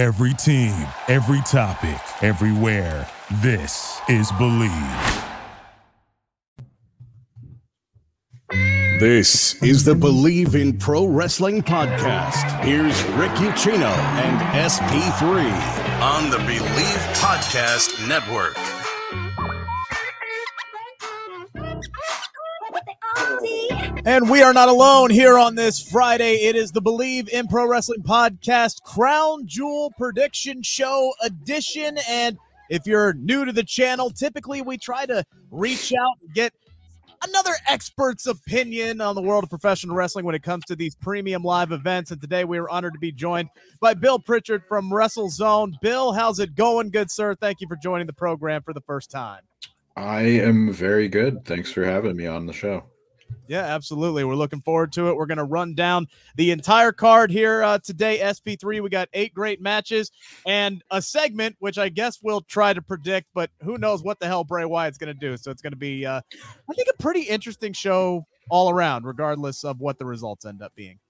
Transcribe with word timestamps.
Every 0.00 0.32
team, 0.32 0.72
every 1.08 1.42
topic, 1.42 2.00
everywhere. 2.22 3.06
This 3.42 4.00
is 4.08 4.32
Bleav. 4.32 5.26
This 8.98 9.62
is 9.62 9.84
the 9.84 9.92
Bleav 9.92 10.58
in 10.58 10.78
Pro 10.78 11.04
Wrestling 11.04 11.60
podcast. 11.60 12.64
Here's 12.64 13.04
Rick 13.18 13.32
Ucchino 13.32 13.94
and 14.24 14.40
SP3 14.70 16.00
on 16.00 16.30
the 16.30 16.38
Bleav 16.38 17.14
Podcast 17.16 18.08
Network. 18.08 18.79
And 24.06 24.30
we 24.30 24.42
are 24.42 24.54
not 24.54 24.70
alone 24.70 25.10
here 25.10 25.36
on 25.36 25.56
this 25.56 25.78
Friday. 25.82 26.36
It 26.46 26.56
is 26.56 26.72
the 26.72 26.80
Bleav 26.80 27.28
in 27.28 27.46
Pro 27.48 27.68
Wrestling 27.68 28.02
podcast 28.02 28.82
Crown 28.82 29.46
Jewel 29.46 29.92
Prediction 29.98 30.62
Show 30.62 31.12
edition. 31.22 31.98
And 32.08 32.38
if 32.70 32.86
you're 32.86 33.12
new 33.12 33.44
to 33.44 33.52
the 33.52 33.62
channel, 33.62 34.08
typically 34.08 34.62
we 34.62 34.78
try 34.78 35.04
to 35.04 35.22
reach 35.50 35.92
out 35.92 36.16
and 36.22 36.32
get 36.32 36.54
another 37.22 37.52
expert's 37.68 38.26
opinion 38.26 39.02
on 39.02 39.14
the 39.14 39.20
world 39.20 39.44
of 39.44 39.50
professional 39.50 39.94
wrestling 39.94 40.24
when 40.24 40.34
it 40.34 40.42
comes 40.42 40.64
to 40.64 40.76
these 40.76 40.94
premium 40.94 41.42
live 41.42 41.70
events. 41.70 42.10
And 42.10 42.22
today 42.22 42.44
we 42.44 42.56
are 42.56 42.70
honored 42.70 42.94
to 42.94 43.00
be 43.00 43.12
joined 43.12 43.50
by 43.80 43.92
Bill 43.92 44.18
Pritchard 44.18 44.62
from 44.66 44.90
WrestleZone. 44.90 45.78
Bill, 45.82 46.12
how's 46.12 46.38
it 46.38 46.54
going, 46.54 46.88
good 46.88 47.10
sir? 47.10 47.34
Thank 47.34 47.60
you 47.60 47.68
for 47.68 47.76
joining 47.76 48.06
the 48.06 48.14
program 48.14 48.62
for 48.62 48.72
the 48.72 48.80
first 48.80 49.10
time. 49.10 49.42
I 49.94 50.22
am 50.22 50.72
very 50.72 51.08
good. 51.08 51.44
Thanks 51.44 51.70
for 51.70 51.84
having 51.84 52.16
me 52.16 52.26
on 52.26 52.46
the 52.46 52.54
show. 52.54 52.89
Yeah, 53.50 53.64
absolutely. 53.64 54.22
We're 54.22 54.36
looking 54.36 54.60
forward 54.60 54.92
to 54.92 55.08
it. 55.08 55.16
We're 55.16 55.26
going 55.26 55.38
to 55.38 55.44
run 55.44 55.74
down 55.74 56.06
the 56.36 56.52
entire 56.52 56.92
card 56.92 57.32
here 57.32 57.64
uh, 57.64 57.78
today. 57.80 58.20
SP3, 58.20 58.80
we 58.80 58.88
got 58.88 59.08
eight 59.12 59.34
great 59.34 59.60
matches 59.60 60.12
and 60.46 60.84
a 60.92 61.02
segment, 61.02 61.56
which 61.58 61.76
I 61.76 61.88
guess 61.88 62.20
we'll 62.22 62.42
try 62.42 62.72
to 62.72 62.80
predict, 62.80 63.26
but 63.34 63.50
who 63.64 63.76
knows 63.76 64.04
what 64.04 64.20
the 64.20 64.26
hell 64.26 64.44
Bray 64.44 64.64
Wyatt's 64.64 64.98
going 64.98 65.12
to 65.12 65.18
do. 65.18 65.36
So 65.36 65.50
it's 65.50 65.62
going 65.62 65.72
to 65.72 65.76
be, 65.76 66.06
uh, 66.06 66.20
I 66.70 66.74
think, 66.74 66.88
a 66.88 67.02
pretty 67.02 67.22
interesting 67.22 67.72
show 67.72 68.24
all 68.50 68.70
around, 68.70 69.04
regardless 69.04 69.64
of 69.64 69.80
what 69.80 69.98
the 69.98 70.04
results 70.04 70.44
end 70.44 70.62
up 70.62 70.72
being. 70.76 71.00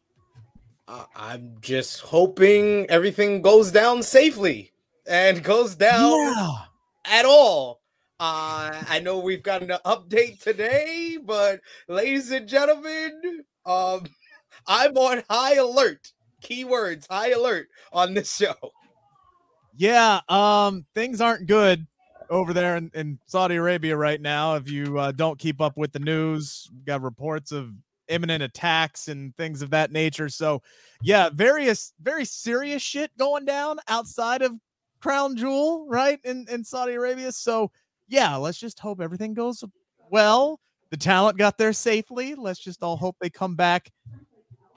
Uh, 0.88 1.04
I'm 1.14 1.56
just 1.60 2.00
hoping 2.00 2.86
everything 2.88 3.42
goes 3.42 3.70
down 3.70 4.02
safely 4.02 4.72
and 5.06 5.44
goes 5.44 5.74
down 5.74 6.18
yeah. 6.18 6.56
at 7.04 7.26
all. 7.26 7.79
Uh, 8.20 8.84
I 8.86 9.00
know 9.00 9.18
we've 9.18 9.42
got 9.42 9.62
an 9.62 9.72
update 9.86 10.40
today, 10.40 11.16
but 11.24 11.60
ladies 11.88 12.30
and 12.30 12.46
gentlemen, 12.46 13.44
um, 13.64 14.04
I'm 14.66 14.94
on 14.98 15.22
high 15.30 15.54
alert. 15.54 16.12
Keywords 16.42 17.06
high 17.10 17.30
alert 17.30 17.68
on 17.94 18.12
this 18.12 18.36
show. 18.36 18.54
Yeah, 19.74 20.20
um, 20.28 20.84
things 20.94 21.22
aren't 21.22 21.46
good 21.46 21.86
over 22.28 22.52
there 22.52 22.76
in, 22.76 22.90
in 22.92 23.18
Saudi 23.24 23.56
Arabia 23.56 23.96
right 23.96 24.20
now. 24.20 24.56
If 24.56 24.70
you 24.70 24.98
uh, 24.98 25.12
don't 25.12 25.38
keep 25.38 25.62
up 25.62 25.78
with 25.78 25.92
the 25.92 25.98
news, 25.98 26.68
We've 26.74 26.84
got 26.84 27.00
reports 27.00 27.52
of 27.52 27.70
imminent 28.08 28.42
attacks 28.42 29.08
and 29.08 29.34
things 29.38 29.62
of 29.62 29.70
that 29.70 29.92
nature. 29.92 30.28
So, 30.28 30.60
yeah, 31.00 31.30
various 31.32 31.94
very 32.02 32.26
serious 32.26 32.82
shit 32.82 33.16
going 33.16 33.46
down 33.46 33.78
outside 33.88 34.42
of 34.42 34.52
Crown 35.00 35.36
Jewel, 35.38 35.86
right 35.88 36.20
in 36.22 36.44
in 36.50 36.64
Saudi 36.64 36.92
Arabia. 36.92 37.32
So 37.32 37.70
yeah, 38.10 38.36
let's 38.36 38.58
just 38.58 38.78
hope 38.78 39.00
everything 39.00 39.34
goes 39.34 39.64
well. 40.10 40.60
The 40.90 40.96
talent 40.96 41.38
got 41.38 41.56
there 41.56 41.72
safely. 41.72 42.34
Let's 42.34 42.58
just 42.58 42.82
all 42.82 42.96
hope 42.96 43.16
they 43.20 43.30
come 43.30 43.54
back 43.54 43.90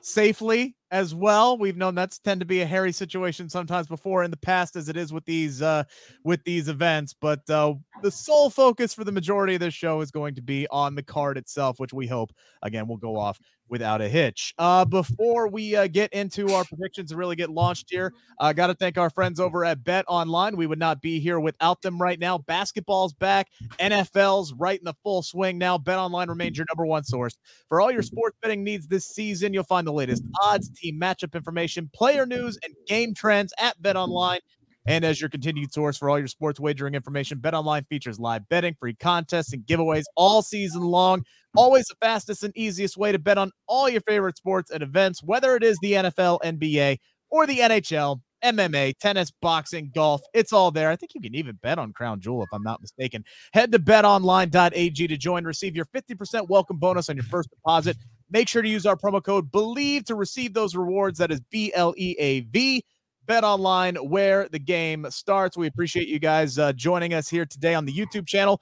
safely 0.01 0.75
as 0.91 1.15
well. 1.15 1.57
We've 1.57 1.75
known 1.75 1.95
that's 1.95 2.19
tend 2.19 2.41
to 2.41 2.45
be 2.45 2.61
a 2.61 2.65
hairy 2.67 2.91
situation 2.91 3.49
sometimes 3.49 3.87
before 3.87 4.23
in 4.23 4.29
the 4.29 4.37
past, 4.37 4.75
as 4.75 4.89
it 4.89 4.95
is 4.95 5.11
with 5.11 5.25
these 5.25 5.63
uh, 5.63 5.83
with 6.23 6.43
these 6.43 6.67
events. 6.67 7.15
But 7.19 7.49
uh, 7.49 7.73
the 8.03 8.11
sole 8.11 8.51
focus 8.51 8.93
for 8.93 9.03
the 9.03 9.11
majority 9.11 9.55
of 9.55 9.61
this 9.61 9.73
show 9.73 10.01
is 10.01 10.11
going 10.11 10.35
to 10.35 10.41
be 10.43 10.67
on 10.69 10.93
the 10.93 11.01
card 11.01 11.37
itself, 11.37 11.79
which 11.79 11.93
we 11.93 12.05
hope 12.05 12.31
again 12.61 12.87
will 12.87 12.97
go 12.97 13.17
off 13.17 13.39
without 13.73 14.01
a 14.01 14.07
hitch. 14.07 14.53
Uh, 14.59 14.85
before 14.85 15.47
we 15.47 15.75
uh, 15.75 15.87
get 15.87 16.13
into 16.13 16.53
our 16.53 16.63
predictions 16.63 17.09
and 17.09 17.17
really 17.17 17.35
get 17.35 17.49
launched 17.49 17.87
here, 17.89 18.13
I 18.39 18.51
uh, 18.51 18.53
got 18.53 18.67
to 18.67 18.75
thank 18.75 18.99
our 18.99 19.09
friends 19.09 19.39
over 19.39 19.65
at 19.65 19.83
Bet 19.83 20.05
Online. 20.07 20.55
We 20.55 20.67
would 20.67 20.77
not 20.77 21.01
be 21.01 21.19
here 21.19 21.39
without 21.39 21.81
them 21.81 21.99
right 21.99 22.19
now. 22.19 22.37
Basketball's 22.37 23.13
back, 23.13 23.49
NFL's 23.79 24.53
right 24.53 24.77
in 24.77 24.85
the 24.85 24.93
full 25.03 25.23
swing 25.23 25.57
now. 25.57 25.79
Bet 25.79 25.97
Online 25.97 26.29
remains 26.29 26.55
your 26.55 26.67
number 26.69 26.85
one 26.85 27.03
source 27.03 27.35
for 27.67 27.81
all 27.81 27.91
your 27.91 28.03
sports 28.03 28.37
betting 28.43 28.63
needs 28.63 28.85
this 28.85 29.07
season. 29.07 29.55
You'll 29.55 29.63
find 29.63 29.87
the 29.87 29.91
latest 29.91 30.23
odds, 30.39 30.69
team 30.69 30.99
matchup 31.01 31.33
information, 31.33 31.89
player 31.95 32.27
news, 32.27 32.59
and 32.63 32.75
game 32.87 33.15
trends 33.15 33.55
at 33.57 33.81
Bet 33.81 33.95
Online. 33.95 34.39
And 34.85 35.05
as 35.05 35.21
your 35.21 35.29
continued 35.29 35.73
source 35.73 35.97
for 35.97 36.09
all 36.09 36.19
your 36.19 36.27
sports 36.27 36.59
wagering 36.59 36.93
information, 36.93 37.39
BetOnline 37.39 37.87
features 37.87 38.19
live 38.19 38.47
betting, 38.49 38.75
free 38.79 38.95
contests, 38.95 39.53
and 39.53 39.63
giveaways 39.65 40.03
all 40.15 40.41
season 40.41 40.81
long. 40.81 41.23
Always 41.55 41.85
the 41.85 41.95
fastest 42.01 42.43
and 42.43 42.55
easiest 42.57 42.97
way 42.97 43.11
to 43.11 43.19
bet 43.19 43.37
on 43.37 43.51
all 43.67 43.87
your 43.87 44.01
favorite 44.01 44.37
sports 44.37 44.71
and 44.71 44.83
events, 44.83 45.23
whether 45.23 45.55
it 45.55 45.63
is 45.63 45.77
the 45.81 45.93
NFL, 45.93 46.41
NBA, 46.41 46.97
or 47.29 47.47
the 47.47 47.59
NHL, 47.59 48.21
MMA, 48.43 48.97
tennis, 48.99 49.31
boxing, 49.41 49.91
golf. 49.93 50.21
It's 50.33 50.51
all 50.51 50.71
there. 50.71 50.89
I 50.89 50.95
think 50.95 51.15
you 51.15 51.21
can 51.21 51.35
even 51.35 51.57
bet 51.61 51.79
on 51.79 51.93
Crown 51.93 52.19
Jewel 52.19 52.43
if 52.43 52.49
I'm 52.51 52.63
not 52.63 52.81
mistaken. 52.81 53.23
Head 53.53 53.71
to 53.71 53.79
betonline.ag 53.79 55.07
to 55.07 55.17
join. 55.17 55.45
Receive 55.45 55.75
your 55.75 55.85
50% 55.85 56.49
welcome 56.49 56.77
bonus 56.77 57.09
on 57.09 57.15
your 57.15 57.25
first 57.25 57.49
deposit. 57.49 57.97
Make 58.29 58.47
sure 58.49 58.61
to 58.61 58.69
use 58.69 58.85
our 58.85 58.95
promo 58.95 59.23
code 59.23 59.51
BLEAV 59.51 60.05
to 60.05 60.15
receive 60.15 60.53
those 60.53 60.75
rewards. 60.75 61.19
That 61.19 61.31
is 61.31 61.39
B 61.51 61.71
L 61.73 61.93
E 61.97 62.15
A 62.19 62.41
V. 62.41 62.83
Bet 63.25 63.43
online 63.43 63.95
where 63.95 64.49
the 64.49 64.59
game 64.59 65.05
starts. 65.09 65.55
We 65.55 65.67
appreciate 65.67 66.07
you 66.07 66.19
guys 66.19 66.59
uh, 66.59 66.73
joining 66.73 67.13
us 67.13 67.29
here 67.29 67.45
today 67.45 67.73
on 67.73 67.85
the 67.85 67.93
YouTube 67.93 68.27
channel 68.27 68.61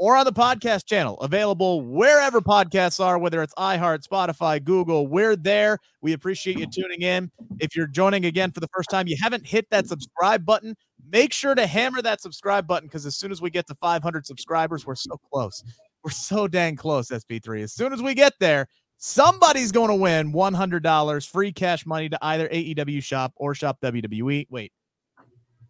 or 0.00 0.16
on 0.16 0.24
the 0.24 0.32
podcast 0.32 0.86
channel, 0.86 1.18
available 1.20 1.82
wherever 1.82 2.40
podcasts 2.40 3.04
are, 3.04 3.18
whether 3.18 3.42
it's 3.42 3.54
iHeart, 3.54 4.02
Spotify, 4.06 4.62
Google. 4.62 5.06
We're 5.06 5.36
there. 5.36 5.78
We 6.00 6.14
appreciate 6.14 6.58
you 6.58 6.66
tuning 6.66 7.02
in. 7.02 7.30
If 7.60 7.76
you're 7.76 7.86
joining 7.86 8.24
again 8.24 8.50
for 8.50 8.60
the 8.60 8.68
first 8.74 8.88
time, 8.88 9.06
you 9.06 9.16
haven't 9.20 9.46
hit 9.46 9.68
that 9.70 9.86
subscribe 9.86 10.46
button, 10.46 10.74
make 11.12 11.34
sure 11.34 11.54
to 11.54 11.66
hammer 11.66 12.00
that 12.02 12.22
subscribe 12.22 12.66
button 12.66 12.88
because 12.88 13.04
as 13.04 13.16
soon 13.16 13.30
as 13.30 13.42
we 13.42 13.50
get 13.50 13.66
to 13.66 13.74
500 13.74 14.26
subscribers, 14.26 14.86
we're 14.86 14.94
so 14.94 15.20
close. 15.30 15.62
We're 16.02 16.10
so 16.10 16.48
dang 16.48 16.76
close, 16.76 17.10
SP3. 17.10 17.62
As 17.62 17.74
soon 17.74 17.92
as 17.92 18.02
we 18.02 18.14
get 18.14 18.32
there, 18.40 18.68
somebody's 19.00 19.72
going 19.72 19.88
to 19.88 19.94
win 19.96 20.32
$100 20.32 21.28
free 21.28 21.52
cash 21.52 21.84
money 21.84 22.08
to 22.08 22.18
either 22.22 22.48
AEW 22.48 23.02
Shop 23.02 23.32
or 23.34 23.54
Shop 23.54 23.78
WWE. 23.82 24.46
Wait, 24.48 24.72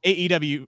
AEW 0.05 0.67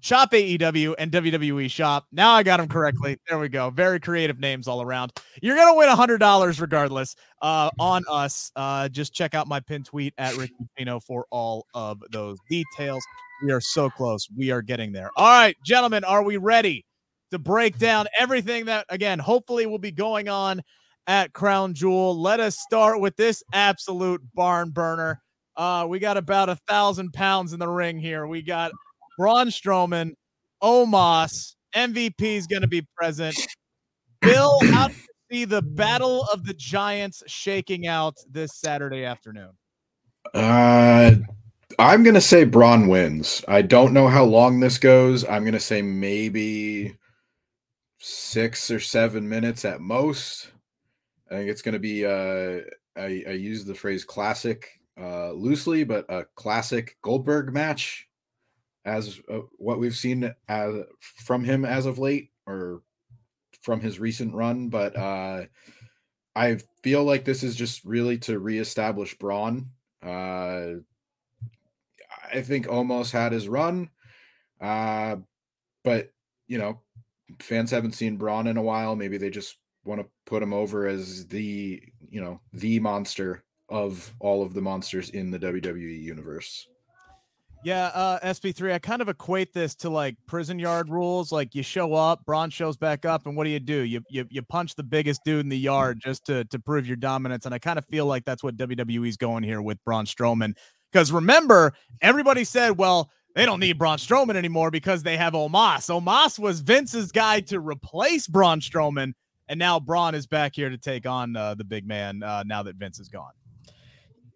Shop 0.00 0.30
AEW 0.30 0.94
and 0.98 1.10
WWE 1.10 1.70
Shop. 1.70 2.06
Now 2.12 2.32
I 2.32 2.42
got 2.42 2.58
them 2.58 2.68
correctly. 2.68 3.18
There 3.28 3.38
we 3.38 3.48
go. 3.48 3.70
Very 3.70 3.98
creative 3.98 4.38
names 4.38 4.68
all 4.68 4.82
around. 4.82 5.12
You're 5.42 5.56
gonna 5.56 5.74
win 5.74 5.88
a 5.88 5.96
hundred 5.96 6.18
dollars 6.18 6.60
regardless. 6.60 7.16
Uh, 7.42 7.70
on 7.78 8.04
us. 8.08 8.52
Uh, 8.54 8.88
just 8.88 9.12
check 9.12 9.34
out 9.34 9.48
my 9.48 9.58
pin 9.58 9.82
tweet 9.82 10.14
at 10.18 10.36
Ricky 10.36 10.54
Pino 10.76 11.00
for 11.00 11.26
all 11.30 11.66
of 11.74 12.02
those 12.12 12.38
details. 12.48 13.04
We 13.42 13.52
are 13.52 13.60
so 13.60 13.90
close. 13.90 14.28
We 14.36 14.50
are 14.50 14.62
getting 14.62 14.92
there. 14.92 15.10
All 15.16 15.26
right, 15.26 15.56
gentlemen, 15.64 16.04
are 16.04 16.22
we 16.22 16.36
ready 16.36 16.84
to 17.30 17.38
break 17.38 17.78
down 17.78 18.06
everything 18.18 18.66
that 18.66 18.86
again 18.90 19.18
hopefully 19.18 19.66
will 19.66 19.78
be 19.78 19.90
going 19.90 20.28
on 20.28 20.62
at 21.06 21.32
Crown 21.32 21.74
Jewel? 21.74 22.20
Let 22.20 22.40
us 22.40 22.58
start 22.58 23.00
with 23.00 23.16
this 23.16 23.42
absolute 23.52 24.22
barn 24.34 24.70
burner. 24.70 25.20
Uh, 25.56 25.86
we 25.88 25.98
got 25.98 26.16
about 26.16 26.48
a 26.48 26.56
thousand 26.68 27.12
pounds 27.12 27.52
in 27.52 27.58
the 27.58 27.68
ring 27.68 27.98
here. 27.98 28.26
We 28.26 28.42
got 28.42 28.72
Braun 29.18 29.48
Strowman, 29.48 30.12
Omos, 30.62 31.54
MVP 31.74 32.22
is 32.22 32.46
going 32.46 32.62
to 32.62 32.68
be 32.68 32.86
present. 32.96 33.36
Bill, 34.20 34.58
how 34.72 34.88
do 34.88 34.94
you 34.94 35.00
see 35.30 35.44
the 35.44 35.62
Battle 35.62 36.26
of 36.32 36.44
the 36.44 36.54
Giants 36.54 37.22
shaking 37.26 37.86
out 37.86 38.16
this 38.30 38.56
Saturday 38.56 39.04
afternoon? 39.04 39.50
Uh, 40.34 41.14
I'm 41.78 42.02
going 42.02 42.14
to 42.14 42.20
say 42.20 42.44
Braun 42.44 42.88
wins. 42.88 43.44
I 43.46 43.62
don't 43.62 43.92
know 43.92 44.08
how 44.08 44.24
long 44.24 44.60
this 44.60 44.78
goes. 44.78 45.24
I'm 45.24 45.42
going 45.42 45.52
to 45.52 45.60
say 45.60 45.82
maybe 45.82 46.96
six 47.98 48.70
or 48.70 48.80
seven 48.80 49.28
minutes 49.28 49.64
at 49.64 49.80
most. 49.80 50.48
I 51.30 51.34
think 51.34 51.50
it's 51.50 51.62
going 51.62 51.72
to 51.74 51.78
be, 51.78 52.04
uh, 52.04 52.60
I, 52.96 53.24
I 53.28 53.32
use 53.32 53.64
the 53.64 53.74
phrase 53.74 54.04
classic 54.04 54.80
uh, 54.98 55.32
loosely, 55.32 55.84
but 55.84 56.06
a 56.08 56.24
classic 56.36 56.96
Goldberg 57.02 57.52
match 57.52 58.08
as 58.84 59.20
uh, 59.30 59.40
what 59.58 59.80
we've 59.80 59.96
seen 59.96 60.32
as 60.48 60.74
from 61.00 61.44
him 61.44 61.64
as 61.64 61.86
of 61.86 61.98
late 61.98 62.30
or 62.46 62.82
from 63.60 63.80
his 63.80 63.98
recent 63.98 64.32
run, 64.32 64.68
but 64.68 64.96
uh, 64.96 65.42
I 66.36 66.58
feel 66.82 67.02
like 67.02 67.24
this 67.24 67.42
is 67.42 67.56
just 67.56 67.84
really 67.84 68.16
to 68.18 68.38
reestablish 68.38 69.18
Braun. 69.18 69.70
Uh, 70.00 70.74
I 72.32 72.42
think 72.42 72.66
Omos 72.68 73.10
had 73.10 73.32
his 73.32 73.48
run, 73.48 73.90
uh, 74.60 75.16
but 75.82 76.12
you 76.46 76.58
know, 76.58 76.80
fans 77.40 77.72
haven't 77.72 77.92
seen 77.92 78.18
Braun 78.18 78.46
in 78.46 78.56
a 78.56 78.62
while. 78.62 78.94
Maybe 78.94 79.18
they 79.18 79.30
just 79.30 79.56
want 79.86 80.00
to 80.00 80.06
put 80.26 80.42
him 80.42 80.52
over 80.52 80.86
as 80.86 81.26
the 81.26 81.82
you 82.08 82.20
know 82.20 82.40
the 82.52 82.80
monster 82.80 83.44
of 83.68 84.14
all 84.20 84.42
of 84.42 84.54
the 84.54 84.60
monsters 84.60 85.10
in 85.10 85.30
the 85.30 85.38
WWE 85.38 86.02
universe. 86.02 86.68
Yeah, 87.64 87.86
uh, 87.86 88.20
SP3. 88.20 88.74
I 88.74 88.78
kind 88.78 89.02
of 89.02 89.08
equate 89.08 89.52
this 89.52 89.74
to 89.76 89.90
like 89.90 90.16
prison 90.26 90.58
yard 90.58 90.88
rules. 90.88 91.32
Like 91.32 91.54
you 91.54 91.64
show 91.64 91.94
up, 91.94 92.24
Braun 92.24 92.50
shows 92.50 92.76
back 92.76 93.04
up, 93.04 93.26
and 93.26 93.36
what 93.36 93.44
do 93.44 93.50
you 93.50 93.58
do? 93.58 93.80
You 93.80 94.02
you 94.08 94.26
you 94.30 94.42
punch 94.42 94.74
the 94.76 94.84
biggest 94.84 95.22
dude 95.24 95.40
in 95.40 95.48
the 95.48 95.58
yard 95.58 96.00
just 96.00 96.26
to 96.26 96.44
to 96.44 96.58
prove 96.58 96.86
your 96.86 96.96
dominance. 96.96 97.44
And 97.44 97.54
I 97.54 97.58
kind 97.58 97.78
of 97.78 97.84
feel 97.86 98.06
like 98.06 98.24
that's 98.24 98.44
what 98.44 98.56
WWE's 98.56 99.16
going 99.16 99.42
here 99.42 99.60
with 99.60 99.82
Braun 99.84 100.04
Strowman. 100.04 100.54
Because 100.92 101.10
remember, 101.10 101.74
everybody 102.00 102.44
said, 102.44 102.78
well, 102.78 103.10
they 103.34 103.44
don't 103.44 103.60
need 103.60 103.78
Braun 103.78 103.98
Strowman 103.98 104.36
anymore 104.36 104.70
because 104.70 105.02
they 105.02 105.16
have 105.16 105.32
Omos. 105.32 105.90
Omos 105.90 106.38
was 106.38 106.60
Vince's 106.60 107.12
guy 107.12 107.40
to 107.40 107.60
replace 107.60 108.26
Braun 108.28 108.60
Strowman, 108.60 109.12
and 109.48 109.58
now 109.58 109.80
Braun 109.80 110.14
is 110.14 110.26
back 110.26 110.54
here 110.54 110.70
to 110.70 110.78
take 110.78 111.06
on 111.06 111.36
uh, 111.36 111.54
the 111.54 111.64
big 111.64 111.86
man 111.86 112.22
uh, 112.22 112.42
now 112.46 112.62
that 112.62 112.76
Vince 112.76 112.98
is 112.98 113.08
gone. 113.08 113.32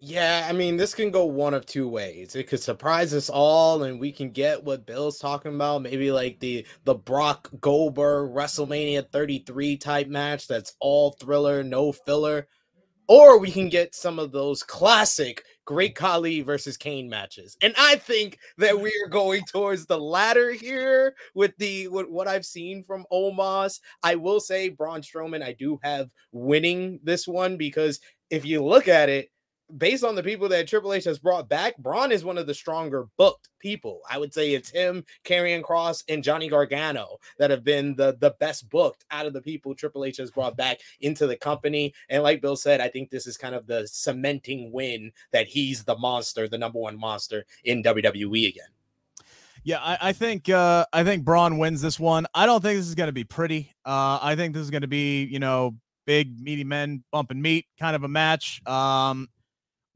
Yeah, 0.02 0.46
I 0.48 0.52
mean, 0.52 0.78
this 0.78 0.94
can 0.94 1.10
go 1.10 1.26
one 1.26 1.52
of 1.52 1.66
two 1.66 1.86
ways. 1.86 2.34
It 2.34 2.48
could 2.48 2.62
surprise 2.62 3.12
us 3.12 3.28
all, 3.28 3.82
and 3.82 4.00
we 4.00 4.12
can 4.12 4.30
get 4.30 4.64
what 4.64 4.86
Bill's 4.86 5.18
talking 5.18 5.54
about. 5.54 5.82
Maybe 5.82 6.10
like 6.10 6.40
the 6.40 6.66
the 6.84 6.94
Brock 6.94 7.50
Goldberg 7.60 8.30
WrestleMania 8.30 9.10
33 9.12 9.76
type 9.76 10.08
match 10.08 10.48
that's 10.48 10.74
all 10.80 11.12
thriller, 11.12 11.62
no 11.62 11.92
filler. 11.92 12.48
Or 13.08 13.38
we 13.38 13.50
can 13.50 13.68
get 13.68 13.94
some 13.94 14.18
of 14.18 14.32
those 14.32 14.62
classic 14.62 15.44
Great 15.70 15.94
Khali 15.94 16.40
versus 16.40 16.76
Kane 16.76 17.08
matches. 17.08 17.56
And 17.62 17.72
I 17.78 17.94
think 17.94 18.40
that 18.58 18.74
mm-hmm. 18.74 18.82
we 18.82 18.92
are 19.04 19.08
going 19.08 19.44
towards 19.44 19.86
the 19.86 20.00
latter 20.00 20.50
here 20.50 21.14
with 21.32 21.56
the 21.58 21.86
with 21.86 22.08
what 22.08 22.26
I've 22.26 22.44
seen 22.44 22.82
from 22.82 23.06
Omos. 23.12 23.78
I 24.02 24.16
will 24.16 24.40
say 24.40 24.70
Braun 24.70 25.00
Strowman, 25.00 25.44
I 25.44 25.52
do 25.52 25.78
have 25.84 26.10
winning 26.32 26.98
this 27.04 27.28
one 27.28 27.56
because 27.56 28.00
if 28.30 28.44
you 28.44 28.64
look 28.64 28.88
at 28.88 29.08
it, 29.08 29.30
based 29.76 30.04
on 30.04 30.14
the 30.14 30.22
people 30.22 30.48
that 30.48 30.68
Triple 30.68 30.92
H 30.92 31.04
has 31.04 31.18
brought 31.18 31.48
back, 31.48 31.76
Braun 31.78 32.12
is 32.12 32.24
one 32.24 32.38
of 32.38 32.46
the 32.46 32.54
stronger 32.54 33.06
booked 33.16 33.48
people. 33.58 34.00
I 34.10 34.18
would 34.18 34.34
say 34.34 34.54
it's 34.54 34.70
him, 34.70 35.04
Karrion 35.24 35.62
Kross, 35.62 36.02
and 36.08 36.24
Johnny 36.24 36.48
Gargano 36.48 37.18
that 37.38 37.50
have 37.50 37.64
been 37.64 37.94
the, 37.96 38.16
the 38.20 38.34
best 38.40 38.68
booked 38.68 39.04
out 39.10 39.26
of 39.26 39.32
the 39.32 39.42
people 39.42 39.74
Triple 39.74 40.04
H 40.04 40.18
has 40.18 40.30
brought 40.30 40.56
back 40.56 40.80
into 41.00 41.26
the 41.26 41.36
company. 41.36 41.94
And 42.08 42.22
like 42.22 42.42
Bill 42.42 42.56
said, 42.56 42.80
I 42.80 42.88
think 42.88 43.10
this 43.10 43.26
is 43.26 43.36
kind 43.36 43.54
of 43.54 43.66
the 43.66 43.86
cementing 43.86 44.72
win 44.72 45.12
that 45.32 45.46
he's 45.46 45.84
the 45.84 45.96
monster, 45.96 46.48
the 46.48 46.58
number 46.58 46.78
one 46.78 46.98
monster 46.98 47.44
in 47.64 47.82
WWE 47.82 48.48
again. 48.48 48.68
Yeah, 49.62 49.78
I, 49.80 49.98
I 50.00 50.12
think 50.12 50.48
uh, 50.48 50.86
I 50.92 51.04
think 51.04 51.24
Braun 51.24 51.58
wins 51.58 51.82
this 51.82 52.00
one. 52.00 52.26
I 52.34 52.46
don't 52.46 52.62
think 52.62 52.78
this 52.78 52.88
is 52.88 52.94
going 52.94 53.08
to 53.08 53.12
be 53.12 53.24
pretty. 53.24 53.74
Uh, 53.84 54.18
I 54.22 54.34
think 54.34 54.54
this 54.54 54.62
is 54.62 54.70
going 54.70 54.82
to 54.82 54.88
be, 54.88 55.24
you 55.24 55.38
know, 55.38 55.76
big 56.06 56.40
meaty 56.40 56.64
men 56.64 57.04
bumping 57.12 57.42
meat 57.42 57.66
kind 57.78 57.94
of 57.94 58.02
a 58.04 58.08
match. 58.08 58.66
Um, 58.66 59.28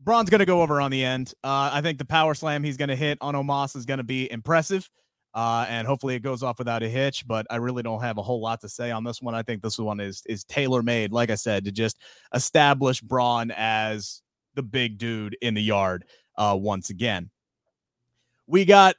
Braun's 0.05 0.31
going 0.31 0.41
to 0.41 0.47
go 0.47 0.63
over 0.63 0.81
on 0.81 0.91
the 0.91 1.05
end. 1.05 1.33
Uh, 1.43 1.71
I 1.73 1.81
think 1.81 1.99
the 1.99 2.05
power 2.05 2.35
slam 2.35 2.63
he's 2.63 2.77
going 2.77 2.91
to 2.91 2.97
hit 2.97 3.19
on 3.21 3.35
Omos 3.35 3.75
is 3.75 3.87
going 3.87 3.99
to 3.99 4.05
be 4.05 4.31
impressive. 4.31 4.89
Uh, 5.35 5.67
and 5.69 5.87
hopefully 5.87 6.15
it 6.15 6.21
goes 6.21 6.45
off 6.45 6.59
without 6.59 6.83
a 6.83 6.89
hitch. 6.89 7.27
But 7.27 7.47
I 7.51 7.57
really 7.57 7.83
don't 7.83 8.01
have 8.01 8.19
a 8.19 8.23
whole 8.23 8.41
lot 8.41 8.61
to 8.61 8.69
say 8.69 8.91
on 8.91 9.03
this 9.03 9.21
one. 9.21 9.35
I 9.35 9.43
think 9.43 9.63
this 9.63 9.79
one 9.79 9.99
is 9.99 10.23
is 10.27 10.45
tailor 10.45 10.83
made, 10.83 11.11
like 11.11 11.31
I 11.31 11.35
said, 11.35 11.65
to 11.65 11.73
just 11.73 11.99
establish 12.35 13.01
Braun 13.01 13.53
as 13.57 14.23
the 14.55 14.63
big 14.63 14.99
dude 14.99 15.37
in 15.43 15.55
the 15.55 15.63
yard 15.63 16.05
uh, 16.37 16.57
once 16.59 16.91
again. 16.91 17.31
We 18.47 18.65
got 18.65 18.95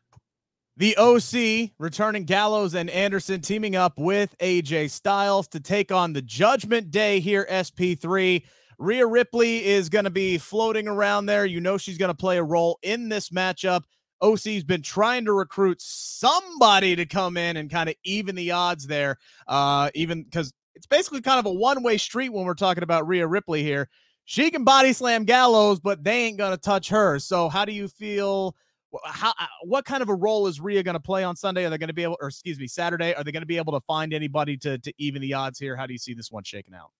the 0.75 0.97
OC 0.97 1.71
returning 1.79 2.25
Gallows 2.25 2.75
and 2.75 2.89
Anderson 2.89 3.39
teaming 3.39 3.77
up 3.77 3.93
with 3.97 4.35
AJ 4.39 4.89
Styles 4.89 5.47
to 5.49 5.61
take 5.61 5.91
on 5.91 6.11
the 6.11 6.21
Judgment 6.21 6.91
Day 6.91 7.21
here, 7.21 7.47
SP3. 7.49 8.43
Rhea 8.77 9.05
Ripley 9.05 9.65
is 9.65 9.89
going 9.89 10.05
to 10.05 10.11
be 10.11 10.37
floating 10.37 10.87
around 10.87 11.25
there. 11.25 11.45
You 11.45 11.61
know 11.61 11.77
she's 11.77 11.97
going 11.97 12.09
to 12.09 12.15
play 12.15 12.37
a 12.37 12.43
role 12.43 12.79
in 12.81 13.09
this 13.09 13.29
matchup. 13.29 13.83
OC's 14.21 14.63
been 14.63 14.81
trying 14.81 15.25
to 15.25 15.33
recruit 15.33 15.81
somebody 15.81 16.95
to 16.95 17.05
come 17.05 17.37
in 17.37 17.57
and 17.57 17.69
kind 17.69 17.89
of 17.89 17.95
even 18.03 18.35
the 18.35 18.51
odds 18.51 18.87
there, 18.87 19.17
uh, 19.47 19.89
even 19.93 20.23
because 20.23 20.53
it's 20.73 20.87
basically 20.87 21.21
kind 21.21 21.39
of 21.39 21.45
a 21.45 21.53
one 21.53 21.83
way 21.83 21.97
street 21.97 22.29
when 22.29 22.45
we're 22.45 22.53
talking 22.53 22.83
about 22.83 23.07
Rhea 23.07 23.27
Ripley 23.27 23.63
here. 23.63 23.89
She 24.25 24.49
can 24.49 24.63
body 24.63 24.91
slam 24.93 25.23
Gallows, 25.23 25.79
but 25.79 26.03
they 26.03 26.25
ain't 26.25 26.37
going 26.37 26.51
to 26.51 26.57
touch 26.57 26.89
her. 26.89 27.19
So, 27.19 27.49
how 27.49 27.65
do 27.65 27.71
you 27.71 27.87
feel? 27.87 28.55
How 29.03 29.33
uh, 29.39 29.45
what 29.63 29.85
kind 29.85 30.01
of 30.01 30.09
a 30.09 30.15
role 30.15 30.47
is 30.47 30.61
Rhea 30.61 30.81
going 30.81 30.93
to 30.93 30.99
play 31.01 31.23
on 31.23 31.35
Sunday? 31.35 31.65
Are 31.65 31.69
they 31.69 31.77
going 31.77 31.89
to 31.89 31.93
be 31.93 32.03
able, 32.03 32.17
or 32.21 32.29
excuse 32.29 32.57
me, 32.57 32.67
Saturday? 32.67 33.13
Are 33.13 33.23
they 33.23 33.31
going 33.31 33.41
to 33.41 33.47
be 33.47 33.57
able 33.57 33.73
to 33.73 33.81
find 33.81 34.13
anybody 34.13 34.57
to 34.57 34.77
to 34.79 34.93
even 34.97 35.21
the 35.21 35.33
odds 35.33 35.59
here? 35.59 35.75
How 35.75 35.85
do 35.85 35.93
you 35.93 35.99
see 35.99 36.13
this 36.13 36.31
one 36.31 36.43
shaking 36.43 36.73
out? 36.73 36.91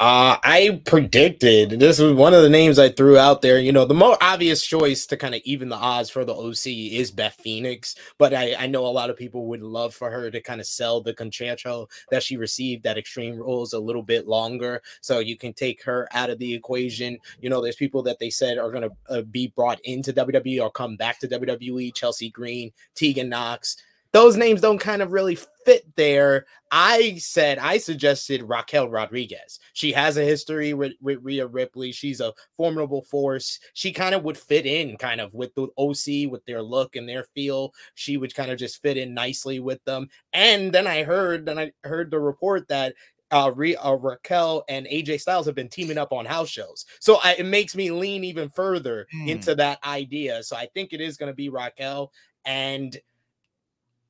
Uh, 0.00 0.38
I 0.42 0.80
predicted 0.86 1.78
this 1.78 1.98
was 1.98 2.14
one 2.14 2.32
of 2.32 2.42
the 2.42 2.48
names 2.48 2.78
I 2.78 2.88
threw 2.88 3.18
out 3.18 3.42
there. 3.42 3.58
You 3.58 3.70
know, 3.70 3.84
the 3.84 3.92
more 3.92 4.16
obvious 4.22 4.64
choice 4.64 5.04
to 5.04 5.16
kind 5.18 5.34
of 5.34 5.42
even 5.44 5.68
the 5.68 5.76
odds 5.76 6.08
for 6.08 6.24
the 6.24 6.34
OC 6.34 6.68
is 6.68 7.10
Beth 7.10 7.36
Phoenix, 7.38 7.96
but 8.16 8.32
I, 8.32 8.54
I 8.58 8.66
know 8.66 8.86
a 8.86 8.88
lot 8.88 9.10
of 9.10 9.18
people 9.18 9.44
would 9.48 9.60
love 9.60 9.94
for 9.94 10.10
her 10.10 10.30
to 10.30 10.40
kind 10.40 10.58
of 10.58 10.66
sell 10.66 11.02
the 11.02 11.12
Con-Chair-To 11.12 11.84
that 12.10 12.22
she 12.22 12.38
received 12.38 12.86
at 12.86 12.96
Extreme 12.96 13.36
Rules 13.36 13.74
a 13.74 13.78
little 13.78 14.02
bit 14.02 14.26
longer, 14.26 14.80
so 15.02 15.18
you 15.18 15.36
can 15.36 15.52
take 15.52 15.84
her 15.84 16.08
out 16.12 16.30
of 16.30 16.38
the 16.38 16.54
equation. 16.54 17.18
You 17.42 17.50
know, 17.50 17.60
there's 17.60 17.76
people 17.76 18.02
that 18.04 18.18
they 18.18 18.30
said 18.30 18.56
are 18.56 18.70
going 18.70 18.88
to 18.88 19.18
uh, 19.18 19.20
be 19.20 19.48
brought 19.48 19.80
into 19.84 20.14
WWE 20.14 20.62
or 20.62 20.70
come 20.70 20.96
back 20.96 21.20
to 21.20 21.28
WWE: 21.28 21.94
Chelsea 21.94 22.30
Green, 22.30 22.72
Tegan 22.94 23.28
Nox 23.28 23.76
those 24.12 24.36
names 24.36 24.60
don't 24.60 24.78
kind 24.78 25.02
of 25.02 25.12
really 25.12 25.36
fit 25.64 25.84
there. 25.96 26.46
I 26.72 27.16
said 27.18 27.58
I 27.58 27.78
suggested 27.78 28.42
Raquel 28.42 28.88
Rodriguez. 28.88 29.58
She 29.72 29.92
has 29.92 30.16
a 30.16 30.24
history 30.24 30.74
with, 30.74 30.92
with 31.00 31.18
Rhea 31.22 31.46
Ripley. 31.46 31.92
She's 31.92 32.20
a 32.20 32.32
formidable 32.56 33.02
force. 33.02 33.58
She 33.74 33.92
kind 33.92 34.14
of 34.14 34.24
would 34.24 34.38
fit 34.38 34.66
in 34.66 34.96
kind 34.96 35.20
of 35.20 35.34
with 35.34 35.54
the 35.54 35.68
OC 35.78 36.30
with 36.30 36.44
their 36.46 36.62
look 36.62 36.96
and 36.96 37.08
their 37.08 37.24
feel. 37.34 37.72
She 37.94 38.16
would 38.16 38.34
kind 38.34 38.50
of 38.50 38.58
just 38.58 38.82
fit 38.82 38.96
in 38.96 39.14
nicely 39.14 39.60
with 39.60 39.84
them. 39.84 40.08
And 40.32 40.72
then 40.72 40.86
I 40.86 41.02
heard, 41.02 41.46
then 41.46 41.58
I 41.58 41.72
heard 41.84 42.10
the 42.10 42.20
report 42.20 42.68
that 42.68 42.94
uh, 43.32 43.52
Re- 43.54 43.76
uh, 43.76 43.94
Raquel 43.94 44.64
and 44.68 44.86
AJ 44.86 45.20
Styles 45.20 45.46
have 45.46 45.54
been 45.54 45.68
teaming 45.68 45.98
up 45.98 46.12
on 46.12 46.24
house 46.24 46.48
shows. 46.48 46.84
So 46.98 47.18
I, 47.22 47.36
it 47.38 47.46
makes 47.46 47.76
me 47.76 47.90
lean 47.90 48.24
even 48.24 48.50
further 48.50 49.06
mm. 49.14 49.28
into 49.28 49.54
that 49.56 49.78
idea. 49.84 50.42
So 50.42 50.56
I 50.56 50.66
think 50.66 50.92
it 50.92 51.00
is 51.00 51.16
going 51.16 51.30
to 51.30 51.36
be 51.36 51.48
Raquel. 51.48 52.12
And 52.44 52.96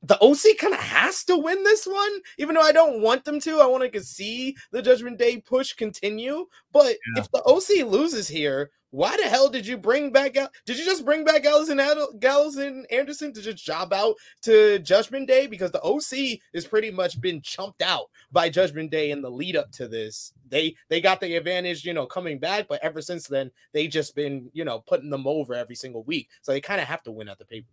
the 0.02 0.18
OC 0.20 0.58
kind 0.58 0.72
of 0.72 0.80
has 0.80 1.24
to 1.24 1.36
win 1.36 1.62
this 1.62 1.86
one, 1.86 2.20
even 2.38 2.54
though 2.54 2.62
I 2.62 2.72
don't 2.72 3.02
want 3.02 3.24
them 3.24 3.38
to. 3.40 3.60
I 3.60 3.66
want 3.66 3.92
to 3.92 4.02
see 4.02 4.56
the 4.70 4.82
Judgment 4.82 5.18
Day 5.18 5.38
push 5.38 5.74
continue. 5.74 6.46
But 6.72 6.96
yeah. 7.14 7.22
if 7.22 7.30
the 7.30 7.42
OC 7.44 7.86
loses 7.86 8.26
here, 8.26 8.70
why 8.92 9.16
the 9.16 9.28
hell 9.28 9.48
did 9.48 9.66
you 9.66 9.76
bring 9.76 10.10
back 10.10 10.36
out? 10.36 10.50
Did 10.66 10.78
you 10.78 10.84
just 10.84 11.04
bring 11.04 11.24
back 11.24 11.44
Gallows 11.44 11.68
and 11.68 11.80
Gallows 12.18 12.56
and 12.56 12.90
Anderson 12.90 13.32
to 13.34 13.42
just 13.42 13.64
job 13.64 13.92
out 13.92 14.16
to 14.42 14.78
Judgment 14.80 15.28
Day? 15.28 15.46
Because 15.46 15.70
the 15.70 15.82
OC 15.82 16.40
has 16.54 16.66
pretty 16.66 16.90
much 16.90 17.20
been 17.20 17.40
chumped 17.40 17.82
out 17.82 18.06
by 18.32 18.48
Judgment 18.48 18.90
Day 18.90 19.10
in 19.12 19.22
the 19.22 19.30
lead 19.30 19.54
up 19.54 19.70
to 19.72 19.86
this. 19.86 20.32
They 20.48 20.74
they 20.88 21.00
got 21.00 21.20
the 21.20 21.36
advantage, 21.36 21.84
you 21.84 21.94
know, 21.94 22.06
coming 22.06 22.38
back, 22.38 22.66
but 22.68 22.82
ever 22.82 23.00
since 23.00 23.28
then, 23.28 23.50
they 23.72 23.86
just 23.86 24.16
been, 24.16 24.50
you 24.52 24.64
know, 24.64 24.80
putting 24.80 25.10
them 25.10 25.26
over 25.26 25.54
every 25.54 25.76
single 25.76 26.02
week. 26.02 26.28
So 26.42 26.52
they 26.52 26.60
kind 26.60 26.80
of 26.80 26.88
have 26.88 27.02
to 27.04 27.12
win 27.12 27.28
at 27.28 27.38
the 27.38 27.44
paper. 27.44 27.68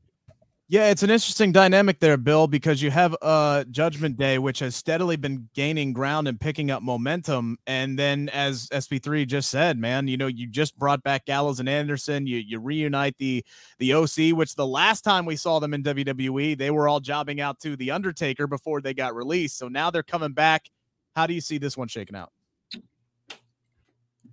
Yeah, 0.70 0.90
it's 0.90 1.02
an 1.02 1.10
interesting 1.10 1.54
dynamic 1.54 2.02
there, 2.02 2.18
Bill, 2.18 2.46
because 2.46 2.82
you 2.82 2.92
have 2.92 3.16
uh 3.22 3.64
Judgment 3.72 4.18
Day, 4.18 4.38
which 4.38 4.60
has 4.60 4.76
steadily 4.76 5.16
been 5.16 5.48
gaining 5.54 5.94
ground 5.94 6.28
and 6.28 6.38
picking 6.38 6.72
up 6.72 6.84
momentum. 6.84 7.58
And 7.66 7.98
then 7.98 8.28
as 8.30 8.68
SP3 8.68 9.26
just 9.26 9.50
said, 9.50 9.78
man, 9.78 10.10
you 10.10 10.18
know, 10.18 10.28
you 10.28 10.46
just 10.46 10.78
brought 10.78 11.02
back 11.04 11.24
Gallows 11.24 11.62
and 11.62 11.70
Anderson, 11.70 12.28
you 12.28 12.40
you 12.40 12.60
reunite 12.60 13.18
the 13.18 13.46
the 13.80 13.94
OC, 13.94 14.36
which 14.36 14.56
the 14.56 14.68
last 14.68 15.04
time 15.04 15.26
we 15.26 15.38
saw 15.38 15.60
them 15.60 15.74
in 15.74 15.84
WWE, 15.84 16.58
they 16.58 16.70
were 16.70 16.90
all 16.90 17.00
jobbing 17.00 17.40
out 17.40 17.62
to 17.62 17.78
the 17.78 17.92
Undertaker 17.92 18.46
before 18.46 18.82
they 18.82 18.94
got 18.94 19.16
released. 19.16 19.58
So 19.58 19.70
now 19.70 19.90
they're 19.90 20.04
coming 20.04 20.34
back. 20.34 20.70
How 21.16 21.28
do 21.28 21.34
you 21.34 21.42
see 21.42 21.58
this 21.58 21.78
one 21.78 21.88
shaking 21.88 22.18
out? 22.18 22.34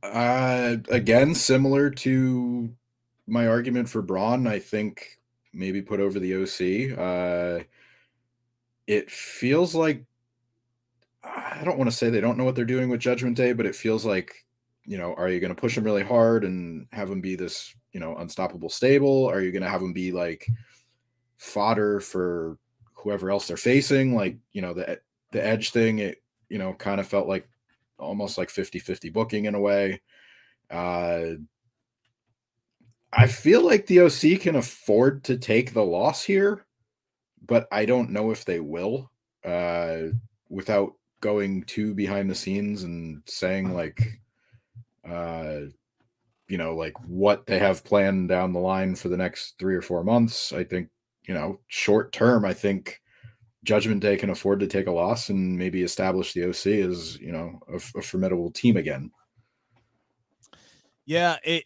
Uh 0.02 0.78
again, 0.88 1.32
similar 1.32 1.90
to 1.90 2.74
my 3.28 3.46
argument 3.46 3.88
for 3.88 4.02
Braun, 4.02 4.48
I 4.48 4.58
think 4.58 5.20
maybe 5.54 5.82
put 5.82 6.00
over 6.00 6.18
the 6.18 6.34
OC. 6.34 6.99
Uh, 6.99 7.64
it 8.87 9.11
feels 9.11 9.75
like 9.75 10.04
I 11.23 11.62
don't 11.64 11.78
want 11.78 11.90
to 11.90 11.96
say 11.96 12.11
they 12.11 12.20
don't 12.20 12.37
know 12.37 12.44
what 12.44 12.54
they're 12.54 12.64
doing 12.64 12.90
with 12.90 13.00
Judgment 13.00 13.37
Day, 13.37 13.52
but 13.52 13.66
it 13.66 13.75
feels 13.75 14.04
like 14.04 14.44
you 14.87 14.99
know, 14.99 15.14
are 15.14 15.30
you 15.30 15.40
going 15.40 15.54
to 15.54 15.61
push 15.61 15.75
them 15.75 15.84
really 15.84 16.02
hard 16.02 16.44
and 16.44 16.87
have 16.92 17.08
them 17.08 17.20
be 17.20 17.37
this 17.37 17.75
you 17.92 18.00
know 18.00 18.16
unstoppable 18.16 18.68
stable? 18.68 19.26
Are 19.30 19.40
you 19.40 19.52
going 19.52 19.62
to 19.62 19.68
have 19.68 19.80
them 19.80 19.92
be 19.92 20.12
like 20.12 20.46
fodder 21.38 22.00
for 22.00 22.58
whoever 22.94 23.30
else 23.30 23.49
they're 23.49 23.56
facing? 23.56 24.14
Like 24.14 24.37
you 24.52 24.62
know 24.62 24.75
the 24.75 25.00
the 25.30 25.44
edge 25.44 25.70
thing, 25.70 26.00
it 26.00 26.23
you 26.49 26.58
know 26.58 26.75
kind 26.75 27.00
of 27.00 27.06
felt 27.06 27.28
like 27.28 27.49
almost 27.99 28.37
like 28.37 28.49
50-50 28.49 29.12
booking 29.12 29.44
in 29.46 29.54
a 29.54 29.61
way. 29.61 30.00
Uh, 30.70 31.37
I 33.16 33.26
feel 33.26 33.64
like 33.64 33.87
the 33.87 34.00
OC 34.00 34.40
can 34.40 34.56
afford 34.56 35.25
to 35.25 35.37
take 35.37 35.73
the 35.73 35.85
loss 35.85 36.25
here, 36.25 36.66
but 37.47 37.68
I 37.71 37.85
don't 37.85 38.11
know 38.11 38.30
if 38.30 38.44
they 38.44 38.61
will. 38.61 39.11
Uh, 39.44 40.09
without 40.49 40.94
going 41.21 41.62
too 41.64 41.94
behind 41.94 42.30
the 42.30 42.35
scenes 42.35 42.83
and 42.83 43.23
saying 43.26 43.75
like, 43.75 44.00
uh, 45.09 45.61
you 46.49 46.59
know, 46.59 46.75
like 46.75 46.94
what 47.06 47.47
they 47.47 47.59
have 47.59 47.85
planned 47.85 48.28
down 48.28 48.52
the 48.52 48.59
line 48.59 48.94
for 48.94 49.09
the 49.09 49.16
next 49.16 49.54
three 49.59 49.75
or 49.75 49.83
four 49.83 50.04
months, 50.04 50.52
I 50.52 50.64
think, 50.64 50.88
you 51.26 51.35
know, 51.35 51.61
short 51.68 52.12
term, 52.12 52.44
I 52.44 52.52
think 52.52 53.00
Judgment 53.64 54.00
Day 54.00 54.16
can 54.16 54.30
afford 54.30 54.61
to 54.61 54.66
take 54.66 54.87
a 54.87 54.92
loss 54.92 55.30
and 55.30 55.59
maybe 55.59 55.83
establish 55.83 56.33
the 56.33 56.49
OC 56.49 56.88
as, 56.88 57.18
you 57.18 57.33
know, 57.33 57.59
a, 57.73 57.76
a 57.76 58.02
formidable 58.02 58.50
team 58.50 58.76
again. 58.76 59.11
Yeah, 61.06 61.37
it 61.44 61.64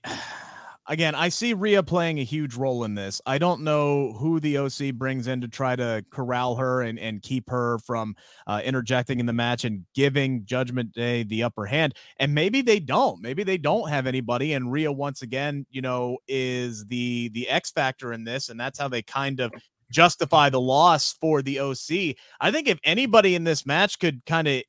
again, 0.89 1.15
I 1.15 1.29
see 1.29 1.55
Rhea 1.55 1.83
playing 1.83 2.19
a 2.19 2.25
huge 2.25 2.57
role 2.57 2.85
in 2.85 2.95
this. 2.95 3.21
I 3.27 3.39
don't 3.39 3.63
know 3.63 4.15
who 4.15 4.41
the 4.41 4.59
OC 4.59 4.95
brings 4.95 5.27
in 5.27 5.41
to 5.43 5.49
try 5.49 5.77
to 5.77 6.05
corral 6.11 6.57
her 6.57 6.83
and, 6.83 6.99
and 6.99 7.23
keep 7.23 7.49
her 7.51 7.79
from 7.87 8.17
uh, 8.47 8.61
interjecting 8.65 9.21
in 9.21 9.27
the 9.27 9.33
match 9.33 9.65
and 9.65 9.85
giving 9.95 10.45
Judgment 10.45 10.93
Day 10.93 11.23
the 11.23 11.43
upper 11.43 11.67
hand. 11.67 11.95
And 12.19 12.35
maybe 12.35 12.63
they 12.63 12.81
don't. 12.81 13.23
Maybe 13.23 13.45
they 13.45 13.59
don't 13.59 13.89
have 13.91 14.07
anybody. 14.07 14.55
And 14.55 14.73
Rhea, 14.73 14.91
once 14.91 15.23
again, 15.23 15.67
you 15.71 15.83
know, 15.83 16.19
is 16.27 16.87
the 16.87 17.29
the 17.35 17.49
X 17.49 17.71
factor 17.71 18.13
in 18.13 18.25
this, 18.25 18.49
and 18.49 18.59
that's 18.59 18.79
how 18.79 18.89
they 18.89 19.03
kind 19.03 19.41
of 19.41 19.53
justify 19.93 20.51
the 20.51 20.61
loss 20.61 21.13
for 21.21 21.43
the 21.43 21.61
OC. 21.61 22.17
I 22.41 22.51
think 22.51 22.67
if 22.67 22.79
anybody 22.85 23.35
in 23.35 23.45
this 23.45 23.67
match 23.67 23.99
could 23.99 24.25
kind 24.27 24.49
of 24.49 24.63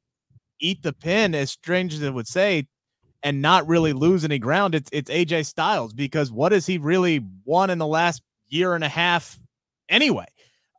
eat 0.59 0.83
the 0.83 0.93
pin, 0.93 1.33
as 1.35 1.51
strange 1.51 1.93
as 1.93 2.01
it 2.01 2.13
would 2.13 2.27
say, 2.27 2.67
and 3.23 3.41
not 3.41 3.67
really 3.67 3.93
lose 3.93 4.23
any 4.23 4.39
ground, 4.39 4.75
it's 4.75 4.89
it's 4.93 5.09
AJ 5.09 5.45
Styles 5.45 5.93
because 5.93 6.31
what 6.31 6.51
has 6.51 6.65
he 6.65 6.77
really 6.77 7.23
won 7.45 7.69
in 7.69 7.77
the 7.77 7.87
last 7.87 8.21
year 8.47 8.75
and 8.75 8.83
a 8.83 8.89
half 8.89 9.39
anyway? 9.89 10.25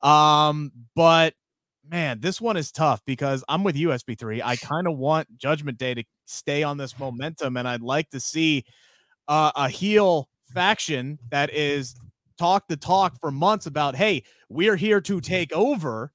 Um, 0.02 0.72
but 0.94 1.34
man, 1.88 2.20
this 2.20 2.40
one 2.40 2.56
is 2.56 2.72
tough 2.72 3.02
because 3.04 3.44
I'm 3.48 3.64
with 3.64 3.76
USB 3.76 4.18
3 4.18 4.42
I 4.42 4.56
kind 4.56 4.86
of 4.86 4.96
want 4.96 5.28
Judgment 5.36 5.78
Day 5.78 5.94
to 5.94 6.04
stay 6.26 6.62
on 6.62 6.76
this 6.76 6.98
momentum, 6.98 7.56
and 7.56 7.68
I'd 7.68 7.82
like 7.82 8.10
to 8.10 8.20
see 8.20 8.64
uh, 9.28 9.52
a 9.54 9.68
heel 9.68 10.28
faction 10.52 11.18
that 11.30 11.52
is 11.52 11.94
talk 12.38 12.66
the 12.68 12.76
talk 12.76 13.18
for 13.20 13.30
months 13.30 13.66
about, 13.66 13.94
hey, 13.94 14.22
we're 14.48 14.76
here 14.76 15.00
to 15.02 15.20
take 15.20 15.52
over 15.52 16.10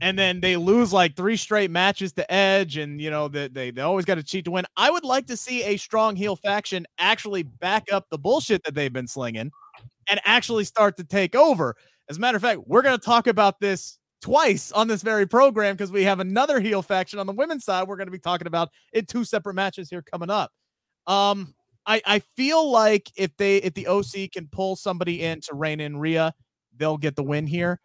and 0.00 0.18
then 0.18 0.40
they 0.40 0.56
lose 0.56 0.92
like 0.92 1.16
three 1.16 1.36
straight 1.36 1.70
matches 1.70 2.12
to 2.14 2.32
Edge, 2.32 2.76
and 2.76 3.00
you 3.00 3.10
know 3.10 3.28
that 3.28 3.54
they, 3.54 3.70
they 3.70 3.82
always 3.82 4.04
got 4.04 4.16
to 4.16 4.22
cheat 4.22 4.44
to 4.46 4.50
win. 4.50 4.64
I 4.76 4.90
would 4.90 5.04
like 5.04 5.26
to 5.26 5.36
see 5.36 5.62
a 5.64 5.76
strong 5.76 6.16
heel 6.16 6.36
faction 6.36 6.86
actually 6.98 7.44
back 7.44 7.84
up 7.92 8.06
the 8.10 8.18
bullshit 8.18 8.64
that 8.64 8.74
they've 8.74 8.92
been 8.92 9.08
slinging 9.08 9.50
and 10.08 10.20
actually 10.24 10.64
start 10.64 10.96
to 10.98 11.04
take 11.04 11.34
over. 11.34 11.74
As 12.08 12.18
a 12.18 12.20
matter 12.20 12.36
of 12.36 12.42
fact, 12.42 12.60
we're 12.66 12.82
going 12.82 12.98
to 12.98 13.04
talk 13.04 13.26
about 13.26 13.60
this 13.60 13.98
twice 14.20 14.72
on 14.72 14.88
this 14.88 15.02
very 15.02 15.26
program 15.26 15.74
because 15.74 15.90
we 15.90 16.04
have 16.04 16.20
another 16.20 16.60
heel 16.60 16.82
faction 16.82 17.18
on 17.18 17.26
the 17.26 17.32
women's 17.32 17.64
side. 17.64 17.86
We're 17.86 17.96
going 17.96 18.06
to 18.06 18.12
be 18.12 18.18
talking 18.18 18.46
about 18.46 18.70
in 18.92 19.06
two 19.06 19.24
separate 19.24 19.54
matches 19.54 19.88
here 19.90 20.02
coming 20.02 20.30
up. 20.30 20.50
Um, 21.06 21.54
I 21.86 22.00
I 22.06 22.18
feel 22.36 22.70
like 22.70 23.10
if 23.16 23.36
they 23.36 23.58
if 23.58 23.74
the 23.74 23.86
OC 23.86 24.32
can 24.32 24.48
pull 24.50 24.76
somebody 24.76 25.22
in 25.22 25.40
to 25.42 25.54
rein 25.54 25.80
in 25.80 25.96
Rhea, 25.96 26.34
they'll 26.76 26.96
get 26.96 27.16
the 27.16 27.22
win 27.22 27.46
here. 27.46 27.80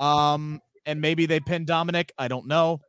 Um, 0.00 0.60
and 0.86 1.00
maybe 1.00 1.26
they 1.26 1.40
pin 1.40 1.64
Dominic. 1.64 2.12
I 2.18 2.28
don't 2.28 2.46
know. 2.46 2.80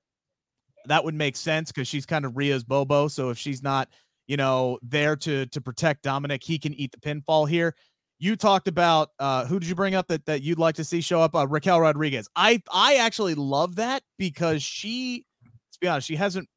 That 0.85 1.03
would 1.03 1.15
make 1.15 1.35
sense 1.35 1.71
because 1.71 1.87
she's 1.87 2.05
kind 2.05 2.25
of 2.25 2.37
Rhea's 2.37 2.63
Bobo. 2.63 3.07
So 3.07 3.29
if 3.29 3.37
she's 3.37 3.63
not, 3.63 3.89
you 4.27 4.37
know, 4.37 4.79
there 4.81 5.15
to 5.17 5.45
to 5.47 5.61
protect 5.61 6.03
Dominic, 6.03 6.43
he 6.43 6.59
can 6.59 6.73
eat 6.73 6.91
the 6.91 6.99
pinfall 6.99 7.47
here. 7.47 7.75
You 8.19 8.35
talked 8.35 8.67
about 8.67 9.09
uh, 9.19 9.45
who 9.45 9.59
did 9.59 9.67
you 9.67 9.75
bring 9.75 9.95
up 9.95 10.07
that 10.07 10.25
that 10.25 10.41
you'd 10.41 10.59
like 10.59 10.75
to 10.75 10.83
see 10.83 11.01
show 11.01 11.21
up? 11.21 11.35
Uh, 11.35 11.47
Raquel 11.47 11.81
Rodriguez. 11.81 12.27
I 12.35 12.61
I 12.71 12.95
actually 12.95 13.35
love 13.35 13.75
that 13.77 14.03
because 14.17 14.61
she, 14.61 15.25
to 15.73 15.79
be 15.79 15.87
honest, 15.87 16.07
she 16.07 16.15
hasn't 16.15 16.47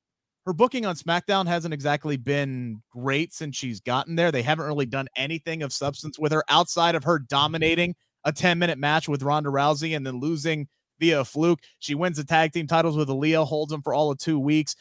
her 0.48 0.54
booking 0.54 0.86
on 0.86 0.96
SmackDown 0.96 1.46
hasn't 1.46 1.74
exactly 1.74 2.16
been 2.16 2.80
great 2.90 3.34
since 3.34 3.54
she's 3.54 3.80
gotten 3.80 4.16
there. 4.16 4.32
They 4.32 4.40
haven't 4.40 4.64
really 4.64 4.86
done 4.86 5.06
anything 5.14 5.62
of 5.62 5.74
substance 5.74 6.18
with 6.18 6.32
her 6.32 6.42
outside 6.48 6.94
of 6.94 7.04
her 7.04 7.18
dominating 7.18 7.94
a 8.24 8.32
10 8.32 8.58
minute 8.58 8.78
match 8.78 9.10
with 9.10 9.22
Ronda 9.22 9.50
Rousey 9.50 9.94
and 9.94 10.06
then 10.06 10.20
losing 10.20 10.66
via 10.98 11.20
a 11.20 11.24
fluke. 11.24 11.60
She 11.78 11.94
wins 11.94 12.16
the 12.16 12.24
tag 12.24 12.52
team 12.52 12.66
titles 12.66 12.96
with 12.96 13.08
Aliyah, 13.08 13.46
holds 13.46 13.70
them 13.70 13.82
for 13.82 13.94
all 13.94 14.10
of 14.10 14.18
two 14.18 14.38
weeks. 14.38 14.76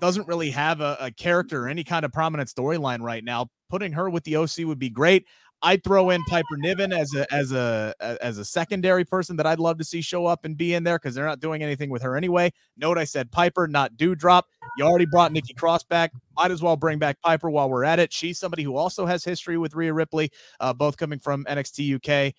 Doesn't 0.00 0.26
really 0.26 0.50
have 0.50 0.80
a, 0.80 0.96
a 1.00 1.10
character 1.10 1.64
or 1.64 1.68
any 1.68 1.84
kind 1.84 2.04
of 2.04 2.12
prominent 2.12 2.48
storyline 2.48 3.00
right 3.00 3.22
now. 3.22 3.48
Putting 3.70 3.92
her 3.92 4.10
with 4.10 4.24
the 4.24 4.36
OC 4.36 4.58
would 4.60 4.78
be 4.78 4.90
great. 4.90 5.26
I'd 5.64 5.82
throw 5.82 6.10
in 6.10 6.22
Piper 6.24 6.58
Niven 6.58 6.92
as 6.92 7.14
a 7.14 7.32
as 7.32 7.52
a 7.52 7.94
as 8.20 8.36
a 8.36 8.44
secondary 8.44 9.04
person 9.04 9.34
that 9.36 9.46
I'd 9.46 9.58
love 9.58 9.78
to 9.78 9.84
see 9.84 10.02
show 10.02 10.26
up 10.26 10.44
and 10.44 10.56
be 10.56 10.74
in 10.74 10.84
there 10.84 10.98
because 10.98 11.14
they're 11.14 11.24
not 11.24 11.40
doing 11.40 11.62
anything 11.62 11.88
with 11.88 12.02
her 12.02 12.16
anyway. 12.16 12.52
Note 12.76 12.98
I 12.98 13.04
said 13.04 13.32
Piper, 13.32 13.66
not 13.66 13.94
Doudrop. 13.94 14.42
You 14.76 14.84
already 14.84 15.06
brought 15.06 15.32
Nikki 15.32 15.54
Cross 15.54 15.84
back. 15.84 16.12
Might 16.36 16.50
as 16.50 16.60
well 16.60 16.76
bring 16.76 16.98
back 16.98 17.18
Piper 17.22 17.48
while 17.48 17.70
we're 17.70 17.84
at 17.84 17.98
it. 17.98 18.12
She's 18.12 18.38
somebody 18.38 18.62
who 18.62 18.76
also 18.76 19.06
has 19.06 19.24
history 19.24 19.56
with 19.56 19.74
Rhea 19.74 19.94
Ripley, 19.94 20.30
uh, 20.60 20.74
both 20.74 20.98
coming 20.98 21.18
from 21.18 21.46
NXT 21.46 21.94
UK. 21.96 22.34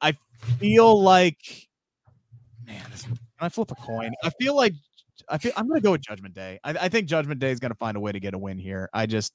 I 0.00 0.16
feel 0.58 1.02
like 1.02 1.65
man, 2.66 2.82
this, 2.90 3.06
I 3.40 3.48
flip 3.48 3.70
a 3.70 3.74
coin. 3.76 4.12
I 4.22 4.30
feel 4.30 4.56
like 4.56 4.74
I 5.28 5.38
feel 5.38 5.52
I'm 5.56 5.68
gonna 5.68 5.80
go 5.80 5.92
with 5.92 6.02
Judgment 6.02 6.34
Day. 6.34 6.58
I, 6.64 6.70
I 6.72 6.88
think 6.88 7.08
Judgment 7.08 7.40
Day 7.40 7.50
is 7.50 7.60
gonna 7.60 7.74
find 7.74 7.96
a 7.96 8.00
way 8.00 8.12
to 8.12 8.20
get 8.20 8.34
a 8.34 8.38
win 8.38 8.58
here. 8.58 8.88
I 8.92 9.06
just 9.06 9.32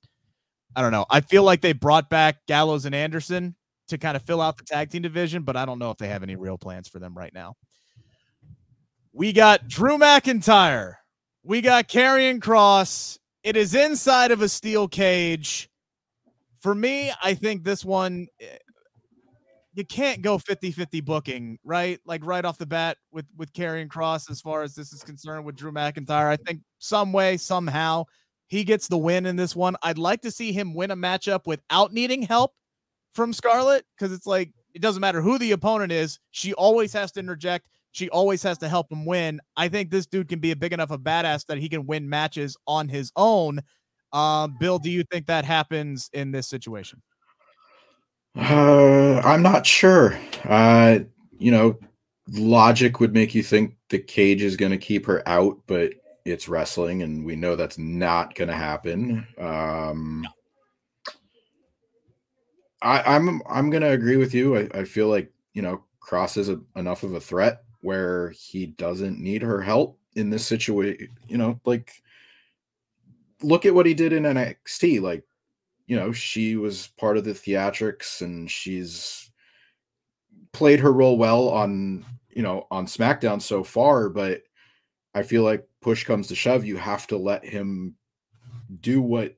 I 0.75 0.81
don't 0.81 0.91
know. 0.91 1.05
I 1.09 1.21
feel 1.21 1.43
like 1.43 1.61
they 1.61 1.73
brought 1.73 2.09
back 2.09 2.45
Gallows 2.47 2.85
and 2.85 2.95
Anderson 2.95 3.55
to 3.89 3.97
kind 3.97 4.15
of 4.15 4.23
fill 4.23 4.41
out 4.41 4.57
the 4.57 4.63
tag 4.63 4.89
team 4.89 5.01
division, 5.01 5.43
but 5.43 5.57
I 5.57 5.65
don't 5.65 5.79
know 5.79 5.91
if 5.91 5.97
they 5.97 6.07
have 6.07 6.23
any 6.23 6.35
real 6.35 6.57
plans 6.57 6.87
for 6.87 6.99
them 6.99 7.17
right 7.17 7.33
now. 7.33 7.55
We 9.13 9.33
got 9.33 9.67
Drew 9.67 9.97
McIntyre. 9.97 10.95
We 11.43 11.61
got 11.61 11.89
Karrion 11.89 12.39
Kross. 12.39 13.17
It 13.43 13.57
is 13.57 13.75
inside 13.75 14.31
of 14.31 14.41
a 14.41 14.47
steel 14.47 14.87
cage. 14.87 15.69
For 16.61 16.73
me, 16.73 17.11
I 17.21 17.33
think 17.33 17.63
this 17.63 17.83
one 17.83 18.27
eh, 18.39 18.57
you 19.73 19.85
can't 19.85 20.21
go 20.21 20.37
50-50 20.37 21.03
booking, 21.03 21.57
right? 21.63 21.99
Like 22.05 22.25
right 22.25 22.43
off 22.43 22.57
the 22.57 22.65
bat 22.65 22.97
with 23.11 23.25
with 23.37 23.53
Karrion 23.53 23.87
Kross 23.87 24.29
as 24.29 24.41
far 24.41 24.63
as 24.63 24.75
this 24.75 24.91
is 24.93 25.03
concerned 25.03 25.45
with 25.45 25.55
Drew 25.55 25.71
McIntyre. 25.71 26.27
I 26.27 26.35
think 26.35 26.61
some 26.79 27.13
way, 27.13 27.37
somehow, 27.37 28.05
he 28.47 28.63
gets 28.63 28.87
the 28.87 28.97
win 28.97 29.25
in 29.25 29.37
this 29.37 29.55
one. 29.55 29.75
I'd 29.81 29.97
like 29.97 30.21
to 30.21 30.31
see 30.31 30.51
him 30.51 30.73
win 30.73 30.91
a 30.91 30.95
matchup 30.95 31.47
without 31.47 31.93
needing 31.93 32.21
help 32.21 32.53
from 33.13 33.33
Scarlett 33.33 33.85
because 33.97 34.13
it's 34.13 34.27
like 34.27 34.51
it 34.73 34.81
doesn't 34.81 35.01
matter 35.01 35.21
who 35.21 35.37
the 35.37 35.51
opponent 35.51 35.91
is, 35.91 36.19
she 36.31 36.53
always 36.53 36.93
has 36.93 37.11
to 37.13 37.19
interject. 37.19 37.67
She 37.93 38.09
always 38.09 38.41
has 38.43 38.57
to 38.59 38.69
help 38.69 38.91
him 38.91 39.05
win. 39.05 39.41
I 39.57 39.67
think 39.67 39.89
this 39.89 40.05
dude 40.05 40.29
can 40.29 40.39
be 40.39 40.51
a 40.51 40.55
big 40.55 40.71
enough 40.71 40.91
a 40.91 40.97
badass 40.97 41.45
that 41.47 41.57
he 41.57 41.67
can 41.67 41.85
win 41.85 42.07
matches 42.07 42.55
on 42.67 42.87
his 42.87 43.11
own. 43.17 43.59
Um, 44.13 44.55
Bill, 44.59 44.79
do 44.79 44.89
you 44.89 45.03
think 45.11 45.27
that 45.27 45.43
happens 45.43 46.09
in 46.13 46.31
this 46.31 46.47
situation? 46.47 47.01
Uh, 48.35 49.19
I'm 49.23 49.41
not 49.41 49.65
sure. 49.65 50.17
Uh, 50.45 50.99
you 51.37 51.51
know, 51.51 51.77
logic 52.29 52.99
would 52.99 53.13
make 53.13 53.35
you 53.35 53.43
think 53.43 53.75
the 53.89 53.99
cage 53.99 54.41
is 54.41 54.55
going 54.55 54.71
to 54.71 54.77
keep 54.77 55.05
her 55.05 55.27
out, 55.27 55.59
but 55.67 55.93
it's 56.25 56.47
wrestling, 56.47 57.03
and 57.03 57.25
we 57.25 57.35
know 57.35 57.55
that's 57.55 57.77
not 57.77 58.35
going 58.35 58.47
to 58.47 58.55
happen. 58.55 59.27
Um, 59.37 60.25
I, 62.81 63.01
I'm 63.15 63.41
I'm 63.49 63.69
going 63.69 63.83
to 63.83 63.91
agree 63.91 64.17
with 64.17 64.33
you. 64.33 64.57
I, 64.57 64.69
I 64.73 64.83
feel 64.85 65.07
like 65.07 65.31
you 65.53 65.61
know 65.61 65.83
Kross 66.01 66.37
is 66.37 66.49
a, 66.49 66.59
enough 66.75 67.03
of 67.03 67.13
a 67.13 67.19
threat 67.19 67.63
where 67.81 68.29
he 68.29 68.67
doesn't 68.67 69.19
need 69.19 69.41
her 69.41 69.61
help 69.61 69.99
in 70.15 70.29
this 70.29 70.45
situation. 70.45 71.09
You 71.27 71.37
know, 71.37 71.59
like 71.65 72.01
look 73.43 73.65
at 73.65 73.73
what 73.73 73.85
he 73.85 73.93
did 73.93 74.13
in 74.13 74.23
NXT. 74.23 75.01
Like 75.01 75.23
you 75.91 75.97
know, 75.97 76.13
she 76.13 76.55
was 76.55 76.87
part 76.97 77.17
of 77.17 77.25
the 77.25 77.33
theatrics 77.33 78.21
and 78.21 78.49
she's 78.49 79.29
played 80.53 80.79
her 80.79 80.93
role 80.93 81.17
well 81.17 81.49
on, 81.49 82.05
you 82.29 82.41
know, 82.41 82.65
on 82.71 82.85
SmackDown 82.85 83.41
so 83.41 83.61
far, 83.61 84.07
but 84.07 84.41
I 85.13 85.21
feel 85.21 85.43
like 85.43 85.67
push 85.81 86.05
comes 86.05 86.27
to 86.27 86.35
shove, 86.35 86.63
you 86.63 86.77
have 86.77 87.07
to 87.07 87.17
let 87.17 87.43
him 87.43 87.95
do 88.79 89.01
what 89.01 89.35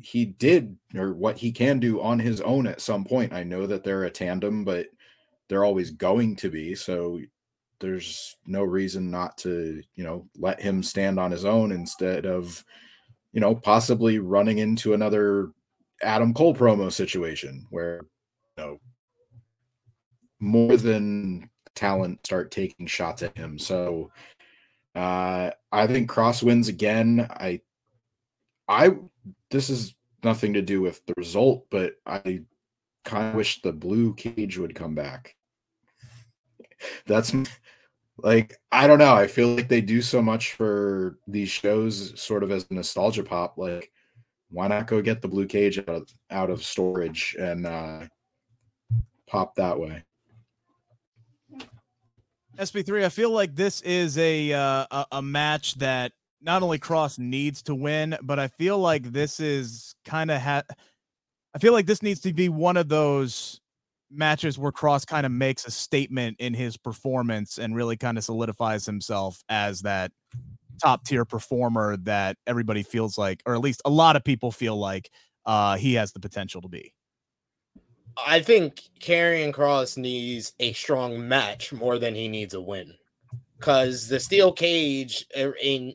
he 0.00 0.24
did 0.24 0.78
or 0.94 1.12
what 1.12 1.36
he 1.36 1.52
can 1.52 1.78
do 1.78 2.00
on 2.00 2.18
his 2.18 2.40
own 2.40 2.66
at 2.66 2.80
some 2.80 3.04
point. 3.04 3.34
I 3.34 3.42
know 3.42 3.66
that 3.66 3.84
they're 3.84 4.04
a 4.04 4.10
tandem, 4.10 4.64
but 4.64 4.86
they're 5.50 5.66
always 5.66 5.90
going 5.90 6.36
to 6.36 6.48
be. 6.48 6.74
So 6.74 7.20
there's 7.80 8.34
no 8.46 8.62
reason 8.62 9.10
not 9.10 9.36
to, 9.38 9.82
you 9.94 10.04
know, 10.04 10.26
let 10.38 10.58
him 10.58 10.82
stand 10.82 11.20
on 11.20 11.30
his 11.30 11.44
own 11.44 11.70
instead 11.70 12.24
of 12.24 12.64
you 13.32 13.40
know, 13.40 13.54
possibly 13.54 14.18
running 14.18 14.58
into 14.58 14.94
another 14.94 15.52
Adam 16.02 16.34
Cole 16.34 16.54
promo 16.54 16.90
situation 16.90 17.66
where, 17.70 18.00
you 18.56 18.64
know, 18.64 18.80
more 20.40 20.76
than 20.76 21.48
talent 21.74 22.24
start 22.26 22.50
taking 22.50 22.86
shots 22.86 23.22
at 23.22 23.36
him. 23.36 23.58
So 23.58 24.10
uh 24.94 25.50
I 25.70 25.86
think 25.86 26.10
Kross 26.10 26.42
wins 26.42 26.68
again. 26.68 27.28
I 27.30 27.60
I 28.68 28.96
this 29.50 29.70
is 29.70 29.94
nothing 30.24 30.54
to 30.54 30.62
do 30.62 30.80
with 30.80 31.04
the 31.06 31.14
result, 31.16 31.66
but 31.70 31.94
I 32.06 32.42
kind 33.04 33.28
of 33.28 33.34
wish 33.34 33.62
the 33.62 33.72
blue 33.72 34.14
cage 34.14 34.58
would 34.58 34.74
come 34.74 34.94
back. 34.94 35.36
That's 37.06 37.34
like 38.22 38.56
I 38.72 38.86
don't 38.86 38.98
know. 38.98 39.14
I 39.14 39.26
feel 39.26 39.54
like 39.54 39.68
they 39.68 39.80
do 39.80 40.02
so 40.02 40.20
much 40.22 40.52
for 40.52 41.18
these 41.26 41.48
shows, 41.48 42.20
sort 42.20 42.42
of 42.42 42.50
as 42.50 42.70
nostalgia 42.70 43.22
pop. 43.22 43.58
Like 43.58 43.90
why 44.50 44.68
not 44.68 44.86
go 44.86 45.00
get 45.00 45.22
the 45.22 45.28
blue 45.28 45.46
cage 45.46 45.78
out 45.78 45.88
of, 45.88 46.08
out 46.30 46.50
of 46.50 46.64
storage 46.64 47.36
and 47.38 47.66
uh, 47.66 48.00
pop 49.26 49.54
that 49.54 49.78
way? 49.78 50.02
SP3, 52.58 53.04
I 53.04 53.08
feel 53.08 53.30
like 53.30 53.54
this 53.54 53.80
is 53.82 54.18
a, 54.18 54.52
uh, 54.52 54.86
a 54.90 55.06
a 55.12 55.22
match 55.22 55.76
that 55.76 56.12
not 56.42 56.62
only 56.62 56.78
Kross 56.78 57.18
needs 57.18 57.62
to 57.62 57.74
win, 57.74 58.16
but 58.22 58.38
I 58.38 58.48
feel 58.48 58.78
like 58.78 59.04
this 59.04 59.40
is 59.40 59.94
kind 60.04 60.30
of 60.30 60.40
ha- 60.40 60.64
I 61.54 61.58
feel 61.58 61.72
like 61.72 61.86
this 61.86 62.02
needs 62.02 62.20
to 62.20 62.32
be 62.32 62.48
one 62.48 62.76
of 62.76 62.88
those 62.88 63.59
matches 64.10 64.58
where 64.58 64.72
Kross 64.72 65.06
kind 65.06 65.24
of 65.24 65.32
makes 65.32 65.64
a 65.66 65.70
statement 65.70 66.36
in 66.38 66.54
his 66.54 66.76
performance 66.76 67.58
and 67.58 67.74
really 67.74 67.96
kind 67.96 68.18
of 68.18 68.24
solidifies 68.24 68.84
himself 68.84 69.42
as 69.48 69.82
that 69.82 70.12
top 70.82 71.04
tier 71.04 71.24
performer 71.24 71.96
that 71.98 72.36
everybody 72.46 72.82
feels 72.82 73.18
like, 73.18 73.42
or 73.46 73.54
at 73.54 73.60
least 73.60 73.82
a 73.84 73.90
lot 73.90 74.16
of 74.16 74.24
people 74.24 74.50
feel 74.50 74.76
like 74.76 75.10
uh, 75.46 75.76
he 75.76 75.94
has 75.94 76.12
the 76.12 76.20
potential 76.20 76.60
to 76.60 76.68
be. 76.68 76.92
I 78.26 78.40
think 78.40 78.82
Karrion 79.00 79.52
Kross 79.52 79.96
needs 79.96 80.52
a 80.58 80.72
strong 80.72 81.28
match 81.28 81.72
more 81.72 81.98
than 81.98 82.14
he 82.14 82.28
needs 82.28 82.54
a 82.54 82.60
win. 82.60 82.94
Because 83.58 84.08
the 84.08 84.18
steel 84.18 84.52
cage, 84.52 85.26
er, 85.36 85.54
in 85.62 85.94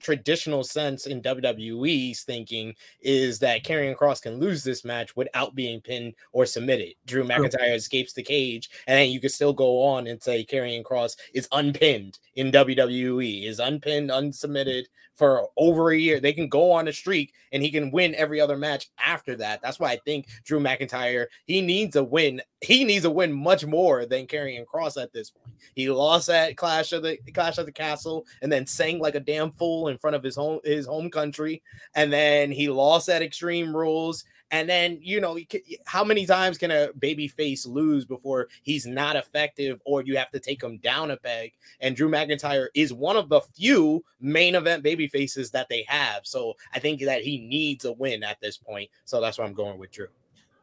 traditional 0.00 0.64
sense 0.64 1.06
in 1.06 1.22
WWE's 1.22 2.22
thinking 2.22 2.74
is 3.00 3.38
that 3.40 3.64
Karrion 3.64 3.96
Kross 3.96 4.22
can 4.22 4.38
lose 4.38 4.62
this 4.62 4.84
match 4.84 5.16
without 5.16 5.54
being 5.54 5.80
pinned 5.80 6.14
or 6.32 6.46
submitted. 6.46 6.94
Drew 7.06 7.24
McIntyre 7.24 7.74
escapes 7.74 8.12
the 8.12 8.22
cage, 8.22 8.70
and 8.86 8.98
then 8.98 9.10
you 9.10 9.20
can 9.20 9.30
still 9.30 9.52
go 9.52 9.82
on 9.82 10.06
and 10.06 10.22
say 10.22 10.44
Karrion 10.44 10.82
Kross 10.82 11.16
is 11.34 11.48
unpinned 11.52 12.18
in 12.34 12.52
WWE, 12.52 13.46
is 13.46 13.60
unpinned, 13.60 14.10
unsubmitted 14.10 14.84
for 15.18 15.48
over 15.56 15.90
a 15.90 15.98
year. 15.98 16.20
They 16.20 16.32
can 16.32 16.48
go 16.48 16.70
on 16.70 16.86
a 16.86 16.92
streak 16.92 17.34
and 17.50 17.60
he 17.60 17.72
can 17.72 17.90
win 17.90 18.14
every 18.14 18.40
other 18.40 18.56
match 18.56 18.88
after 19.04 19.34
that. 19.36 19.60
That's 19.60 19.80
why 19.80 19.90
I 19.90 19.98
think 20.04 20.28
Drew 20.44 20.60
McIntyre, 20.60 21.26
he 21.44 21.60
needs 21.60 21.96
a 21.96 22.04
win. 22.04 22.40
He 22.60 22.84
needs 22.84 23.04
a 23.04 23.10
win 23.10 23.32
much 23.32 23.66
more 23.66 24.06
than 24.06 24.28
Karrion 24.28 24.64
Kross 24.64 25.00
at 25.00 25.12
this 25.12 25.30
point. 25.30 25.56
He 25.74 25.90
lost 25.90 26.30
at 26.30 26.56
Clash 26.56 26.92
of 26.92 27.02
the 27.02 27.18
Clash 27.34 27.58
of 27.58 27.66
the 27.66 27.72
Castle 27.72 28.26
and 28.42 28.50
then 28.50 28.66
sang 28.66 29.00
like 29.00 29.16
a 29.16 29.20
damn 29.20 29.50
fool 29.52 29.77
in 29.86 29.98
front 29.98 30.16
of 30.16 30.24
his 30.24 30.34
home 30.34 30.58
his 30.64 30.86
home 30.86 31.10
country, 31.10 31.62
and 31.94 32.12
then 32.12 32.50
he 32.50 32.68
lost 32.68 33.08
at 33.08 33.22
Extreme 33.22 33.76
Rules. 33.76 34.24
And 34.50 34.68
then, 34.68 34.98
you 35.02 35.20
know, 35.20 35.38
how 35.84 36.02
many 36.02 36.24
times 36.24 36.56
can 36.56 36.70
a 36.70 36.88
baby 36.98 37.28
face 37.28 37.66
lose 37.66 38.06
before 38.06 38.48
he's 38.62 38.86
not 38.86 39.14
effective 39.14 39.78
or 39.84 40.02
you 40.02 40.16
have 40.16 40.30
to 40.30 40.40
take 40.40 40.62
him 40.62 40.78
down 40.78 41.10
a 41.10 41.18
peg? 41.18 41.52
And 41.80 41.94
Drew 41.94 42.08
McIntyre 42.08 42.68
is 42.74 42.92
one 42.92 43.16
of 43.16 43.28
the 43.28 43.42
few 43.42 44.02
main 44.20 44.54
event 44.54 44.82
baby 44.82 45.06
faces 45.06 45.50
that 45.50 45.68
they 45.68 45.84
have. 45.86 46.22
So 46.24 46.54
I 46.72 46.78
think 46.78 47.02
that 47.02 47.22
he 47.22 47.38
needs 47.38 47.84
a 47.84 47.92
win 47.92 48.22
at 48.22 48.40
this 48.40 48.56
point. 48.56 48.88
So 49.04 49.20
that's 49.20 49.36
why 49.36 49.44
I'm 49.44 49.52
going 49.52 49.78
with 49.78 49.90
Drew. 49.90 50.08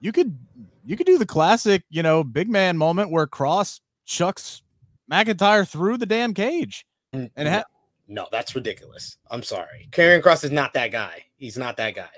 You 0.01 0.11
could 0.11 0.37
you 0.85 0.97
could 0.97 1.07
do 1.07 1.17
the 1.17 1.25
classic, 1.25 1.83
you 1.89 2.01
know, 2.01 2.23
big 2.23 2.49
man 2.49 2.77
moment 2.77 3.11
where 3.11 3.27
Kross 3.27 3.81
chucks 4.05 4.63
McIntyre 5.11 5.67
through 5.67 5.97
the 5.97 6.05
damn 6.05 6.33
cage. 6.33 6.85
Mm, 7.13 7.31
and 7.35 7.47
ha- 7.47 7.63
no, 8.07 8.27
that's 8.31 8.55
ridiculous. 8.55 9.17
I'm 9.29 9.43
sorry. 9.43 9.87
Karrion 9.91 10.21
Kross 10.21 10.43
is 10.43 10.51
not 10.51 10.73
that 10.73 10.91
guy. 10.91 11.25
He's 11.37 11.57
not 11.57 11.77
that 11.77 11.95
guy. 11.95 12.09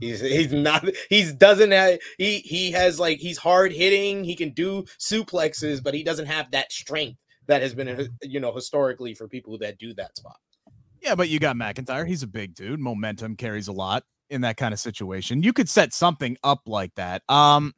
He's 0.00 0.20
he's 0.20 0.52
not 0.52 0.86
he's 1.08 1.32
doesn't 1.32 1.70
have 1.70 1.98
he 2.18 2.38
he 2.40 2.70
has 2.72 3.00
like 3.00 3.18
he's 3.18 3.38
hard 3.38 3.72
hitting, 3.72 4.24
he 4.24 4.34
can 4.34 4.50
do 4.50 4.84
suplexes, 4.98 5.82
but 5.82 5.94
he 5.94 6.02
doesn't 6.02 6.26
have 6.26 6.50
that 6.50 6.70
strength 6.70 7.18
that 7.46 7.62
has 7.62 7.74
been 7.74 8.08
you 8.22 8.40
know 8.40 8.52
historically 8.52 9.14
for 9.14 9.28
people 9.28 9.56
that 9.58 9.78
do 9.78 9.94
that 9.94 10.16
spot. 10.16 10.36
Yeah, 11.00 11.14
but 11.14 11.28
you 11.28 11.38
got 11.38 11.56
McIntyre. 11.56 12.06
He's 12.06 12.22
a 12.22 12.26
big 12.26 12.54
dude. 12.54 12.80
Momentum 12.80 13.36
carries 13.36 13.68
a 13.68 13.72
lot 13.72 14.04
in 14.28 14.40
that 14.40 14.56
kind 14.56 14.74
of 14.74 14.80
situation. 14.80 15.42
You 15.42 15.52
could 15.52 15.68
set 15.68 15.94
something 15.94 16.36
up 16.42 16.62
like 16.66 16.94
that. 16.96 17.22
Um 17.28 17.74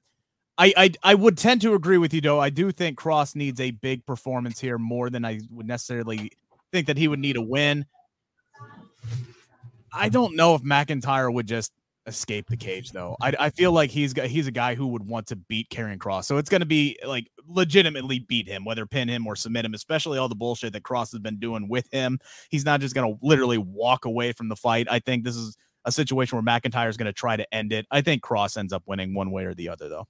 I, 0.61 0.73
I 0.77 0.93
I 1.05 1.15
would 1.15 1.39
tend 1.39 1.61
to 1.63 1.75
agree 1.75 1.99
with 1.99 2.13
you 2.13 2.21
though. 2.21 2.41
I 2.41 2.51
do 2.51 2.73
think 2.73 2.99
Kross 2.99 3.37
needs 3.37 3.61
a 3.61 3.71
big 3.71 4.05
performance 4.07 4.59
here 4.59 4.77
more 4.77 5.09
than 5.09 5.25
I 5.25 5.41
would 5.51 5.69
necessarily 5.69 6.33
think 6.73 6.87
that 6.87 6.97
he 6.97 7.09
would 7.09 7.19
need 7.19 7.37
a 7.37 7.43
win. 7.43 7.87
I 9.93 10.09
don't 10.09 10.37
know 10.37 10.55
if 10.55 10.63
McIntyre 10.63 11.33
would 11.33 11.47
just 11.47 11.73
escape 12.07 12.49
the 12.49 12.57
cage 12.57 12.91
though. 12.91 13.17
I, 13.21 13.35
I 13.39 13.51
feel 13.51 13.71
like 13.71 13.91
he's 13.91 14.13
got 14.13 14.27
he's 14.27 14.47
a 14.47 14.51
guy 14.53 14.75
who 14.75 14.89
would 14.89 15.07
want 15.07 15.27
to 15.29 15.37
beat 15.37 15.69
Karrion 15.69 15.99
Kross. 15.99 16.25
So 16.25 16.39
it's 16.39 16.51
going 16.51 16.61
to 16.61 16.67
be 16.67 16.99
like 17.07 17.31
legitimately 17.47 18.21
beat 18.21 18.49
him, 18.49 18.65
whether 18.65 18.87
pin 18.87 19.09
him 19.09 19.27
or 19.27 19.37
submit 19.37 19.65
him, 19.65 19.75
especially 19.75 20.19
all 20.19 20.29
the 20.29 20.35
bullshit 20.35 20.73
that 20.73 20.83
Kross 20.83 21.13
has 21.13 21.21
been 21.21 21.39
doing 21.39 21.69
with 21.69 21.87
him. 21.93 22.19
He's 22.51 22.65
not 22.65 22.81
just 22.81 22.95
going 22.95 23.13
to 23.13 23.25
literally 23.25 23.59
walk 23.59 24.05
away 24.05 24.33
from 24.33 24.49
the 24.49 24.57
fight. 24.57 24.89
I 24.91 24.99
think 24.99 25.25
this 25.25 25.37
is 25.37 25.57
a 25.85 25.93
situation 25.93 26.37
where 26.37 26.61
McIntyre 26.61 26.89
is 26.89 26.97
going 26.97 27.07
to 27.07 27.13
try 27.13 27.37
to 27.37 27.55
end 27.55 27.73
it. 27.73 27.87
I 27.91 28.01
think 28.01 28.23
Kross 28.23 28.57
ends 28.57 28.73
up 28.73 28.83
winning 28.87 29.15
one 29.15 29.31
way 29.31 29.45
or 29.45 29.55
the 29.55 29.69
other 29.69 29.89
though. 29.89 30.07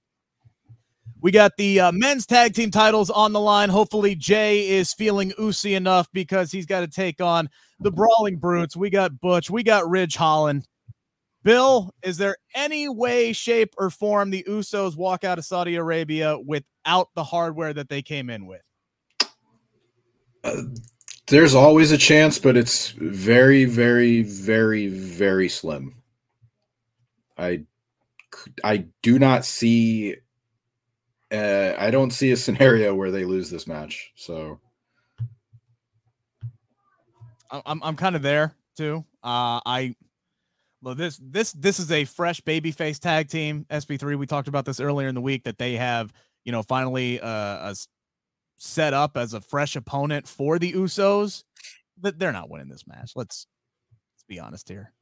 We 1.20 1.30
got 1.30 1.56
the 1.56 1.80
uh, 1.80 1.92
men's 1.92 2.26
tag 2.26 2.54
team 2.54 2.70
titles 2.70 3.10
on 3.10 3.32
the 3.32 3.40
line. 3.40 3.68
Hopefully, 3.68 4.14
Jey 4.14 4.68
is 4.68 4.94
feeling 4.94 5.32
oozy 5.40 5.74
enough 5.74 6.08
because 6.12 6.52
he's 6.52 6.66
got 6.66 6.80
to 6.80 6.88
take 6.88 7.20
on 7.20 7.48
the 7.80 7.90
Brawling 7.90 8.36
Brutes. 8.36 8.76
We 8.76 8.90
got 8.90 9.20
Butch. 9.20 9.50
We 9.50 9.62
got 9.62 9.88
Ridge 9.88 10.16
Holland. 10.16 10.66
Bill, 11.42 11.94
is 12.02 12.18
there 12.18 12.36
any 12.54 12.88
way, 12.88 13.32
shape, 13.32 13.74
or 13.78 13.90
form 13.90 14.30
the 14.30 14.44
Usos 14.48 14.96
walk 14.96 15.24
out 15.24 15.38
of 15.38 15.44
Saudi 15.44 15.76
Arabia 15.76 16.38
without 16.38 17.08
the 17.14 17.24
hardware 17.24 17.72
that 17.72 17.88
they 17.88 18.02
came 18.02 18.28
in 18.28 18.46
with? 18.46 18.62
Uh, 20.44 20.62
there's 21.28 21.54
always 21.54 21.92
a 21.92 21.98
chance, 21.98 22.38
but 22.38 22.56
it's 22.56 22.90
very, 22.90 23.64
very, 23.64 24.22
very, 24.22 24.88
very 24.88 25.48
slim. 25.48 25.94
I, 27.36 27.64
I 28.64 28.86
do 29.02 29.18
not 29.18 29.44
see 29.44 30.16
uh, 31.32 31.74
I 31.78 31.90
don't 31.90 32.10
see 32.10 32.32
a 32.32 32.36
scenario 32.44 32.94
where 32.94 33.10
they 33.10 33.24
lose 33.24 33.50
this 33.50 33.66
match. 33.66 34.12
So 34.16 34.60
I'm 37.50 37.82
I'm 37.82 37.96
kind 37.96 38.16
of 38.16 38.22
there 38.22 38.54
too. 38.76 39.04
Uh, 39.22 39.60
I 39.64 39.94
well 40.82 40.94
this 40.94 41.18
this 41.22 41.52
this 41.52 41.78
is 41.78 41.90
a 41.90 42.04
fresh 42.04 42.40
babyface 42.42 42.98
tag 42.98 43.28
team 43.28 43.66
SP3. 43.70 44.18
We 44.18 44.26
talked 44.26 44.48
about 44.48 44.64
this 44.64 44.80
earlier 44.80 45.08
in 45.08 45.14
the 45.14 45.20
week 45.20 45.44
that 45.44 45.58
they 45.58 45.74
have 45.74 46.12
you 46.44 46.52
know 46.52 46.62
finally 46.62 47.20
uh, 47.20 47.74
set 48.56 48.94
up 48.94 49.16
as 49.16 49.34
a 49.34 49.40
fresh 49.40 49.76
opponent 49.76 50.28
for 50.28 50.58
the 50.58 50.72
Usos. 50.72 51.44
That 52.00 52.18
they're 52.18 52.32
not 52.32 52.50
winning 52.50 52.68
this 52.68 52.86
match. 52.86 53.12
Let's 53.16 53.46
let's 54.14 54.24
be 54.28 54.38
honest 54.38 54.68
here. 54.68 54.92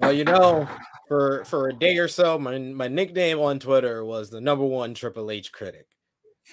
Well, 0.00 0.12
you 0.12 0.24
know, 0.24 0.68
for 1.08 1.44
for 1.44 1.68
a 1.68 1.72
day 1.72 1.98
or 1.98 2.08
so, 2.08 2.38
my 2.38 2.58
my 2.58 2.88
nickname 2.88 3.40
on 3.40 3.58
Twitter 3.58 4.04
was 4.04 4.30
the 4.30 4.40
number 4.40 4.64
one 4.64 4.94
Triple 4.94 5.30
H 5.30 5.50
critic. 5.52 5.86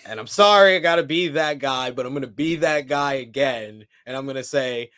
And 0.05 0.19
I'm 0.19 0.27
sorry 0.27 0.75
I 0.75 0.79
gotta 0.79 1.03
be 1.03 1.29
that 1.29 1.60
guy, 1.60 1.91
but 1.91 2.05
I'm 2.05 2.13
gonna 2.13 2.27
be 2.27 2.55
that 2.58 2.88
guy 2.88 3.13
again. 3.15 3.86
And 4.05 4.17
I'm 4.17 4.25
gonna 4.25 4.43
say 4.43 4.89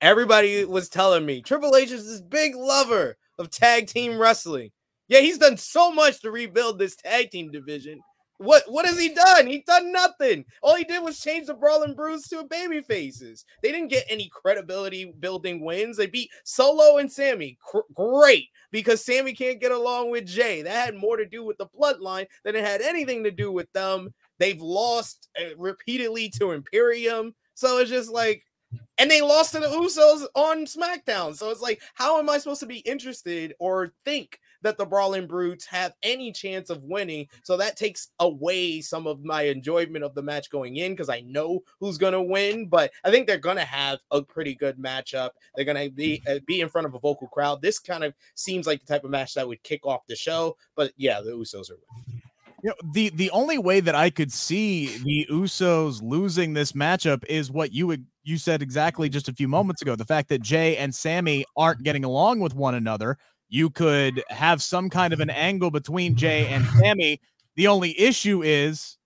everybody 0.00 0.64
was 0.64 0.88
telling 0.88 1.24
me 1.24 1.40
Triple 1.40 1.76
H 1.76 1.92
is 1.92 2.06
this 2.06 2.20
big 2.20 2.56
lover 2.56 3.16
of 3.38 3.50
tag 3.50 3.86
team 3.86 4.18
wrestling. 4.18 4.70
Yeah, 5.06 5.20
he's 5.20 5.38
done 5.38 5.56
so 5.56 5.92
much 5.92 6.20
to 6.22 6.30
rebuild 6.30 6.78
this 6.78 6.96
tag 6.96 7.30
team 7.30 7.50
division. 7.52 8.00
What 8.38 8.64
what 8.66 8.84
has 8.84 8.98
he 8.98 9.10
done? 9.14 9.46
He 9.46 9.60
done 9.60 9.92
nothing. 9.92 10.44
All 10.62 10.74
he 10.74 10.84
did 10.84 11.02
was 11.02 11.20
change 11.20 11.46
the 11.46 11.54
Brawling 11.54 11.94
Brutes 11.94 12.28
to 12.28 12.40
a 12.40 12.44
baby 12.44 12.80
faces. 12.80 13.44
They 13.62 13.70
didn't 13.70 13.88
get 13.88 14.06
any 14.08 14.28
credibility 14.28 15.14
building 15.18 15.64
wins. 15.64 15.96
They 15.96 16.06
beat 16.06 16.30
Solo 16.42 16.98
and 16.98 17.10
Sami. 17.10 17.58
C- 17.72 17.80
great, 17.94 18.48
because 18.72 19.04
Sami 19.04 19.34
can't 19.34 19.60
get 19.60 19.70
along 19.70 20.10
with 20.10 20.26
Jey. 20.26 20.62
That 20.62 20.86
had 20.86 20.96
more 20.96 21.16
to 21.16 21.26
do 21.26 21.44
with 21.44 21.58
the 21.58 21.66
bloodline 21.66 22.26
than 22.42 22.56
it 22.56 22.64
had 22.64 22.80
anything 22.80 23.22
to 23.24 23.30
do 23.30 23.52
with 23.52 23.72
them. 23.72 24.12
They've 24.38 24.60
lost 24.60 25.28
uh, 25.40 25.56
repeatedly 25.56 26.28
to 26.30 26.50
Imperium. 26.52 27.34
So 27.54 27.78
it's 27.78 27.90
just 27.90 28.10
like 28.10 28.42
and 28.98 29.10
they 29.10 29.20
lost 29.20 29.52
to 29.52 29.60
the 29.60 29.66
Usos 29.66 30.26
on 30.34 30.66
SmackDown. 30.66 31.36
So 31.36 31.50
it's 31.50 31.60
like, 31.60 31.80
how 31.94 32.18
am 32.18 32.30
I 32.30 32.38
supposed 32.38 32.60
to 32.60 32.66
be 32.66 32.78
interested 32.78 33.54
or 33.58 33.92
think 34.04 34.38
that 34.64 34.78
the 34.78 34.84
Brawling 34.84 35.26
Brutes 35.26 35.66
have 35.66 35.94
any 36.02 36.32
chance 36.32 36.70
of 36.70 36.82
winning. 36.82 37.28
So 37.44 37.56
that 37.56 37.76
takes 37.76 38.08
away 38.18 38.80
some 38.80 39.06
of 39.06 39.24
my 39.24 39.42
enjoyment 39.42 40.04
of 40.04 40.14
the 40.14 40.22
match 40.22 40.50
going 40.50 40.76
in 40.76 40.92
because 40.92 41.08
I 41.08 41.20
know 41.20 41.60
who's 41.78 41.98
going 41.98 42.14
to 42.14 42.22
win. 42.22 42.66
But 42.68 42.90
I 43.04 43.10
think 43.10 43.26
they're 43.26 43.38
going 43.38 43.56
to 43.56 43.64
have 43.64 44.00
a 44.10 44.22
pretty 44.22 44.54
good 44.54 44.76
matchup. 44.78 45.30
They're 45.54 45.64
going 45.64 45.88
to 45.88 45.94
be 45.94 46.22
uh, 46.28 46.40
be 46.46 46.60
in 46.60 46.68
front 46.68 46.86
of 46.86 46.94
a 46.94 46.98
vocal 46.98 47.28
crowd. 47.28 47.62
This 47.62 47.78
kind 47.78 48.04
of 48.04 48.14
seems 48.34 48.66
like 48.66 48.80
the 48.80 48.92
type 48.92 49.04
of 49.04 49.10
match 49.10 49.34
that 49.34 49.46
would 49.46 49.62
kick 49.62 49.86
off 49.86 50.06
the 50.08 50.16
show. 50.16 50.56
But 50.74 50.92
yeah, 50.96 51.20
the 51.20 51.32
Usos 51.32 51.70
are 51.70 51.76
winning. 51.76 52.22
You 52.62 52.70
know, 52.70 52.92
the 52.94 53.10
the 53.10 53.30
only 53.30 53.58
way 53.58 53.80
that 53.80 53.94
I 53.94 54.08
could 54.08 54.32
see 54.32 54.96
the 54.98 55.26
Usos 55.30 56.00
losing 56.02 56.54
this 56.54 56.72
matchup 56.72 57.22
is 57.26 57.50
what 57.50 57.72
you 57.72 57.86
would 57.86 58.06
you 58.22 58.38
said 58.38 58.62
exactly 58.62 59.10
just 59.10 59.28
a 59.28 59.34
few 59.34 59.48
moments 59.48 59.82
ago. 59.82 59.94
The 59.96 60.06
fact 60.06 60.30
that 60.30 60.40
Jey 60.40 60.78
and 60.78 60.94
Sami 60.94 61.44
aren't 61.58 61.82
getting 61.82 62.04
along 62.04 62.40
with 62.40 62.54
one 62.54 62.74
another 62.74 63.18
you 63.48 63.70
could 63.70 64.22
have 64.28 64.62
some 64.62 64.90
kind 64.90 65.12
of 65.12 65.20
an 65.20 65.30
angle 65.30 65.70
between 65.70 66.14
Jey 66.16 66.46
and 66.48 66.64
Sami. 66.78 67.20
The 67.56 67.68
only 67.68 67.98
issue 67.98 68.42
is 68.42 68.98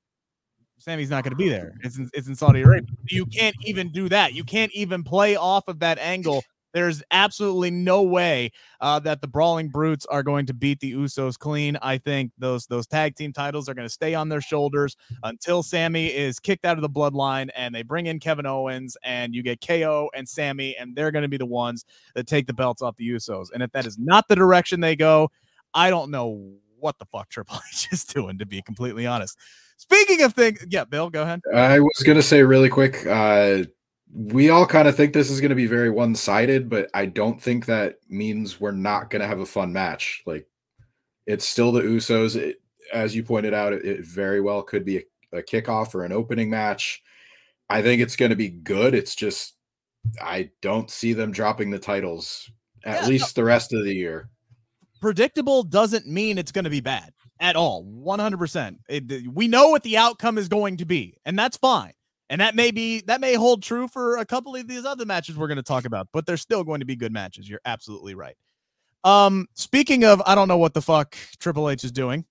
Sami's 0.79 1.11
not 1.11 1.24
going 1.24 1.33
to 1.33 1.37
be 1.37 1.48
there. 1.48 1.74
It's 1.83 1.98
in, 1.98 2.09
it's 2.14 2.29
in 2.29 2.35
Saudi 2.35 2.62
Arabia. 2.62 2.88
You 3.11 3.27
can't 3.27 3.57
even 3.64 3.90
do 3.90 4.09
that. 4.09 4.33
You 4.33 4.44
can't 4.44 4.72
even 4.72 5.03
play 5.03 5.37
off 5.37 5.68
of 5.68 5.81
that 5.81 5.98
angle 5.98 6.42
There's 6.72 7.02
absolutely 7.11 7.70
no 7.70 8.02
way 8.02 8.50
uh, 8.81 8.98
that 9.00 9.20
the 9.20 9.28
Brawling 9.28 9.68
Brutes 9.68 10.07
are 10.07 10.22
going 10.22 10.46
to 10.46 10.54
beat 10.54 10.81
the 10.81 10.92
Usos 10.92 11.38
clean. 11.38 11.78
I 11.83 11.98
think 11.98 12.33
those 12.38 12.66
those 12.66 12.87
tag 12.87 13.16
team 13.16 13.33
titles 13.33 13.68
are 13.68 13.74
going 13.74 13.87
to 13.87 13.92
stay 13.92 14.14
on 14.14 14.28
their 14.28 14.40
shoulders 14.40 14.96
until 15.22 15.62
Sami 15.62 16.07
is 16.07 16.38
kicked 16.38 16.64
out 16.64 16.76
of 16.76 16.83
the 16.83 16.90
bloodline 16.90 17.48
and 17.57 17.74
they 17.74 17.83
bring 17.83 18.07
in 18.07 18.20
Kevin 18.20 18.46
Owens 18.46 18.96
and 19.02 19.35
you 19.35 19.42
get 19.42 19.66
KO 19.66 20.11
and 20.14 20.28
Sami 20.28 20.76
and 20.76 20.94
they're 20.94 21.11
going 21.11 21.22
to 21.22 21.28
be 21.28 21.37
the 21.38 21.46
ones 21.46 21.85
that 22.14 22.26
take 22.26 22.46
the 22.46 22.54
belts 22.54 22.83
off 22.83 22.96
the 22.96 23.09
Usos. 23.09 23.48
And 23.52 23.62
if 23.62 23.72
that 23.72 23.87
is 23.87 23.98
not 23.98 24.28
the 24.28 24.37
direction 24.37 24.81
they 24.81 24.96
go, 24.96 25.31
I 25.74 25.90
don't 25.90 26.11
know 26.11 26.52
what 26.78 26.98
the 26.98 27.07
fuck 27.07 27.28
Triple 27.28 27.59
H 27.72 27.88
is 27.92 28.04
doing 28.04 28.38
to 28.38 28.46
be 28.46 28.62
completely 28.62 29.07
honest. 29.07 29.38
Speaking 29.78 30.22
of 30.22 30.35
things, 30.35 30.64
yeah, 30.68 30.85
Bill, 30.85 31.09
go 31.09 31.22
ahead. 31.22 31.40
I 31.54 31.78
was 31.78 32.02
gonna 32.04 32.22
say 32.22 32.42
really 32.42 32.68
quick. 32.68 33.07
Uh, 33.07 33.62
we 34.12 34.51
all 34.51 34.66
kind 34.66 34.88
of 34.88 34.97
think 34.97 35.12
this 35.12 35.31
is 35.31 35.40
going 35.40 35.51
to 35.51 35.55
be 35.55 35.66
very 35.66 35.90
one-sided, 35.90 36.68
but 36.68 36.90
I 36.94 37.07
don't 37.07 37.40
think 37.40 37.66
that 37.66 37.97
means 38.09 38.61
we're 38.61 38.73
not 38.73 39.11
going 39.11 39.21
to 39.21 39.29
have 39.29 39.40
a 39.40 39.47
fun 39.47 39.73
match. 39.73 40.23
Like 40.27 40.47
it's 41.27 41.47
still 41.47 41.73
the 41.73 41.83
Usos. 41.83 42.37
It, 42.37 42.62
as 42.92 43.14
you 43.14 43.23
pointed 43.23 43.53
out, 43.53 43.73
it, 43.73 43.85
it 43.85 44.05
very 44.05 44.40
well 44.40 44.62
could 44.62 44.85
be 44.85 44.99
a, 44.99 45.38
a, 45.38 45.42
kickoff 45.42 45.94
or 45.94 46.05
an 46.05 46.12
opening 46.12 46.49
match. 46.49 47.03
I 47.68 47.83
think 47.83 48.01
it's 48.01 48.16
going 48.16 48.31
to 48.31 48.37
be 48.37 48.49
good. 48.49 48.94
It's 48.94 49.14
just 49.14 49.55
I 50.23 50.51
don't 50.62 50.90
see 50.90 51.12
them 51.12 51.31
dropping 51.31 51.71
the 51.71 51.79
titles 51.79 52.51
at 52.85 53.03
yeah, 53.03 53.09
least 53.09 53.37
no. 53.37 53.42
the 53.42 53.47
rest 53.47 53.75
of 53.75 53.85
the 53.85 53.94
year. 53.94 54.31
Predictable 55.01 55.62
doesn't 55.62 56.07
mean 56.07 56.38
it's 56.38 56.53
going 56.53 56.64
to 56.64 56.71
be 56.71 56.81
bad 56.81 57.12
at 57.40 57.57
all. 57.57 57.85
100%. 57.85 58.79
It, 58.88 59.33
we 59.33 59.49
know 59.49 59.68
what 59.68 59.83
the 59.83 59.99
outcome 59.99 60.38
is 60.38 60.49
going 60.49 60.79
to 60.79 60.85
be, 60.85 61.18
and 61.25 61.38
that's 61.38 61.57
fine. 61.57 61.92
And 62.31 62.41
that 62.41 62.55
may 62.55 62.71
be 62.71 63.01
that 63.03 63.21
may 63.21 63.35
hold 63.35 63.62
true 63.62 63.88
for 63.88 64.19
a 64.19 64.25
couple 64.27 64.55
of 64.55 64.69
these 64.69 64.85
other 64.85 65.07
matches 65.07 65.37
we're 65.37 65.47
going 65.47 65.57
to 65.57 65.62
talk 65.62 65.85
about, 65.85 66.09
but 66.12 66.27
they're 66.27 66.37
still 66.37 66.62
going 66.62 66.81
to 66.81 66.87
be 66.87 66.95
good 66.97 67.12
matches. 67.12 67.49
You're 67.49 67.61
absolutely 67.64 68.14
right. 68.14 68.37
Um, 69.05 69.47
speaking 69.55 70.05
of, 70.05 70.21
I 70.27 70.35
don't 70.35 70.49
know 70.49 70.59
what 70.59 70.75
the 70.75 70.83
fuck 70.83 71.17
Triple 71.38 71.71
H 71.71 71.85
is 71.85 71.93
doing. 71.93 72.25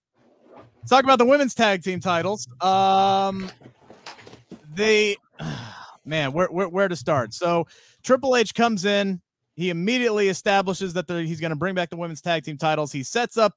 Let's 0.56 0.90
talk 0.90 1.04
about 1.04 1.18
the 1.18 1.26
women's 1.26 1.56
tag 1.56 1.84
team 1.84 2.00
titles. 2.00 2.48
Um, 2.62 3.50
they, 4.76 5.18
man, 6.06 6.32
where 6.32 6.48
where, 6.48 6.70
where 6.70 6.88
to 6.88 6.96
start? 6.96 7.34
So 7.34 7.68
Triple 8.04 8.36
H 8.36 8.54
comes 8.54 8.86
in. 8.86 9.22
He 9.56 9.72
immediately 9.72 10.30
establishes 10.30 10.94
that 10.94 11.08
the, 11.08 11.24
he's 11.24 11.42
going 11.42 11.50
to 11.50 11.56
bring 11.56 11.74
back 11.74 11.90
the 11.90 11.98
women's 11.98 12.22
tag 12.22 12.44
team 12.44 12.58
titles. 12.58 12.92
He 12.92 13.02
sets 13.02 13.38
up 13.38 13.56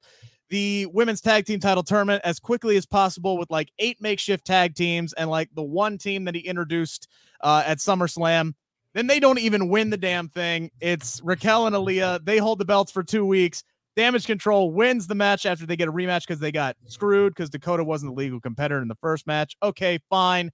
the 0.50 0.86
women's 0.86 1.20
tag 1.20 1.46
team 1.46 1.60
title 1.60 1.82
tournament 1.82 2.20
as 2.24 2.38
quickly 2.38 2.76
as 2.76 2.84
possible 2.84 3.38
with 3.38 3.50
like 3.50 3.70
eight 3.78 4.00
makeshift 4.00 4.44
tag 4.44 4.74
teams 4.74 5.12
and 5.14 5.30
like 5.30 5.48
the 5.54 5.62
one 5.62 5.96
team 5.96 6.24
that 6.24 6.34
he 6.34 6.40
introduced 6.40 7.08
uh, 7.40 7.62
at 7.64 7.78
SummerSlam. 7.78 8.52
Then 8.92 9.06
they 9.06 9.20
don't 9.20 9.38
even 9.38 9.68
win 9.68 9.90
the 9.90 9.96
damn 9.96 10.28
thing. 10.28 10.70
It's 10.80 11.20
Raquel 11.22 11.68
and 11.68 11.76
Aliyah. 11.76 12.24
They 12.24 12.38
hold 12.38 12.58
the 12.58 12.64
belts 12.64 12.90
for 12.90 13.04
two 13.04 13.24
weeks. 13.24 13.62
Damage 13.96 14.26
CTRL 14.26 14.72
wins 14.72 15.06
the 15.06 15.14
match 15.14 15.46
after 15.46 15.66
they 15.66 15.76
get 15.76 15.88
a 15.88 15.92
rematch 15.92 16.26
because 16.26 16.40
they 16.40 16.52
got 16.52 16.76
screwed 16.86 17.34
because 17.34 17.50
Dakota 17.50 17.84
wasn't 17.84 18.12
the 18.12 18.18
legal 18.18 18.40
competitor 18.40 18.82
in 18.82 18.88
the 18.88 18.96
first 18.96 19.26
match. 19.26 19.56
Okay, 19.62 20.00
fine. 20.10 20.50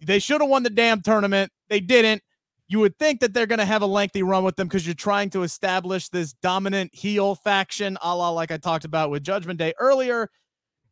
They 0.00 0.20
should 0.20 0.40
have 0.40 0.50
won 0.50 0.62
the 0.62 0.70
damn 0.70 1.00
tournament. 1.00 1.50
They 1.68 1.80
didn't 1.80 2.22
you 2.68 2.78
would 2.80 2.98
think 2.98 3.20
that 3.20 3.34
they're 3.34 3.46
going 3.46 3.58
to 3.58 3.64
have 3.64 3.82
a 3.82 3.86
lengthy 3.86 4.22
run 4.22 4.44
with 4.44 4.56
them 4.56 4.68
because 4.68 4.86
you're 4.86 4.94
trying 4.94 5.30
to 5.30 5.42
establish 5.42 6.08
this 6.08 6.32
dominant 6.32 6.94
heel 6.94 7.34
faction, 7.34 7.98
a 8.02 8.14
la 8.14 8.30
like 8.30 8.50
I 8.50 8.56
talked 8.56 8.84
about 8.84 9.10
with 9.10 9.22
Judgment 9.22 9.58
Day 9.58 9.74
earlier. 9.78 10.30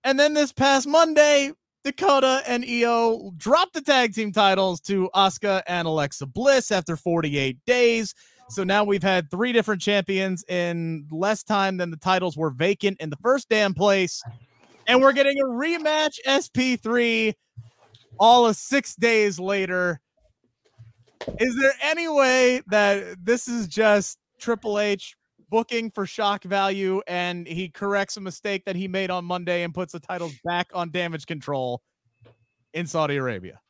And 0.05 0.19
then 0.19 0.35
this 0.35 0.53
past 0.53 0.87
Monday, 0.87 1.53
Dakota 1.85 2.43
and 2.47 2.65
Io 2.65 3.33
dropped 3.37 3.75
the 3.75 3.81
tag 3.81 4.15
team 4.15 4.33
titles 4.33 4.81
to 4.83 5.11
Asuka 5.15 5.63
and 5.67 5.87
Alexa 5.89 6.27
Bliss 6.27 6.71
after 6.71 6.97
48 6.97 7.59
days. 7.67 8.15
So 8.51 8.65
now 8.65 8.85
we've 8.85 9.03
had 9.03 9.31
three 9.31 9.53
different 9.53 9.81
champions 9.81 10.45
in 10.49 11.07
less 11.11 11.43
time 11.43 11.79
than 11.79 11.91
the 11.91 11.97
titles 11.97 12.37
were 12.37 12.51
vacant 12.51 13.01
in 13.01 13.09
the 13.09 13.17
first 13.23 13.49
damn 13.49 13.73
place. 13.73 14.23
And 14.87 15.01
we're 15.01 15.13
getting 15.13 15.41
a 15.41 15.45
rematch 15.45 16.19
SP3 16.27 17.35
all 18.19 18.47
of 18.47 18.57
six 18.57 18.95
days 18.95 19.41
later. 19.41 20.01
Is 21.39 21.57
there 21.61 21.73
any 21.83 22.09
way 22.09 22.63
that 22.69 23.25
this 23.25 23.49
is 23.49 23.69
just 23.69 24.19
Triple 24.39 24.79
H 24.79 25.17
booking 25.51 25.91
for 25.91 26.07
shock 26.07 26.45
value 26.45 27.03
and 27.07 27.47
he 27.47 27.69
corrects 27.69 28.17
a 28.17 28.21
mistake 28.21 28.65
that 28.65 28.75
he 28.75 28.89
made 28.89 29.11
on 29.11 29.25
Monday 29.25 29.63
and 29.63 29.75
puts 29.75 29.93
the 29.93 30.01
titles 30.01 30.33
back 30.45 30.71
on 30.75 30.91
Damage 30.91 31.27
CTRL 31.27 31.79
in 32.75 32.87
Saudi 32.87 33.17
Arabia? 33.17 33.61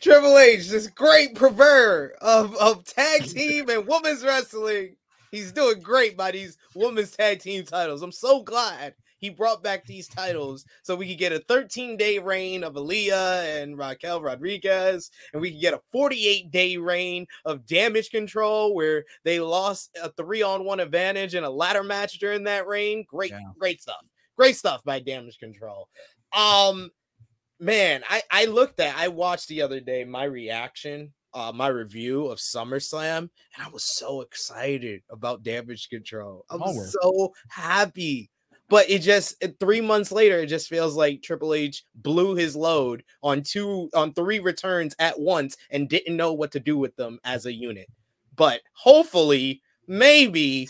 Triple 0.00 0.38
H, 0.38 0.68
this 0.68 0.86
great 0.86 1.34
pervert 1.34 2.16
of, 2.20 2.54
of 2.56 2.84
tag 2.84 3.24
team 3.28 3.68
and 3.68 3.86
women's 3.86 4.24
wrestling. 4.24 4.96
He's 5.30 5.52
doing 5.52 5.80
great 5.80 6.16
by 6.16 6.30
these 6.30 6.56
women's 6.74 7.10
tag 7.10 7.40
team 7.40 7.64
titles. 7.64 8.02
I'm 8.02 8.12
so 8.12 8.42
glad 8.42 8.94
he 9.18 9.30
brought 9.30 9.62
back 9.62 9.84
these 9.84 10.08
titles 10.08 10.64
so 10.82 10.96
we 10.96 11.08
could 11.08 11.18
get 11.18 11.32
a 11.32 11.40
13 11.40 11.96
day 11.96 12.18
reign 12.18 12.64
of 12.64 12.74
Aliyah 12.74 13.62
and 13.62 13.76
Raquel 13.76 14.22
Rodriguez, 14.22 15.10
and 15.32 15.42
we 15.42 15.52
could 15.52 15.60
get 15.60 15.74
a 15.74 15.80
48 15.92 16.50
day 16.50 16.76
reign 16.76 17.26
of 17.44 17.66
Damage 17.66 18.10
CTRL 18.10 18.74
where 18.74 19.04
they 19.24 19.40
lost 19.40 19.96
a 20.02 20.10
three 20.12 20.42
on 20.42 20.64
one 20.64 20.80
advantage 20.80 21.34
in 21.34 21.44
a 21.44 21.50
ladder 21.50 21.84
match 21.84 22.18
during 22.18 22.44
that 22.44 22.66
reign. 22.66 23.04
Great, 23.08 23.30
yeah. 23.30 23.40
great 23.58 23.80
stuff. 23.80 24.04
Great 24.36 24.56
stuff 24.56 24.82
by 24.84 25.00
Damage 25.00 25.38
CTRL. 25.42 25.84
Um, 26.36 26.90
man, 27.58 28.02
I 28.08 28.22
I 28.30 28.44
looked 28.46 28.80
at, 28.80 28.96
I 28.96 29.08
watched 29.08 29.48
the 29.48 29.62
other 29.62 29.80
day 29.80 30.04
my 30.04 30.24
reaction 30.24 31.12
uh, 31.34 31.52
my 31.54 31.68
review 31.68 32.26
of 32.26 32.38
SummerSlam, 32.38 33.18
and 33.18 33.30
I 33.64 33.68
was 33.68 33.84
so 33.84 34.22
excited 34.22 35.02
about 35.10 35.42
Damage 35.42 35.88
CTRL. 35.88 36.42
I 36.50 36.56
was 36.56 36.96
so 37.00 37.32
happy 37.48 38.30
but 38.68 38.88
it 38.90 39.00
just 39.00 39.42
three 39.60 39.80
months 39.80 40.12
later, 40.12 40.40
it 40.40 40.46
just 40.46 40.68
feels 40.68 40.94
like 40.94 41.22
Triple 41.22 41.54
H 41.54 41.84
blew 41.94 42.34
his 42.34 42.54
load 42.54 43.02
on 43.22 43.42
two 43.42 43.88
on 43.94 44.12
three 44.12 44.38
returns 44.40 44.94
at 44.98 45.18
once 45.18 45.56
and 45.70 45.88
didn't 45.88 46.16
know 46.16 46.32
what 46.32 46.52
to 46.52 46.60
do 46.60 46.76
with 46.76 46.94
them 46.96 47.18
as 47.24 47.46
a 47.46 47.52
unit. 47.52 47.88
But 48.36 48.60
hopefully, 48.74 49.62
maybe 49.86 50.68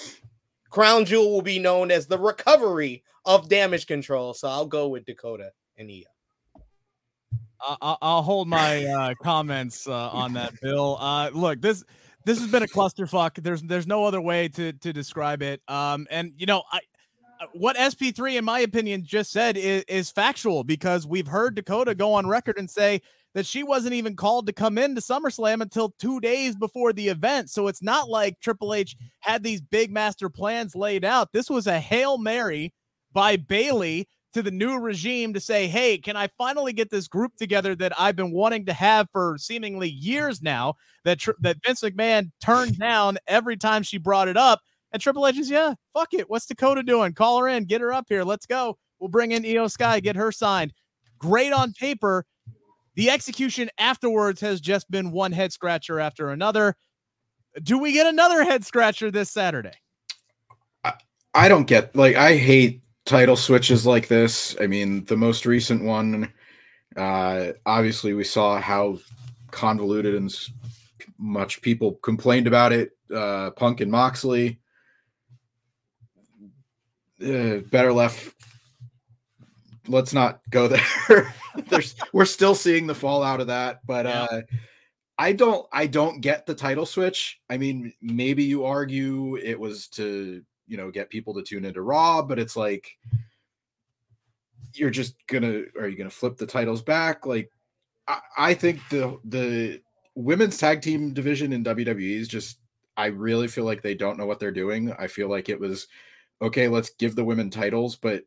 Crown 0.71 1.05
Jewel 1.05 1.33
will 1.33 1.43
be 1.43 1.59
known 1.59 1.91
as 1.91 2.07
the 2.07 2.19
recovery 2.19 3.03
of 3.25 3.49
Damage 3.49 3.87
CTRL. 3.87 4.35
So 4.35 4.49
I'll 4.49 4.67
go 4.67 4.89
with 4.89 5.05
Dakota 5.05 5.53
and 5.77 5.91
Io. 5.91 6.03
I'll 7.83 8.23
hold 8.23 8.47
my 8.47 8.87
uh, 8.87 9.15
comments 9.21 9.89
uh, 9.89 10.11
on 10.11 10.33
that, 10.35 10.55
Bill. 10.63 10.97
Uh, 11.01 11.31
look, 11.35 11.61
this 11.61 11.83
this 12.25 12.39
has 12.39 12.51
been 12.51 12.63
a 12.63 12.69
clusterfuck. 12.69 13.43
There's 13.43 13.63
there's 13.63 13.87
no 13.87 14.05
other 14.05 14.21
way 14.21 14.49
to 14.51 14.73
to 14.73 14.93
describe 14.93 15.43
it. 15.43 15.61
Um, 15.67 16.07
and 16.11 16.33
you 16.37 16.47
know, 16.47 16.63
I 16.71 16.79
what 17.53 17.77
SP3, 17.77 18.37
in 18.37 18.45
my 18.45 18.61
opinion, 18.61 19.05
just 19.05 19.31
said 19.31 19.57
is, 19.57 19.85
is 19.89 20.11
factual 20.11 20.65
because 20.65 21.07
we've 21.07 21.27
heard 21.27 21.55
Dakota 21.55 21.95
go 21.95 22.13
on 22.15 22.27
record 22.27 22.59
and 22.59 22.71
say 22.71 23.01
that 23.35 23.47
she 23.47 23.63
wasn't 23.63 23.95
even 23.95 24.17
called 24.17 24.47
to 24.47 24.53
come 24.53 24.79
into 24.79 25.01
SummerSlam 25.01 25.61
until 25.61 25.95
two 25.99 26.21
days 26.21 26.57
before 26.57 26.93
the 26.93 27.09
event. 27.09 27.51
So 27.51 27.69
it's 27.69 27.83
not 27.83 28.09
like 28.09 28.41
Triple 28.41 28.75
H 28.75 28.97
had 29.21 29.43
these 29.43 29.61
big 29.61 29.93
master 29.93 30.29
plans 30.29 30.75
laid 30.75 31.05
out. 31.05 31.33
This 31.33 31.51
was 31.51 31.67
a 31.67 31.79
Hail 31.79 32.19
Mary 32.19 32.73
by 33.13 33.37
Bayley 33.37 34.09
to 34.35 34.43
the 34.43 34.51
new 34.51 34.79
regime 34.79 35.33
to 35.35 35.41
say, 35.41 35.67
hey, 35.67 35.99
can 35.99 36.17
I 36.17 36.29
finally 36.39 36.73
get 36.73 36.91
this 36.91 37.09
group 37.09 37.35
together 37.37 37.75
that 37.77 37.99
I've 37.99 38.17
been 38.17 38.33
wanting 38.33 38.67
to 38.67 38.73
have 38.73 39.09
for 39.13 39.37
seemingly 39.39 39.89
years 39.89 40.43
now 40.43 40.75
that, 41.05 41.25
that 41.41 41.59
Vince 41.65 41.81
McMahon 41.81 42.31
turned 42.41 42.79
down 42.79 43.19
every 43.27 43.57
time 43.57 43.83
she 43.83 43.99
brought 43.99 44.29
it 44.29 44.37
up? 44.37 44.61
And 44.93 45.03
Triple 45.03 45.27
is, 45.27 45.51
yeah, 45.51 45.75
fuck 45.93 46.15
it. 46.15 46.31
What's 46.31 46.47
Dakota 46.47 46.83
doing? 46.83 47.13
Call 47.13 47.39
her 47.41 47.49
in, 47.49 47.65
get 47.65 47.81
her 47.81 47.93
up 47.93 48.07
here. 48.09 48.25
Let's 48.25 48.47
go. 48.47 48.79
We'll 48.99 49.09
bring 49.11 49.33
in 49.33 49.45
Io 49.45 49.69
Sky, 49.69 50.01
get 50.01 50.17
her 50.17 50.33
signed. 50.33 50.73
Great 51.19 51.53
on 51.53 51.73
paper. 51.73 52.25
The 52.95 53.11
execution 53.11 53.71
afterwards 53.79 54.41
has 54.41 54.61
just 54.61 54.91
been 54.91 55.13
one 55.13 55.33
head 55.33 55.53
scratcher 55.53 56.01
after 56.01 56.31
another. 56.31 56.75
Do 57.63 57.79
we 57.79 57.93
get 57.93 58.07
another 58.07 58.43
head 58.45 58.65
scratcher 58.65 59.11
this 59.11 59.31
Saturday? 59.31 59.75
I, 60.85 60.95
I 61.35 61.49
don't 61.49 61.67
get 61.67 61.95
like 61.95 62.17
I 62.17 62.37
hate 62.37 62.83
title 63.05 63.37
switches 63.37 63.87
like 63.87 64.09
this. 64.09 64.57
I 64.61 64.67
mean, 64.67 65.05
the 65.05 65.17
most 65.17 65.47
recent 65.47 65.85
one, 65.85 66.33
uh, 66.97 67.53
obviously, 67.67 68.15
we 68.15 68.25
saw 68.25 68.61
how 68.61 68.99
convoluted 69.51 70.15
and 70.15 70.35
much 71.19 71.63
people 71.63 71.95
complained 72.03 72.47
about 72.47 72.73
it. 72.73 72.91
Uh, 73.15 73.51
Punk 73.51 73.81
and 73.81 73.91
Moxley 73.91 74.59
uh, 77.25 77.59
better 77.71 77.93
left. 77.93 78.35
Let's 79.87 80.13
not 80.13 80.41
go 80.51 80.69
there. 80.69 81.35
There's 81.69 81.95
we're 82.13 82.27
still 82.27 82.55
seeing 82.55 82.87
the 82.87 82.95
fallout 82.95 83.41
of 83.41 83.47
that, 83.47 83.81
but 83.87 84.07
yeah. 84.07 84.27
uh, 84.31 84.41
I 85.19 85.33
don't 85.33 85.67
I 85.73 85.87
don't 85.87 86.21
get 86.21 86.47
the 86.47 86.55
title 86.55 86.87
switch. 86.87 87.41
I 87.51 87.59
mean, 87.59 87.93
maybe 88.01 88.45
you 88.45 88.65
argue 88.65 89.37
it 89.37 89.59
was 89.59 89.89
to 89.89 90.43
you 90.67 90.77
know 90.77 90.91
get 90.91 91.11
people 91.11 91.35
to 91.35 91.43
tune 91.43 91.65
into 91.65 91.83
Raw, 91.83 92.23
but 92.23 92.39
it's 92.39 92.57
like 92.57 92.89
you're 94.75 94.91
just 94.91 95.15
gonna 95.27 95.63
are 95.79 95.89
you 95.89 95.97
gonna 95.97 96.11
flip 96.11 96.37
the 96.37 96.47
titles 96.47 96.83
back? 96.83 97.27
Like 97.27 97.51
I, 98.07 98.21
I 98.37 98.55
think 98.55 98.81
the 98.91 99.19
the 99.25 99.81
women's 100.15 100.59
tag 100.59 100.83
team 100.83 101.15
division 101.15 101.53
in 101.53 101.65
WWE 101.65 102.19
is 102.21 102.29
just 102.29 102.61
I 102.97 103.07
really 103.07 103.49
feel 103.49 103.65
like 103.65 103.83
they 103.83 103.95
don't 103.95 104.19
know 104.19 104.27
what 104.27 104.39
they're 104.39 104.51
doing. 104.51 104.93
I 104.99 105.07
feel 105.07 105.29
like 105.29 105.49
it 105.49 105.59
was 105.59 105.89
okay, 106.41 106.69
let's 106.69 106.91
give 106.91 107.17
the 107.17 107.25
women 107.25 107.51
titles, 107.51 107.97
but 107.97 108.23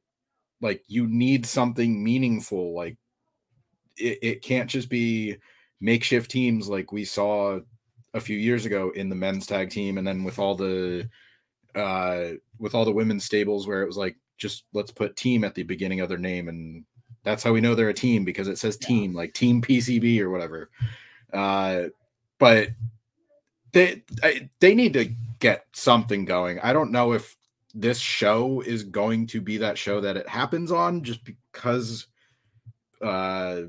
like 0.62 0.84
you 0.88 1.08
need 1.08 1.46
something 1.46 2.04
meaningful. 2.04 2.74
Like 2.74 2.98
it, 3.98 4.20
it 4.22 4.42
can't 4.42 4.70
just 4.70 4.90
be 4.90 5.38
makeshift 5.80 6.30
teams 6.30 6.70
like 6.70 6.92
we 6.92 7.04
saw 7.04 7.60
a 8.14 8.20
few 8.20 8.38
years 8.38 8.66
ago 8.66 8.92
in 8.96 9.10
the 9.10 9.16
men's 9.16 9.48
tag 9.48 9.70
team 9.70 9.98
and 9.98 10.06
then 10.06 10.24
with 10.24 10.38
all 10.38 10.54
the 10.54 11.10
uh 11.76 12.30
with 12.60 12.76
all 12.76 12.86
the 12.86 12.92
women's 12.92 13.24
stables 13.24 13.66
where 13.66 13.82
it 13.82 13.88
was 13.88 13.98
like 13.98 14.16
just 14.38 14.66
let's 14.74 14.92
put 14.92 15.16
team 15.16 15.44
at 15.44 15.56
the 15.56 15.64
beginning 15.64 16.02
of 16.02 16.10
their 16.10 16.18
name 16.18 16.50
and 16.50 16.84
that's 17.24 17.42
how 17.44 17.52
we 17.54 17.62
know 17.62 17.74
they're 17.74 17.90
a 17.90 17.94
team 17.94 18.26
because 18.26 18.48
it 18.48 18.58
says 18.58 18.78
team 18.78 19.14
like 19.14 19.34
team 19.34 19.62
PCB 19.62 20.20
or 20.20 20.30
whatever. 20.30 20.70
Uh 21.34 21.84
but 22.38 22.70
they 23.72 24.04
they 24.60 24.76
need 24.76 24.94
to 24.94 25.10
get 25.40 25.66
something 25.74 26.26
going. 26.26 26.60
I 26.60 26.74
don't 26.74 26.92
know 26.92 27.14
if 27.14 27.36
this 27.74 28.00
show 28.00 28.62
is 28.62 28.84
going 28.84 29.28
to 29.28 29.42
be 29.42 29.58
that 29.58 29.78
show 29.78 30.02
that 30.02 30.18
it 30.18 30.28
happens 30.28 30.72
on 30.72 31.04
just 31.04 31.22
because 31.24 32.08
uh 33.02 33.62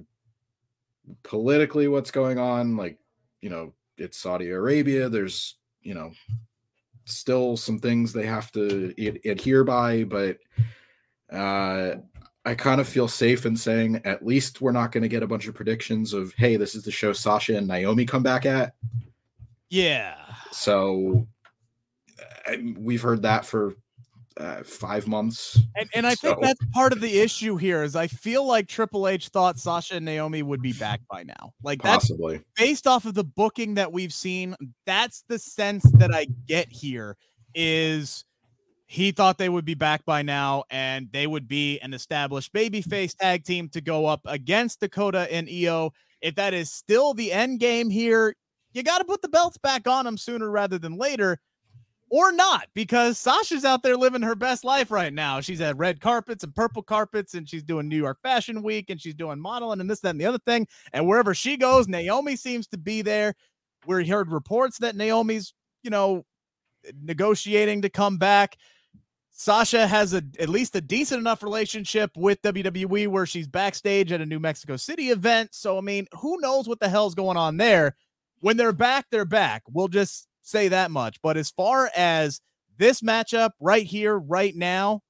politically 1.23 1.89
what's 1.89 2.11
going 2.11 2.39
on 2.39 2.77
like 2.77 2.99
you 3.41 3.51
know 3.51 3.73
it's 3.99 4.19
Saudi 4.19 4.51
Arabia 4.51 5.09
there's 5.09 5.57
you 5.83 5.95
know 5.95 6.13
still 7.05 7.57
some 7.57 7.79
things 7.79 8.13
they 8.13 8.27
have 8.27 8.53
to 8.53 8.95
ad- 9.05 9.21
adhere 9.25 9.65
by 9.65 10.05
but 10.05 10.39
uh 11.33 11.97
I 12.45 12.57
kind 12.57 12.81
of 12.81 12.89
feel 12.89 13.07
safe 13.07 13.47
in 13.47 13.57
saying 13.57 14.01
at 14.05 14.27
least 14.27 14.61
we're 14.61 14.73
not 14.73 14.91
going 14.91 15.03
to 15.03 15.09
get 15.09 15.23
a 15.23 15.29
bunch 15.29 15.47
of 15.47 15.55
predictions 15.55 16.13
of 16.13 16.33
hey 16.35 16.57
this 16.57 16.75
is 16.75 16.85
the 16.85 16.91
show 16.91 17.13
Sasha 17.13 17.57
and 17.57 17.69
Naomi 17.69 18.05
come 18.05 18.23
back 18.23 18.47
at. 18.47 18.75
Yeah. 19.71 20.17
So 20.51 21.27
we've 22.77 23.01
heard 23.01 23.23
that 23.23 23.47
for 23.47 23.75
uh, 24.37 24.63
five 24.63 25.07
months. 25.07 25.59
And, 25.77 25.89
and 25.95 26.07
I 26.07 26.15
so. 26.15 26.29
think 26.29 26.43
that's 26.43 26.65
part 26.73 26.93
of 26.93 27.01
the 27.01 27.21
issue 27.21 27.57
here 27.57 27.83
is 27.83 27.97
I 27.97 28.07
feel 28.07 28.47
like 28.47 28.69
Triple 28.69 29.09
H 29.09 29.29
thought 29.29 29.59
Sasha 29.59 29.97
and 29.97 30.05
Naomi 30.05 30.43
would 30.43 30.63
be 30.63 30.73
back 30.73 31.01
by 31.11 31.23
now. 31.23 31.53
Like 31.63 31.83
that's 31.83 32.09
Possibly. 32.09 32.41
based 32.57 32.87
off 32.87 33.05
of 33.05 33.15
the 33.15 33.25
booking 33.25 33.75
that 33.75 33.93
we've 33.93 34.13
seen. 34.13 34.55
That's 34.87 35.25
the 35.29 35.39
sense 35.39 35.85
that 35.93 36.15
I 36.15 36.27
get 36.47 36.69
here 36.71 37.17
is 37.55 38.25
he 38.87 39.11
thought 39.11 39.39
they 39.39 39.49
would 39.49 39.65
be 39.65 39.75
back 39.75 40.05
by 40.05 40.23
now 40.23 40.65
and 40.71 41.09
they 41.13 41.27
would 41.27 41.49
be 41.49 41.79
an 41.81 41.95
established 41.95 42.53
babyface 42.53 43.17
tag 43.17 43.45
team 43.45 43.69
to 43.71 43.81
go 43.81 44.07
up 44.07 44.21
against 44.27 44.81
Dakota 44.81 45.33
and 45.33 45.49
Io. 45.49 45.93
If 46.21 46.35
that 46.35 46.55
is 46.55 46.71
still 46.71 47.15
the 47.15 47.33
end 47.33 47.59
game 47.59 47.91
here, 47.91 48.35
you 48.73 48.83
got 48.83 48.99
to 48.99 49.05
put 49.05 49.23
the 49.23 49.29
belts 49.29 49.59
back 49.59 49.89
on 49.89 50.05
them 50.05 50.17
sooner 50.17 50.51
rather 50.51 50.79
than 50.79 50.97
later 50.97 51.39
or 52.13 52.31
not 52.31 52.69
because 52.75 53.19
Sasha's 53.19 53.65
out 53.65 53.83
there 53.83 53.97
living 53.97 54.21
her 54.21 54.35
best 54.35 54.65
life 54.65 54.91
right 54.91 55.15
now. 55.15 55.41
She's 55.41 55.63
at 55.63 55.79
red 55.79 55.99
carpets 55.99 56.45
and 56.45 56.55
purple 56.55 56.83
carpets, 56.83 57.33
and 57.33 57.49
she's 57.49 57.63
doing 57.63 57.89
New 57.89 57.97
York 57.97 58.19
Fashion 58.23 58.63
Week 58.63 58.91
and 58.91 59.01
she's 59.01 59.15
doing 59.15 59.41
modeling 59.41 59.81
and 59.81 59.89
this, 59.89 60.01
that, 60.01 60.11
and 60.11 60.21
the 60.21 60.27
other 60.27 60.39
thing. 60.47 60.69
And 60.93 61.09
wherever 61.09 61.33
she 61.33 61.57
goes, 61.57 61.89
Naomi 61.89 62.37
seems 62.37 62.67
to 62.67 62.77
be 62.77 63.01
there. 63.01 63.35
We 63.87 64.07
heard 64.07 64.31
reports 64.31 64.77
that 64.79 64.95
Naomi's, 64.95 65.55
you 65.83 65.89
know, 65.89 66.27
negotiating 67.03 67.81
to 67.81 67.89
come 67.89 68.19
back. 68.19 68.59
Sasha 69.31 69.87
has 69.87 70.13
a 70.13 70.23
at 70.39 70.51
least 70.51 70.77
a 70.77 70.83
decent 70.83 71.19
enough 71.19 71.43
relationship 71.43 72.11
with 72.15 72.43
WWE 72.43 73.09
where 73.09 73.25
she's 73.25 73.49
backstage 73.49 74.13
at 74.13 74.21
a 74.21 74.27
New 74.27 74.39
Mexico 74.39 74.77
City 74.77 75.09
event. 75.09 75.55
So 75.55 75.79
I 75.79 75.81
mean, 75.81 76.07
who 76.21 76.39
knows 76.41 76.69
what 76.69 76.79
the 76.79 76.91
hell's 76.91 77.15
going 77.15 77.39
on 77.39 77.57
there? 77.57 77.97
When 78.41 78.59
they're 78.59 78.73
back, 78.75 79.07
they're 79.11 79.25
back. 79.25 79.63
We'll 79.67 79.89
just 79.89 80.29
say 80.43 80.69
that 80.69 80.91
much. 80.91 81.21
But 81.23 81.37
as 81.37 81.51
far 81.51 81.91
as 81.97 82.41
this 82.77 83.01
matchup 83.01 83.51
right 83.61 83.87
here, 83.87 84.19
right 84.19 84.55
now, 84.55 85.01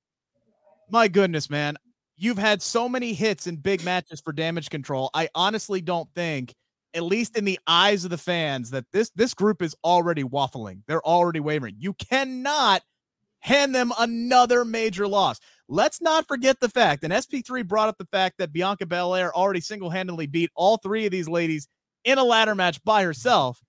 my 0.91 1.09
goodness, 1.09 1.49
man, 1.49 1.77
you've 2.17 2.39
had 2.39 2.63
so 2.63 2.89
many 2.89 3.15
hits 3.15 3.47
in 3.47 3.57
big 3.57 3.85
matches 3.85 4.21
for 4.21 4.33
Damage 4.33 4.69
CTRL. 4.69 5.09
I 5.15 5.29
honestly 5.35 5.81
don't 5.81 6.09
think, 6.15 6.55
at 6.95 7.03
least 7.03 7.37
in 7.37 7.45
the 7.45 7.59
eyes 7.67 8.05
of 8.05 8.11
the 8.11 8.19
fans, 8.19 8.71
that 8.71 8.85
this 8.93 9.11
this 9.15 9.35
group 9.35 9.63
is 9.63 9.75
already 9.83 10.23
waffling. 10.23 10.83
They're 10.87 11.07
already 11.07 11.41
wavering. 11.41 11.77
You 11.79 11.95
cannot 11.95 12.83
hand 13.41 13.75
them 13.75 13.93
another 13.99 14.65
major 14.65 15.09
loss. 15.09 15.41
Let's 15.69 16.01
not 16.01 16.29
forget 16.29 16.61
the 16.61 16.69
fact, 16.69 17.03
and 17.03 17.13
SP3 17.13 17.67
brought 17.67 17.89
up 17.89 17.99
the 17.99 18.07
fact 18.07 18.37
that 18.39 18.53
Bianca 18.53 18.87
Belair 18.87 19.35
already 19.35 19.61
single 19.61 19.91
handedly 19.91 20.27
beat 20.27 20.51
all 20.55 20.77
three 20.77 21.07
of 21.07 21.11
these 21.13 21.29
ladies 21.29 21.67
in 22.05 22.19
a 22.19 22.25
ladder 22.25 22.55
match 22.55 22.83
by 22.85 23.03
herself. 23.03 23.61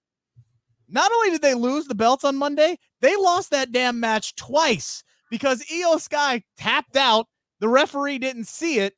Not 0.90 1.12
only 1.12 1.32
did 1.32 1.42
they 1.42 1.54
lose 1.54 1.86
the 1.86 1.96
belts 1.96 2.24
on 2.24 2.36
Monday, 2.36 2.78
they 3.02 3.16
lost 3.16 3.52
that 3.52 3.72
damn 3.72 4.00
match 4.00 4.36
twice 4.36 5.04
because 5.30 5.64
Io 5.72 5.98
Sky 5.98 6.44
tapped 6.58 6.96
out. 6.96 7.28
The 7.60 7.70
referee 7.70 8.20
didn't 8.20 8.48
see 8.48 8.80
it. 8.80 8.94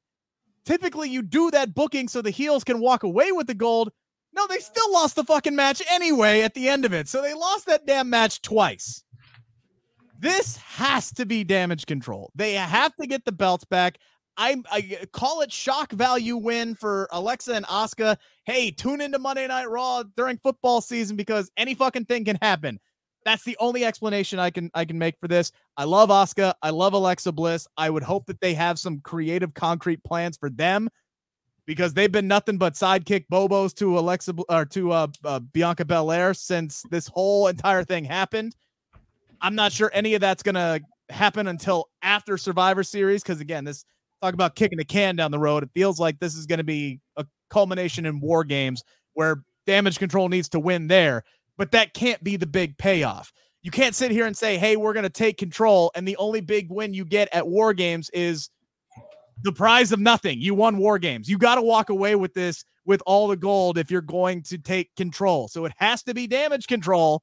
Typically, 0.65 1.10
you 1.10 1.21
do 1.21 1.52
that 1.52 1.76
booking 1.76 2.08
so 2.08 2.21
the 2.21 2.32
heels 2.32 2.63
can 2.63 2.80
walk 2.80 3.04
away 3.04 3.32
with 3.32 3.48
the 3.48 3.54
gold. 3.54 3.91
No, 4.34 4.48
they 4.48 4.60
still 4.60 4.91
lost 4.91 5.15
the 5.15 5.24
fucking 5.24 5.56
match 5.56 5.82
anyway 5.89 6.41
at 6.41 6.54
the 6.56 6.67
end 6.67 6.84
of 6.84 6.93
it. 6.93 7.08
So 7.08 7.21
they 7.21 7.34
lost 7.34 7.67
that 7.67 7.86
damn 7.86 8.10
match 8.10 8.41
twice. 8.41 9.04
This 10.19 10.58
has 10.58 11.12
to 11.13 11.26
be 11.26 11.43
Damage 11.43 11.86
CTRL. 11.86 12.30
They 12.36 12.54
have 12.54 12.95
to 12.95 13.08
get 13.08 13.26
the 13.26 13.32
belts 13.32 13.63
back. 13.63 13.98
I, 14.38 14.62
I 14.71 15.06
call 15.12 15.41
it 15.41 15.52
shock 15.52 15.91
value 15.91 16.36
win 16.36 16.76
for 16.76 17.08
Alexa 17.12 17.54
and 17.54 17.65
Asuka. 17.65 18.17
Hey, 18.43 18.71
tune 18.71 19.02
into 19.02 19.19
Monday 19.19 19.48
Night 19.48 19.69
Raw 19.69 20.04
during 20.15 20.38
football 20.38 20.82
season 20.82 21.15
because 21.15 21.52
any 21.58 21.74
fucking 21.74 22.06
thing 22.06 22.26
can 22.26 22.38
happen. 22.41 22.80
That's 23.24 23.43
the 23.43 23.58
only 23.60 23.86
explanation 23.86 24.38
I 24.38 24.52
can 24.52 24.69
I 24.74 24.86
can 24.86 25.00
make 25.00 25.15
for 25.19 25.28
this. 25.28 25.52
I 25.78 25.86
love 25.86 26.10
Asuka. 26.10 26.54
I 26.62 26.69
love 26.69 26.93
Alexa 26.93 27.32
Bliss. 27.32 27.67
I 27.76 27.89
would 27.89 28.04
hope 28.04 28.28
that 28.28 28.39
they 28.39 28.54
have 28.54 28.78
some 28.78 29.00
creative, 29.00 29.54
concrete 29.54 30.04
plans 30.04 30.38
for 30.38 30.50
them 30.50 30.89
because 31.65 31.93
they've 31.93 32.12
been 32.12 32.28
nothing 32.28 32.58
but 32.58 32.74
sidekick 32.74 33.26
bobos 33.32 33.74
to 33.76 33.98
Alexa 33.98 34.36
or 34.50 34.65
to 34.65 34.91
uh, 34.91 35.08
uh, 35.24 35.39
Bianca 35.39 35.86
Belair 35.86 36.34
since 36.36 36.84
this 36.91 37.08
whole 37.08 37.48
entire 37.48 37.84
thing 37.84 38.04
happened. 38.04 38.56
I'm 39.41 39.56
not 39.56 39.71
sure 39.71 39.89
any 39.93 40.13
of 40.13 40.21
that's 40.21 40.43
gonna 40.43 40.80
happen 41.10 41.48
until 41.48 41.89
after 42.04 42.38
Survivor 42.38 42.84
Series 42.84 43.24
because 43.24 43.41
again, 43.41 43.63
this 43.63 43.86
talk 44.21 44.34
about 44.34 44.56
kicking 44.56 44.78
the 44.78 44.86
can 44.86 45.15
down 45.15 45.32
the 45.32 45.39
road. 45.39 45.63
It 45.63 45.69
feels 45.73 45.99
like 45.99 46.19
this 46.19 46.36
is 46.36 46.45
going 46.45 46.58
to 46.58 46.63
be 46.63 46.99
a 47.17 47.25
culmination 47.49 48.06
in 48.06 48.19
war 48.19 48.43
games 48.43 48.84
where 49.13 49.43
Damage 49.65 49.97
CTRL 49.97 50.30
needs 50.30 50.49
to 50.49 50.60
win 50.60 50.88
there, 50.88 51.23
but 51.58 51.71
that 51.71 51.93
can't 51.93 52.23
be 52.23 52.38
the 52.38 52.47
big 52.47 52.78
payoff. 52.78 53.32
You 53.63 53.71
can't 53.71 53.95
sit 53.95 54.12
here 54.12 54.28
and 54.28 54.38
say, 54.38 54.58
"Hey, 54.58 54.75
we're 54.75 54.93
going 54.93 55.04
to 55.04 55.10
take 55.10 55.38
control," 55.38 55.91
and 55.95 56.08
the 56.08 56.17
only 56.17 56.41
big 56.41 56.69
win 56.69 56.93
you 56.93 57.04
get 57.04 57.30
at 57.34 57.47
war 57.47 57.73
games 57.73 58.12
is 58.12 58.49
the 59.41 59.51
prize 59.51 59.91
of 59.91 59.99
nothing. 59.99 60.39
You 60.39 60.54
won 60.54 60.78
war 60.78 60.99
games. 60.99 61.28
You 61.28 61.38
got 61.38 61.56
to 61.56 61.62
walk 61.62 61.89
away 61.89 62.15
with 62.15 62.34
this 62.34 62.63
with 62.86 63.01
all 63.06 63.28
the 63.28 63.36
gold 63.36 63.78
if 63.78 63.89
you're 63.89 64.01
going 64.01 64.43
to 64.43 64.58
take 64.58 64.95
control. 64.95 65.47
So 65.47 65.65
it 65.65 65.73
has 65.78 66.04
to 66.04 66.13
be 66.13 66.28
Damage 66.28 66.67
CTRL. 66.67 67.19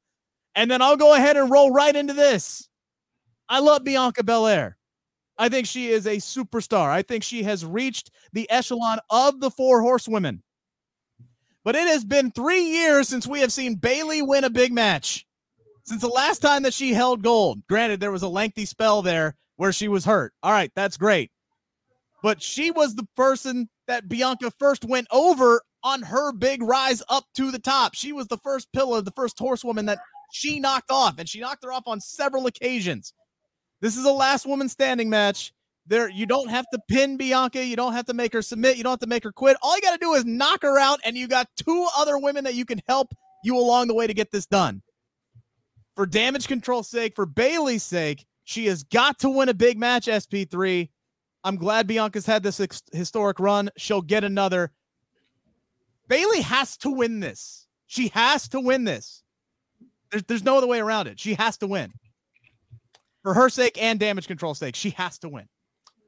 And 0.54 0.70
then 0.70 0.82
I'll 0.82 0.96
go 0.96 1.14
ahead 1.14 1.36
and 1.36 1.50
roll 1.50 1.70
right 1.70 1.94
into 1.94 2.12
this. 2.12 2.68
I 3.48 3.60
love 3.60 3.84
Bianca 3.84 4.22
Belair. 4.22 4.76
I 5.42 5.48
think 5.48 5.66
she 5.66 5.88
is 5.88 6.06
a 6.06 6.18
superstar. 6.18 6.88
I 6.88 7.02
think 7.02 7.24
she 7.24 7.42
has 7.42 7.66
reached 7.66 8.12
the 8.32 8.48
echelon 8.48 9.00
of 9.10 9.40
the 9.40 9.50
four 9.50 9.82
horsewomen. 9.82 10.40
But 11.64 11.74
it 11.74 11.88
has 11.88 12.04
been 12.04 12.30
three 12.30 12.62
years 12.62 13.08
since 13.08 13.26
we 13.26 13.40
have 13.40 13.52
seen 13.52 13.74
Bayley 13.74 14.22
win 14.22 14.44
a 14.44 14.50
big 14.50 14.72
match. 14.72 15.26
Since 15.82 16.00
the 16.00 16.06
last 16.06 16.42
time 16.42 16.62
that 16.62 16.72
she 16.72 16.94
held 16.94 17.24
gold. 17.24 17.66
Granted, 17.68 17.98
there 17.98 18.12
was 18.12 18.22
a 18.22 18.28
lengthy 18.28 18.64
spell 18.64 19.02
there 19.02 19.34
where 19.56 19.72
she 19.72 19.88
was 19.88 20.04
hurt. 20.04 20.32
All 20.44 20.52
right, 20.52 20.70
that's 20.76 20.96
great. 20.96 21.32
But 22.22 22.40
she 22.40 22.70
was 22.70 22.94
the 22.94 23.08
person 23.16 23.68
that 23.88 24.08
Bianca 24.08 24.52
first 24.60 24.84
went 24.84 25.08
over 25.10 25.60
on 25.82 26.02
her 26.02 26.30
big 26.30 26.62
rise 26.62 27.02
up 27.08 27.24
to 27.34 27.50
the 27.50 27.58
top. 27.58 27.96
She 27.96 28.12
was 28.12 28.28
the 28.28 28.38
first 28.38 28.72
pillar, 28.72 29.02
the 29.02 29.10
first 29.10 29.40
horsewoman 29.40 29.86
that 29.86 29.98
she 30.32 30.60
knocked 30.60 30.92
off, 30.92 31.18
and 31.18 31.28
she 31.28 31.40
knocked 31.40 31.64
her 31.64 31.72
off 31.72 31.88
on 31.88 32.00
several 32.00 32.46
occasions. 32.46 33.12
This 33.82 33.96
is 33.96 34.04
a 34.04 34.12
last 34.12 34.46
woman 34.46 34.68
standing 34.68 35.10
match. 35.10 35.52
There, 35.88 36.08
you 36.08 36.24
don't 36.24 36.48
have 36.48 36.64
to 36.72 36.78
pin 36.88 37.16
Bianca. 37.16 37.66
You 37.66 37.74
don't 37.74 37.92
have 37.92 38.06
to 38.06 38.14
make 38.14 38.32
her 38.32 38.40
submit. 38.40 38.76
You 38.76 38.84
don't 38.84 38.92
have 38.92 39.00
to 39.00 39.08
make 39.08 39.24
her 39.24 39.32
quit. 39.32 39.56
All 39.60 39.74
you 39.74 39.82
got 39.82 39.92
to 39.92 39.98
do 39.98 40.14
is 40.14 40.24
knock 40.24 40.62
her 40.62 40.78
out, 40.78 41.00
and 41.04 41.18
you 41.18 41.26
got 41.26 41.48
two 41.56 41.88
other 41.98 42.16
women 42.16 42.44
that 42.44 42.54
you 42.54 42.64
can 42.64 42.80
help 42.86 43.12
you 43.42 43.58
along 43.58 43.88
the 43.88 43.94
way 43.94 44.06
to 44.06 44.14
get 44.14 44.30
this 44.30 44.46
done. 44.46 44.82
For 45.96 46.06
Damage 46.06 46.46
CTRL's 46.46 46.88
sake, 46.88 47.16
for 47.16 47.26
Bayley's 47.26 47.82
sake, 47.82 48.24
she 48.44 48.66
has 48.66 48.84
got 48.84 49.18
to 49.18 49.28
win 49.28 49.48
a 49.48 49.54
big 49.54 49.76
match, 49.76 50.06
SP3. 50.06 50.88
I'm 51.42 51.56
glad 51.56 51.88
Bianca's 51.88 52.24
had 52.24 52.44
this 52.44 52.60
ex- 52.60 52.82
historic 52.92 53.40
run. 53.40 53.68
She'll 53.76 54.00
get 54.00 54.22
another. 54.22 54.70
Bayley 56.08 56.42
has 56.42 56.76
to 56.78 56.90
win 56.90 57.18
this. 57.18 57.66
She 57.88 58.08
has 58.08 58.48
to 58.50 58.60
win 58.60 58.84
this. 58.84 59.24
There's, 60.12 60.22
there's 60.24 60.44
no 60.44 60.56
other 60.56 60.68
way 60.68 60.78
around 60.78 61.08
it. 61.08 61.18
She 61.18 61.34
has 61.34 61.58
to 61.58 61.66
win 61.66 61.92
for 63.22 63.34
her 63.34 63.48
sake 63.48 63.80
and 63.80 63.98
Damage 63.98 64.26
CTRL 64.26 64.56
sake, 64.56 64.76
she 64.76 64.90
has 64.90 65.18
to 65.18 65.28
win. 65.28 65.48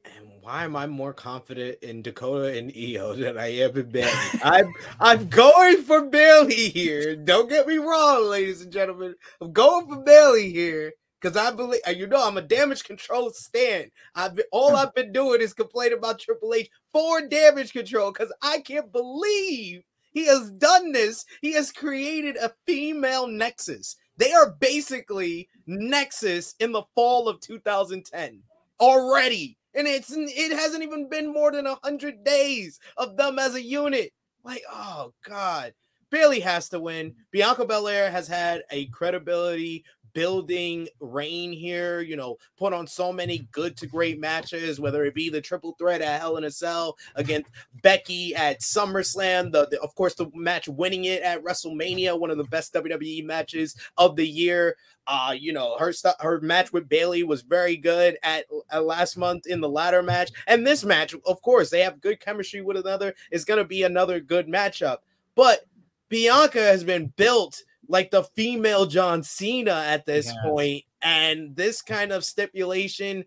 And 0.05 0.29
why 0.41 0.65
am 0.65 0.77
I 0.77 0.87
more 0.87 1.15
confident 1.15 1.79
in 1.83 2.03
Dakota 2.03 2.59
and 2.59 2.73
Io 2.77 3.15
than 3.15 3.39
I 3.39 3.53
ever 3.55 3.83
been? 3.83 4.13
I'm 4.43 4.73
I'm 5.01 5.29
going 5.29 5.83
for 5.83 6.03
Bayley 6.03 6.69
here. 6.69 7.17
Don't 7.17 7.49
get 7.49 7.67
me 7.67 7.79
wrong, 7.79 8.29
ladies 8.29 8.61
and 8.61 8.73
gentlemen. 8.73 9.15
I'm 9.41 9.53
going 9.53 9.87
for 9.89 10.03
Bayley 10.03 10.51
here 10.51 10.93
because 11.21 11.37
I 11.39 11.51
believe 11.53 11.81
you 11.97 12.07
know 12.07 12.27
I'm 12.27 12.37
a 12.37 12.43
Damage 12.43 12.83
CTRL 12.83 13.33
stand. 13.33 13.91
I've 14.15 14.35
been, 14.35 14.45
all 14.53 14.77
I've 14.77 14.95
been 14.95 15.13
doing 15.13 15.41
is 15.41 15.55
complaining 15.55 15.97
about 15.99 16.19
Triple 16.19 16.53
H 16.53 16.69
for 16.93 17.27
Damage 17.27 17.73
CTRL 17.73 18.13
because 18.13 18.33
I 18.43 18.61
can't 18.61 18.93
believe 18.93 19.83
he 20.13 20.27
has 20.27 20.51
done 20.53 20.93
this. 20.93 21.25
He 21.41 21.53
has 21.55 21.73
created 21.73 22.37
a 22.37 22.53
female 22.67 23.27
Nexus. 23.27 23.97
They 24.17 24.33
are 24.33 24.55
basically 24.61 25.49
Nexus 25.67 26.55
in 26.61 26.73
the 26.73 26.85
fall 26.95 27.29
of 27.29 27.41
2010 27.41 28.43
already. 28.81 29.59
And 29.75 29.87
it's 29.89 30.13
it 30.15 30.57
hasn't 30.57 30.85
even 30.85 31.09
been 31.09 31.33
more 31.33 31.51
than 31.51 31.67
a 31.67 31.79
hundred 31.83 32.23
days 32.25 32.79
of 32.97 33.17
them 33.17 33.39
as 33.39 33.55
a 33.55 33.63
unit. 33.63 34.13
Like, 34.45 34.63
oh 34.71 35.13
God. 35.29 35.75
Bayley 36.11 36.41
has 36.41 36.69
to 36.69 36.79
win. 36.79 37.15
Bianca 37.33 37.65
Belair 37.65 38.09
has 38.09 38.29
had 38.29 38.63
a 38.71 38.87
credibility 38.87 39.85
building 40.15 40.89
reign 41.01 41.53
here, 41.53 42.01
you 42.01 42.17
know, 42.17 42.37
put 42.57 42.73
on 42.73 42.87
so 42.87 43.13
many 43.13 43.47
good 43.53 43.77
to 43.77 43.87
great 43.87 44.19
matches, 44.19 44.81
whether 44.81 45.05
it 45.05 45.15
be 45.15 45.29
the 45.29 45.41
triple 45.41 45.75
threat 45.79 46.01
at 46.01 46.21
Hell 46.21 46.39
in 46.39 46.45
a 46.45 46.51
Cell 46.51 46.97
against 47.17 47.51
Becky 47.83 48.35
at 48.35 48.61
SummerSlam, 48.61 49.53
the, 49.53 49.67
the 49.71 49.81
of 49.83 49.95
course 49.95 50.15
the 50.15 50.31
match 50.35 50.69
winning 50.69 51.05
it 51.05 51.23
at 51.23 51.43
WrestleMania, 51.45 52.19
one 52.19 52.31
of 52.31 52.39
the 52.39 52.45
best 52.45 52.73
WWE 52.73 53.25
matches 53.25 53.77
of 53.99 54.17
the 54.17 54.27
year. 54.27 54.77
Uh, 55.07 55.35
you 55.39 55.53
know, 55.53 55.77
her 55.77 55.93
her 56.21 56.41
match 56.41 56.73
with 56.73 56.89
Bayley 56.89 57.25
was 57.25 57.43
very 57.43 57.77
good 57.77 58.17
at, 58.23 58.47
at 58.71 58.87
last 58.87 59.19
month 59.19 59.47
in 59.47 59.61
the 59.61 59.69
ladder 59.69 60.03
match, 60.03 60.31
and 60.47 60.67
this 60.67 60.83
match, 60.83 61.15
of 61.27 61.43
course, 61.43 61.69
they 61.69 61.81
have 61.81 62.01
good 62.01 62.21
chemistry 62.21 62.63
with 62.63 62.79
another. 62.79 63.15
Going 63.45 63.59
to 63.59 63.65
be 63.65 63.83
another 63.83 64.21
good 64.21 64.47
matchup, 64.47 64.99
but 65.35 65.67
Bianca 66.09 66.61
has 66.61 66.83
been 66.83 67.13
built 67.17 67.63
like 67.89 68.11
the 68.11 68.23
female 68.23 68.87
John 68.87 69.23
Cena 69.23 69.85
at 69.87 70.07
this 70.07 70.27
yes. 70.27 70.37
point, 70.43 70.85
and 71.03 71.55
this 71.57 71.83
kind 71.83 72.13
of 72.13 72.25
stipulation. 72.25 73.25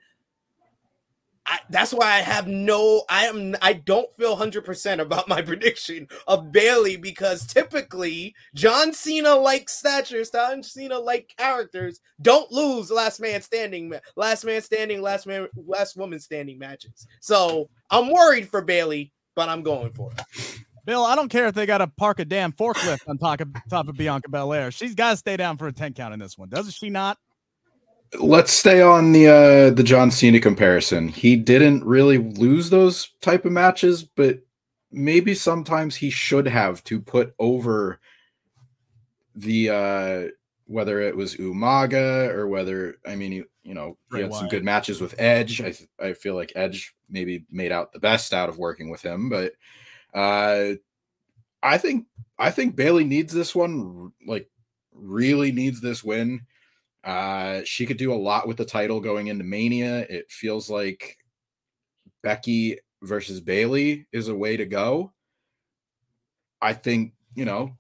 I, 1.50 1.60
that's 1.70 1.94
why 1.94 2.08
I 2.08 2.18
have 2.18 2.46
no, 2.48 3.04
I 3.10 3.28
am, 3.28 3.56
I 3.62 3.72
don't 3.72 4.14
feel 4.18 4.36
hundred 4.36 4.66
percent 4.66 5.00
about 5.00 5.30
my 5.30 5.42
prediction 5.44 6.10
of 6.28 6.52
Bayley 6.52 6.98
because 6.98 7.48
typically 7.48 8.36
John 8.54 8.92
Cena 8.92 9.34
like 9.34 9.70
stature, 9.70 10.26
John 10.26 10.62
Cena 10.62 11.00
like 11.00 11.34
characters 11.38 12.02
don't 12.22 12.52
lose 12.52 12.92
last 12.92 13.22
man 13.22 13.42
standing, 13.42 13.94
last 14.18 14.44
man 14.44 14.62
standing, 14.62 15.02
last 15.02 15.26
man, 15.26 15.48
last 15.66 15.96
woman 15.96 16.20
standing 16.20 16.60
matches. 16.60 17.08
So 17.22 17.70
I'm 17.90 18.12
worried 18.12 18.50
for 18.50 18.62
Bayley, 18.62 19.14
but 19.34 19.48
I'm 19.48 19.62
going 19.62 19.92
for 19.94 20.12
it. 20.12 20.47
Bill, 20.88 21.04
I 21.04 21.18
don't 21.18 21.28
care 21.28 21.48
if 21.48 21.54
they 21.54 21.66
got 21.66 21.80
to 21.80 21.88
park 21.88 22.20
a 22.20 22.26
damn 22.26 22.54
forklift 22.54 23.10
on 23.10 23.18
top 23.18 23.42
of 23.42 23.50
top 23.70 23.90
of 23.90 23.98
Bianca 23.98 24.30
Belair. 24.30 24.72
She's 24.72 24.96
got 24.96 25.12
to 25.12 25.18
stay 25.18 25.36
down 25.36 25.58
for 25.58 25.68
a 25.68 25.74
10 25.74 25.94
count 25.94 26.14
in 26.14 26.20
this 26.20 26.38
one, 26.38 26.48
doesn't 26.48 26.72
she 26.72 26.90
not? 26.90 27.18
Let's 28.18 28.54
stay 28.54 28.82
on 28.82 29.12
the 29.12 29.28
uh 29.28 29.70
the 29.72 29.84
John 29.84 30.12
Cena 30.12 30.40
comparison. 30.40 31.10
He 31.10 31.36
didn't 31.36 31.84
really 31.84 32.20
lose 32.20 32.70
those 32.70 33.10
type 33.22 33.44
of 33.44 33.52
matches, 33.52 34.02
but 34.02 34.40
maybe 34.90 35.36
sometimes 35.36 35.94
he 35.94 36.10
should 36.10 36.48
have 36.48 36.82
to 36.86 37.02
put 37.02 37.36
over 37.38 38.00
the 39.36 39.70
uh 39.70 40.32
whether 40.68 41.02
it 41.02 41.18
was 41.18 41.36
Umaga 41.36 42.30
or 42.30 42.48
whether 42.48 42.96
I 43.06 43.16
mean 43.16 43.34
you, 43.34 43.46
you 43.62 43.74
know 43.74 43.98
he 44.14 44.22
had 44.22 44.34
some 44.34 44.48
good 44.48 44.64
matches 44.64 45.02
with 45.02 45.16
Edge. 45.20 45.60
I 45.60 45.74
I 46.02 46.14
feel 46.14 46.36
like 46.36 46.54
Edge 46.56 46.96
maybe 47.10 47.46
made 47.52 47.74
out 47.74 47.92
the 47.92 48.00
best 48.00 48.34
out 48.34 48.48
of 48.48 48.58
working 48.58 48.90
with 48.90 49.02
him, 49.02 49.28
but 49.28 49.52
uh, 50.18 50.74
I 51.62 51.78
think 51.78 52.06
I 52.40 52.52
think 52.52 52.76
Bayley 52.76 53.04
needs 53.04 53.34
this 53.34 53.54
one. 53.56 54.12
Like, 54.26 54.50
really 54.94 55.52
needs 55.52 55.80
this 55.82 56.04
win. 56.04 56.42
Uh, 57.04 57.62
she 57.64 57.86
could 57.86 57.98
do 57.98 58.12
a 58.12 58.16
lot 58.16 58.48
with 58.48 58.58
the 58.58 58.66
title 58.66 59.00
going 59.00 59.28
into 59.28 59.44
Mania. 59.44 60.00
It 60.10 60.32
feels 60.32 60.70
like 60.70 61.18
Becky 62.24 62.80
versus 63.04 63.40
Bayley 63.40 64.08
is 64.12 64.28
a 64.28 64.36
way 64.36 64.58
to 64.58 64.66
go. 64.66 65.14
I 66.62 66.74
think 66.74 67.14
you 67.36 67.46
know, 67.46 67.78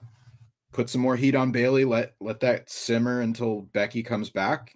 put 0.71 0.87
some 0.87 1.01
more 1.01 1.15
heat 1.15 1.33
on 1.33 1.51
Bayley. 1.51 1.83
Let 1.83 2.13
let 2.21 2.39
that 2.41 2.69
simmer 2.69 3.21
until 3.21 3.61
Becky 3.73 4.03
comes 4.03 4.29
back. 4.29 4.71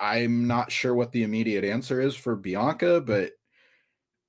I'm 0.00 0.46
not 0.46 0.72
sure 0.72 0.94
what 0.94 1.12
the 1.12 1.22
immediate 1.22 1.64
answer 1.64 2.00
is 2.00 2.16
for 2.16 2.34
Bianca, 2.34 3.02
but 3.02 3.32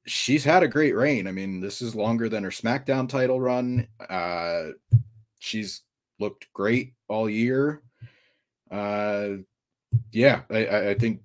she's 0.07 0.43
had 0.43 0.63
a 0.63 0.67
great 0.67 0.95
reign. 0.95 1.27
I 1.27 1.31
mean, 1.31 1.59
this 1.59 1.81
is 1.81 1.95
longer 1.95 2.29
than 2.29 2.43
her 2.43 2.49
SmackDown 2.49 3.07
title 3.07 3.39
run. 3.39 3.87
Uh, 4.09 4.69
she's 5.39 5.83
looked 6.19 6.51
great 6.53 6.93
all 7.07 7.29
year. 7.29 7.83
Uh, 8.71 9.29
yeah, 10.11 10.41
I, 10.49 10.89
I 10.89 10.93
think 10.95 11.21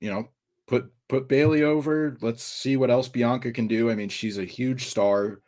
you 0.00 0.10
know 0.10 0.28
put 0.68 0.90
put 1.08 1.28
Bayley 1.28 1.62
over. 1.62 2.16
Let's 2.20 2.44
see 2.44 2.76
what 2.76 2.90
else 2.90 3.08
Bianca 3.08 3.52
can 3.52 3.66
do. 3.66 3.90
I 3.90 3.94
mean, 3.94 4.08
she's 4.08 4.38
a 4.38 4.44
huge 4.44 4.86
star. 4.86 5.40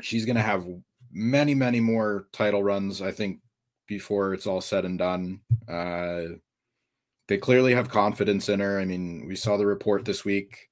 She's 0.00 0.24
gonna 0.24 0.42
have 0.42 0.66
many, 1.10 1.54
many 1.54 1.80
more 1.80 2.28
title 2.32 2.62
runs. 2.62 3.00
I 3.00 3.12
think 3.12 3.40
before 3.86 4.34
it's 4.34 4.46
all 4.46 4.60
said 4.60 4.84
and 4.84 4.98
done. 4.98 5.40
Uh, 5.68 6.36
they 7.28 7.38
clearly 7.38 7.74
have 7.74 7.90
confidence 7.90 8.48
in 8.48 8.60
her. 8.60 8.78
I 8.78 8.84
mean, 8.84 9.26
we 9.26 9.36
saw 9.36 9.56
the 9.56 9.66
report 9.66 10.04
this 10.04 10.24
week 10.24 10.67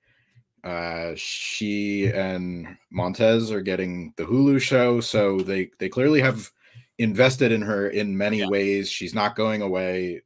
uh, 0.66 1.12
she 1.14 2.08
and 2.08 2.76
Montez 2.90 3.52
are 3.52 3.60
getting 3.60 4.12
the 4.16 4.24
Hulu 4.24 4.60
show, 4.60 5.00
so 5.00 5.38
they 5.38 5.70
they 5.78 5.88
clearly 5.88 6.20
have 6.20 6.50
invested 6.98 7.52
in 7.52 7.62
her 7.62 7.88
in 7.88 8.18
many 8.18 8.38
yeah. 8.40 8.48
ways. 8.48 8.90
She's 8.90 9.14
not 9.14 9.36
going 9.36 9.62
away. 9.62 10.22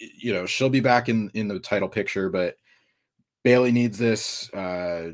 You 0.00 0.32
know, 0.32 0.44
she'll 0.44 0.70
be 0.70 0.80
back 0.80 1.08
in 1.08 1.30
in 1.34 1.46
the 1.46 1.60
title 1.60 1.88
picture, 1.88 2.28
but 2.28 2.56
Bayley 3.44 3.70
needs 3.70 3.96
this. 3.96 4.52
Uh, 4.52 5.12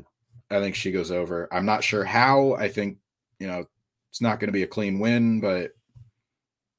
I 0.49 0.59
think 0.59 0.73
she 0.73 0.91
goes 0.91 1.11
over. 1.11 1.47
I'm 1.51 1.67
not 1.67 1.83
sure 1.83 2.03
how. 2.03 2.53
I 2.53 2.67
think 2.67 2.97
you 3.37 3.45
know 3.45 3.65
it's 4.09 4.21
not 4.21 4.39
going 4.39 4.47
to 4.47 4.53
be 4.53 4.63
a 4.63 4.67
clean 4.67 4.97
win, 4.97 5.39
but 5.39 5.69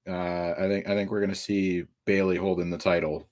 uh, 0.09 0.55
I 0.59 0.67
think 0.67 0.89
I 0.89 0.97
think 0.97 1.13
we're 1.13 1.21
going 1.21 1.31
to 1.31 1.37
see 1.37 1.85
Bayley 2.07 2.39
holding 2.39 2.71
the 2.71 2.79
title 2.79 3.29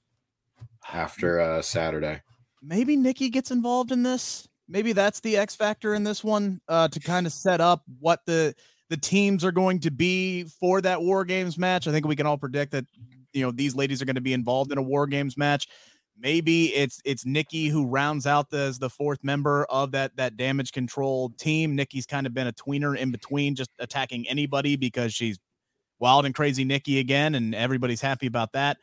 after 0.92 1.40
uh, 1.40 1.62
Saturday. 1.62 2.22
Maybe 2.62 2.94
Nikki 2.94 3.28
gets 3.28 3.50
involved 3.50 3.90
in 3.90 4.04
this 4.04 4.46
maybe 4.68 4.92
that's 4.92 5.20
the 5.20 5.36
X 5.36 5.54
factor 5.54 5.94
in 5.94 6.04
this 6.04 6.22
one 6.22 6.60
uh, 6.68 6.88
to 6.88 7.00
kind 7.00 7.26
of 7.26 7.32
set 7.32 7.60
up 7.60 7.82
what 8.00 8.20
the 8.26 8.54
the 8.90 8.96
teams 8.96 9.44
are 9.44 9.52
going 9.52 9.80
to 9.80 9.90
be 9.90 10.44
for 10.44 10.80
that 10.82 11.00
War 11.00 11.24
Games 11.24 11.56
match. 11.56 11.88
I 11.88 11.92
think 11.92 12.06
we 12.06 12.16
can 12.16 12.26
all 12.26 12.38
predict 12.38 12.72
that 12.72 12.84
you 13.32 13.42
know 13.42 13.50
these 13.50 13.74
ladies 13.74 14.02
are 14.02 14.04
going 14.04 14.16
to 14.16 14.20
be 14.20 14.34
involved 14.34 14.72
in 14.72 14.78
a 14.78 14.82
War 14.82 15.06
Games 15.06 15.36
match. 15.36 15.68
Maybe 16.18 16.66
it's 16.74 17.00
it's 17.04 17.24
Nikki 17.24 17.68
who 17.68 17.86
rounds 17.86 18.26
out 18.26 18.50
the, 18.50 18.58
as 18.58 18.78
the 18.78 18.90
fourth 18.90 19.24
member 19.24 19.64
of 19.70 19.92
that 19.92 20.16
that 20.16 20.36
Damage 20.36 20.72
CTRL 20.72 21.36
team. 21.38 21.74
Nikki's 21.74 22.06
kind 22.06 22.26
of 22.26 22.34
been 22.34 22.46
a 22.46 22.52
tweener 22.52 22.96
in 22.96 23.10
between, 23.10 23.54
just 23.54 23.70
attacking 23.78 24.28
anybody 24.28 24.76
because 24.76 25.14
she's 25.14 25.38
wild 25.98 26.26
and 26.26 26.34
crazy 26.34 26.64
Nikki 26.64 26.98
again, 26.98 27.34
and 27.34 27.54
everybody's 27.54 28.00
happy 28.00 28.26
about 28.26 28.52
that. 28.52 28.76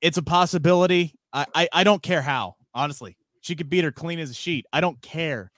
It's 0.00 0.18
a 0.18 0.22
possibility. 0.22 1.14
I, 1.32 1.46
I, 1.54 1.68
I 1.72 1.84
don't 1.84 2.02
care 2.02 2.20
how, 2.20 2.56
honestly. 2.74 3.16
She 3.42 3.54
could 3.54 3.68
beat 3.68 3.84
her 3.84 3.92
clean 3.92 4.18
as 4.18 4.30
a 4.30 4.34
sheet. 4.34 4.66
I 4.72 4.80
don't 4.80 5.00
care. 5.02 5.50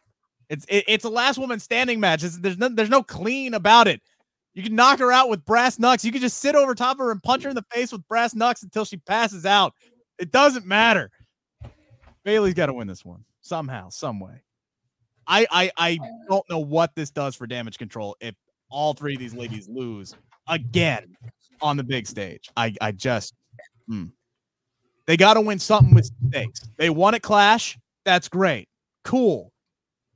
It's 0.48 0.64
it, 0.68 0.84
it's 0.88 1.04
a 1.04 1.08
last 1.08 1.38
woman 1.38 1.60
standing 1.60 2.00
match. 2.00 2.24
It's, 2.24 2.38
there's 2.38 2.58
no 2.58 2.68
there's 2.68 2.90
no 2.90 3.02
clean 3.02 3.54
about 3.54 3.86
it. 3.86 4.02
You 4.54 4.62
can 4.62 4.74
knock 4.74 4.98
her 5.00 5.12
out 5.12 5.28
with 5.28 5.44
brass 5.44 5.78
knucks. 5.78 6.04
You 6.04 6.12
can 6.12 6.20
just 6.20 6.38
sit 6.38 6.54
over 6.54 6.74
top 6.74 6.96
of 6.96 7.04
her 7.04 7.10
and 7.10 7.22
punch 7.22 7.42
her 7.42 7.50
in 7.50 7.56
the 7.56 7.64
face 7.72 7.92
with 7.92 8.06
brass 8.08 8.34
knucks 8.34 8.62
until 8.62 8.84
she 8.84 8.96
passes 8.96 9.44
out. 9.44 9.74
It 10.18 10.30
doesn't 10.30 10.64
matter. 10.64 11.10
Bayley's 12.24 12.54
got 12.54 12.66
to 12.66 12.72
win 12.72 12.86
this 12.86 13.04
one 13.04 13.24
somehow, 13.42 13.90
some 13.90 14.20
way. 14.20 14.42
I, 15.26 15.46
I 15.50 15.70
I 15.76 15.98
don't 16.28 16.48
know 16.48 16.58
what 16.58 16.94
this 16.94 17.10
does 17.10 17.34
for 17.34 17.46
Damage 17.46 17.78
CTRL 17.78 18.14
if 18.20 18.34
all 18.70 18.94
three 18.94 19.14
of 19.14 19.20
these 19.20 19.34
ladies 19.34 19.68
lose 19.68 20.14
again 20.48 21.16
on 21.60 21.76
the 21.76 21.84
big 21.84 22.06
stage. 22.06 22.50
I 22.56 22.74
I 22.80 22.92
just 22.92 23.34
hmm. 23.88 24.06
They 25.06 25.16
got 25.16 25.34
to 25.34 25.40
win 25.40 25.58
something 25.58 25.94
with 25.94 26.10
stakes. 26.28 26.60
They 26.78 26.90
won 26.90 27.14
at 27.14 27.22
Clash. 27.22 27.78
That's 28.04 28.28
great. 28.28 28.68
Cool. 29.04 29.52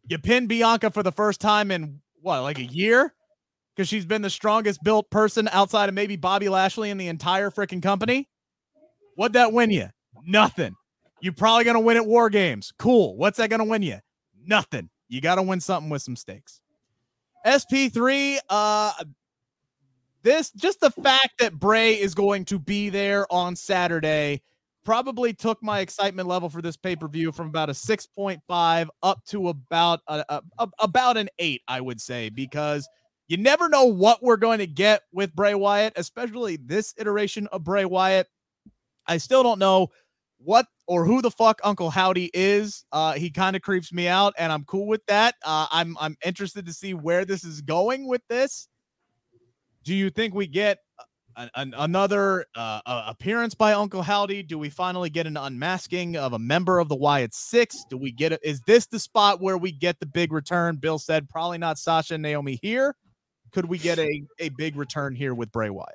You 0.08 0.18
pin 0.18 0.46
Bianca 0.46 0.90
for 0.90 1.02
the 1.02 1.12
first 1.12 1.40
time 1.40 1.70
in 1.70 2.00
what, 2.22 2.40
like 2.40 2.58
a 2.58 2.64
year? 2.64 3.14
Because 3.74 3.88
she's 3.88 4.06
been 4.06 4.22
the 4.22 4.30
strongest 4.30 4.82
built 4.82 5.10
person 5.10 5.48
outside 5.52 5.88
of 5.88 5.94
maybe 5.94 6.16
Bobby 6.16 6.48
Lashley 6.48 6.90
in 6.90 6.96
the 6.96 7.08
entire 7.08 7.50
freaking 7.50 7.82
company. 7.82 8.28
What'd 9.14 9.34
that 9.34 9.52
win 9.52 9.70
you? 9.70 9.88
Nothing. 10.24 10.74
You're 11.20 11.32
probably 11.32 11.64
going 11.64 11.74
to 11.74 11.80
win 11.80 11.96
at 11.96 12.06
War 12.06 12.30
Games. 12.30 12.72
Cool. 12.78 13.16
What's 13.16 13.38
that 13.38 13.50
going 13.50 13.60
to 13.60 13.64
win 13.64 13.82
you? 13.82 13.98
Nothing. 14.44 14.88
You 15.08 15.20
got 15.20 15.36
to 15.36 15.42
win 15.42 15.60
something 15.60 15.90
with 15.90 16.02
some 16.02 16.16
stakes. 16.16 16.60
SP3, 17.46 18.38
uh, 18.48 18.92
this 20.22 20.50
just 20.50 20.80
the 20.80 20.90
fact 20.90 21.38
that 21.38 21.54
Bray 21.54 21.94
is 21.98 22.14
going 22.14 22.44
to 22.46 22.58
be 22.58 22.88
there 22.90 23.26
on 23.32 23.54
Saturday 23.54 24.42
probably 24.88 25.34
took 25.34 25.62
my 25.62 25.80
excitement 25.80 26.26
level 26.26 26.48
for 26.48 26.62
this 26.62 26.74
pay 26.74 26.96
per 26.96 27.06
view 27.06 27.30
from 27.30 27.48
about 27.48 27.68
a 27.68 27.74
6.5 27.74 28.88
up 29.02 29.22
to 29.26 29.48
about 29.50 30.00
a, 30.08 30.24
a, 30.30 30.42
a, 30.60 30.68
about 30.78 31.18
an 31.18 31.28
eight, 31.38 31.60
I 31.68 31.82
would 31.82 32.00
say, 32.00 32.30
because 32.30 32.88
you 33.26 33.36
never 33.36 33.68
know 33.68 33.84
what 33.84 34.22
we're 34.22 34.38
going 34.38 34.60
to 34.60 34.66
get 34.66 35.02
with 35.12 35.36
Bray 35.36 35.54
Wyatt, 35.54 35.92
especially 35.96 36.56
this 36.56 36.94
iteration 36.96 37.48
of 37.48 37.64
Bray 37.64 37.84
Wyatt. 37.84 38.28
I 39.06 39.18
still 39.18 39.42
don't 39.42 39.58
know 39.58 39.88
what 40.38 40.64
or 40.86 41.04
who 41.04 41.20
the 41.20 41.32
fuck 41.32 41.60
Uncle 41.64 41.90
Howdy 41.90 42.30
is. 42.32 42.86
Uh, 42.90 43.12
he 43.12 43.28
kind 43.28 43.56
of 43.56 43.60
creeps 43.60 43.92
me 43.92 44.08
out, 44.08 44.32
and 44.38 44.50
I'm 44.50 44.64
cool 44.64 44.86
with 44.86 45.04
that. 45.04 45.34
Uh, 45.44 45.66
I'm 45.70 45.98
I'm 46.00 46.16
interested 46.24 46.64
to 46.64 46.72
see 46.72 46.94
where 46.94 47.26
this 47.26 47.44
is 47.44 47.60
going 47.60 48.08
with 48.08 48.22
this. 48.30 48.68
Do 49.84 49.94
you 49.94 50.08
think 50.08 50.34
we 50.34 50.46
get 50.46 50.78
an, 51.38 51.50
an, 51.54 51.74
another 51.78 52.44
uh, 52.54 52.80
appearance 53.06 53.54
by 53.54 53.72
Uncle 53.72 54.02
Howdy? 54.02 54.42
Do 54.42 54.58
we 54.58 54.68
finally 54.68 55.08
get 55.08 55.26
an 55.26 55.36
unmasking 55.36 56.16
of 56.16 56.32
a 56.32 56.38
member 56.38 56.80
of 56.80 56.88
the 56.88 56.96
Wyatt 56.96 57.32
Six? 57.32 57.84
Do 57.88 57.96
we 57.96 58.10
get 58.12 58.32
it? 58.32 58.40
Is 58.42 58.60
this 58.66 58.86
the 58.86 58.98
spot 58.98 59.40
where 59.40 59.56
we 59.56 59.72
get 59.72 60.00
the 60.00 60.06
big 60.06 60.32
return? 60.32 60.76
Bill 60.76 60.98
said 60.98 61.28
probably 61.28 61.58
not 61.58 61.78
Sasha 61.78 62.14
and 62.14 62.22
Naomi 62.22 62.58
here. 62.60 62.94
Could 63.52 63.66
we 63.66 63.78
get 63.78 63.98
a, 63.98 64.22
a 64.40 64.50
big 64.50 64.76
return 64.76 65.14
here 65.14 65.34
with 65.34 65.50
Bray 65.52 65.70
Wyatt? 65.70 65.94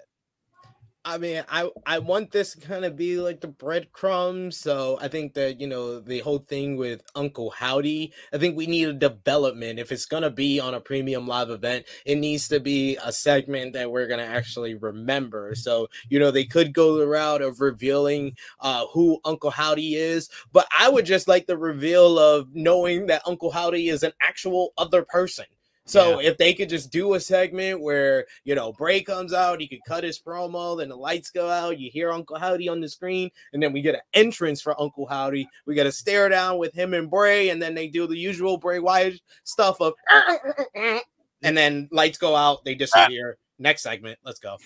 I 1.06 1.18
mean, 1.18 1.44
I 1.50 1.70
I 1.86 2.00
want 2.00 2.32
this 2.32 2.54
to 2.54 2.66
kind 2.66 2.86
of 2.86 2.96
be 2.96 3.18
like 3.18 3.42
the 3.42 3.48
breadcrumbs. 3.48 4.56
So 4.56 4.98
I 5.02 5.10
think 5.10 5.34
that 5.34 5.60
you 5.60 5.68
know 5.68 6.00
the 6.00 6.20
whole 6.20 6.38
thing 6.40 6.78
with 6.78 7.02
Uncle 7.14 7.50
Howdy. 7.50 8.14
I 8.32 8.38
think 8.38 8.56
we 8.56 8.68
need 8.68 8.88
a 8.88 8.94
development. 8.94 9.80
If 9.80 9.92
it's 9.92 10.06
gonna 10.06 10.30
be 10.30 10.62
on 10.62 10.74
a 10.74 10.80
premium 10.80 11.28
live 11.28 11.50
event, 11.50 11.88
it 12.06 12.16
needs 12.16 12.48
to 12.50 12.62
be 12.62 12.98
a 13.04 13.12
segment 13.12 13.74
that 13.74 13.92
we're 13.92 14.08
gonna 14.08 14.24
actually 14.24 14.76
remember. 14.76 15.56
So 15.56 15.90
you 16.08 16.20
know 16.20 16.32
they 16.32 16.46
could 16.46 16.74
go 16.74 16.96
the 16.98 17.08
route 17.08 17.42
of 17.42 17.60
revealing 17.60 18.38
uh, 18.62 18.86
who 18.94 19.20
Uncle 19.26 19.52
Howdy 19.52 19.96
is, 19.96 20.30
but 20.54 20.68
I 20.78 20.88
would 20.88 21.06
just 21.06 21.28
like 21.28 21.48
the 21.48 21.58
reveal 21.58 22.18
of 22.18 22.48
knowing 22.54 23.08
that 23.08 23.24
Uncle 23.26 23.52
Howdy 23.52 23.90
is 23.90 24.04
an 24.04 24.14
actual 24.22 24.72
other 24.78 25.04
person. 25.04 25.46
So 25.86 26.20
yeah. 26.20 26.30
if 26.30 26.38
they 26.38 26.54
could 26.54 26.70
just 26.70 26.92
do 26.92 27.16
a 27.16 27.20
segment 27.20 27.82
where 27.82 28.26
you 28.46 28.56
know 28.56 28.72
Bray 28.72 29.02
comes 29.02 29.34
out, 29.34 29.60
he 29.60 29.68
could 29.68 29.84
cut 29.88 30.04
his 30.04 30.20
promo, 30.20 30.78
then 30.78 30.90
the 30.90 30.96
lights 30.96 31.30
go 31.30 31.50
out, 31.50 31.80
you 31.80 31.90
hear 31.92 32.12
Uncle 32.12 32.38
Howdy 32.38 32.70
on 32.70 32.80
the 32.80 32.88
screen, 32.88 33.30
and 33.52 33.62
then 33.62 33.74
we 33.74 33.82
get 33.82 33.96
an 33.96 34.02
entrance 34.14 34.62
for 34.62 34.80
Uncle 34.82 35.06
Howdy. 35.06 35.48
We 35.66 35.76
get 35.76 35.88
a 35.88 35.92
stare 35.92 36.30
down 36.30 36.58
with 36.58 36.74
him 36.74 36.94
and 36.94 37.10
Bray, 37.10 37.50
and 37.50 37.62
then 37.62 37.76
they 37.76 37.88
do 37.88 38.08
the 38.08 38.18
usual 38.18 38.58
Bray 38.58 38.80
Wyatt 38.80 39.20
stuff 39.44 39.82
of, 39.82 39.94
ah, 40.10 40.24
ah, 40.30 40.64
ah, 40.78 41.00
and 41.42 41.58
then 41.58 41.90
lights 41.92 42.18
go 42.18 42.36
out, 42.36 42.64
they 42.64 42.76
disappear. 42.76 43.38
Next 43.60 43.84
segment, 43.84 44.20
let's 44.24 44.40
go. 44.40 44.58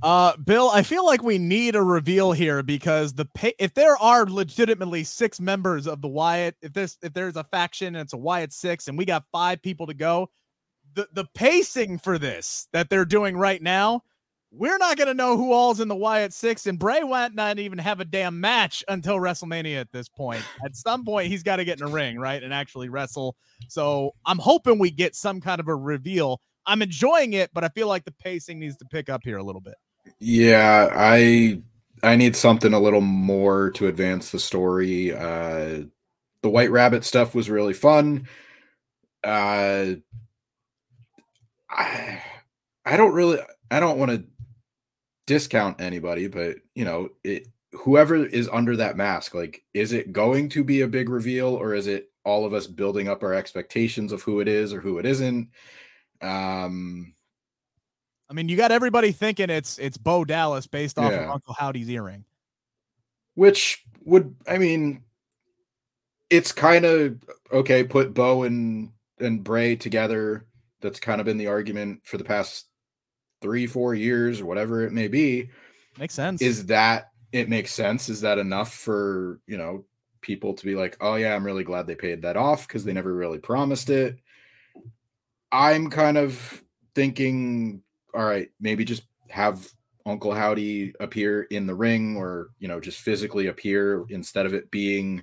Uh, 0.00 0.36
Bill, 0.36 0.70
I 0.70 0.82
feel 0.82 1.04
like 1.04 1.24
we 1.24 1.38
need 1.38 1.74
a 1.74 1.82
reveal 1.82 2.30
here 2.30 2.62
because 2.62 3.14
the 3.14 3.24
pay, 3.24 3.54
if 3.58 3.74
there 3.74 3.96
are 3.96 4.26
legitimately 4.26 5.02
six 5.02 5.40
members 5.40 5.88
of 5.88 6.00
the 6.02 6.08
Wyatt, 6.08 6.56
if 6.62 6.72
there's 6.72 6.96
if 7.02 7.12
there's 7.14 7.36
a 7.36 7.42
faction 7.42 7.96
and 7.96 8.04
it's 8.04 8.12
a 8.12 8.18
Wyatt 8.18 8.52
six, 8.52 8.86
and 8.86 8.96
we 8.96 9.04
got 9.04 9.24
five 9.32 9.60
people 9.60 9.88
to 9.88 9.94
go, 9.94 10.30
the 10.94 11.08
the 11.14 11.24
pacing 11.34 11.98
for 11.98 12.16
this 12.16 12.68
that 12.72 12.90
they're 12.90 13.04
doing 13.04 13.36
right 13.36 13.60
now, 13.60 14.02
we're 14.52 14.78
not 14.78 14.96
gonna 14.96 15.14
know 15.14 15.36
who 15.36 15.52
all's 15.52 15.80
in 15.80 15.88
the 15.88 15.96
Wyatt 15.96 16.32
six, 16.32 16.68
and 16.68 16.78
Bray 16.78 17.00
might 17.00 17.34
not 17.34 17.58
even 17.58 17.78
have 17.78 17.98
a 17.98 18.04
damn 18.04 18.40
match 18.40 18.84
until 18.86 19.16
WrestleMania 19.16 19.80
at 19.80 19.90
this 19.90 20.08
point. 20.08 20.44
At 20.64 20.76
some 20.76 21.04
point, 21.04 21.26
he's 21.26 21.42
got 21.42 21.56
to 21.56 21.64
get 21.64 21.80
in 21.80 21.86
a 21.88 21.90
ring, 21.90 22.20
right, 22.20 22.40
and 22.40 22.54
actually 22.54 22.88
wrestle. 22.88 23.34
So 23.68 24.12
I'm 24.24 24.38
hoping 24.38 24.78
we 24.78 24.92
get 24.92 25.16
some 25.16 25.40
kind 25.40 25.58
of 25.58 25.66
a 25.66 25.74
reveal. 25.74 26.40
I'm 26.66 26.82
enjoying 26.82 27.32
it, 27.32 27.50
but 27.52 27.64
I 27.64 27.68
feel 27.70 27.88
like 27.88 28.04
the 28.04 28.12
pacing 28.12 28.60
needs 28.60 28.76
to 28.76 28.84
pick 28.84 29.08
up 29.08 29.22
here 29.24 29.38
a 29.38 29.42
little 29.42 29.60
bit. 29.60 29.74
Yeah, 30.20 30.90
I 30.94 31.62
I 32.02 32.16
need 32.16 32.34
something 32.36 32.72
a 32.72 32.80
little 32.80 33.00
more 33.00 33.70
to 33.72 33.86
advance 33.86 34.30
the 34.30 34.38
story. 34.40 35.14
Uh 35.14 35.84
the 36.42 36.50
White 36.50 36.70
Rabbit 36.70 37.04
stuff 37.04 37.34
was 37.34 37.50
really 37.50 37.74
fun. 37.74 38.28
Uh 39.24 39.94
I 41.70 42.22
I 42.84 42.96
don't 42.96 43.14
really 43.14 43.38
I 43.70 43.80
don't 43.80 43.98
want 43.98 44.10
to 44.12 44.24
discount 45.26 45.80
anybody, 45.80 46.28
but 46.28 46.56
you 46.74 46.84
know, 46.84 47.10
it 47.24 47.48
whoever 47.72 48.16
is 48.16 48.48
under 48.52 48.76
that 48.76 48.96
mask, 48.96 49.34
like 49.34 49.62
is 49.74 49.92
it 49.92 50.12
going 50.12 50.48
to 50.50 50.64
be 50.64 50.80
a 50.82 50.88
big 50.88 51.08
reveal 51.08 51.48
or 51.48 51.74
is 51.74 51.86
it 51.86 52.10
all 52.24 52.44
of 52.44 52.54
us 52.54 52.66
building 52.66 53.08
up 53.08 53.22
our 53.22 53.34
expectations 53.34 54.12
of 54.12 54.22
who 54.22 54.40
it 54.40 54.48
is 54.48 54.72
or 54.72 54.80
who 54.80 54.98
it 54.98 55.06
isn't? 55.06 55.50
Um 56.22 57.14
I 58.30 58.34
mean, 58.34 58.48
you 58.48 58.56
got 58.56 58.72
everybody 58.72 59.12
thinking 59.12 59.50
it's 59.50 59.78
it's 59.78 59.96
Bo 59.96 60.24
Dallas 60.24 60.66
based 60.66 60.98
off 60.98 61.12
yeah. 61.12 61.24
of 61.24 61.30
Uncle 61.30 61.54
Howdy's 61.54 61.88
earring. 61.88 62.24
Which 63.34 63.84
would 64.04 64.34
I 64.46 64.58
mean 64.58 65.04
it's 66.30 66.52
kind 66.52 66.84
of 66.84 67.18
okay, 67.52 67.84
put 67.84 68.14
Bo 68.14 68.42
and 68.42 68.90
and 69.18 69.42
Bray 69.42 69.76
together. 69.76 70.46
That's 70.80 71.00
kind 71.00 71.20
of 71.20 71.24
been 71.24 71.38
the 71.38 71.48
argument 71.48 72.00
for 72.04 72.18
the 72.18 72.24
past 72.24 72.66
three, 73.40 73.66
four 73.66 73.94
years 73.94 74.40
or 74.40 74.46
whatever 74.46 74.82
it 74.82 74.92
may 74.92 75.08
be. 75.08 75.50
Makes 75.98 76.14
sense. 76.14 76.42
Is 76.42 76.66
that 76.66 77.10
it 77.32 77.48
makes 77.48 77.72
sense? 77.72 78.08
Is 78.08 78.20
that 78.20 78.38
enough 78.38 78.72
for 78.72 79.40
you 79.46 79.56
know 79.56 79.84
people 80.20 80.54
to 80.54 80.64
be 80.66 80.74
like, 80.74 80.96
oh 81.00 81.14
yeah, 81.14 81.34
I'm 81.34 81.44
really 81.44 81.64
glad 81.64 81.86
they 81.86 81.94
paid 81.94 82.22
that 82.22 82.36
off 82.36 82.68
because 82.68 82.84
they 82.84 82.92
never 82.92 83.14
really 83.14 83.38
promised 83.38 83.88
it. 83.88 84.18
I'm 85.50 85.88
kind 85.88 86.18
of 86.18 86.62
thinking 86.94 87.82
all 88.14 88.24
right, 88.24 88.50
maybe 88.60 88.84
just 88.84 89.02
have 89.28 89.68
Uncle 90.06 90.32
Howdy 90.32 90.94
appear 91.00 91.42
in 91.44 91.66
the 91.66 91.74
ring 91.74 92.16
or, 92.16 92.48
you 92.58 92.68
know, 92.68 92.80
just 92.80 93.00
physically 93.00 93.48
appear 93.48 94.04
instead 94.08 94.46
of 94.46 94.54
it 94.54 94.70
being 94.70 95.22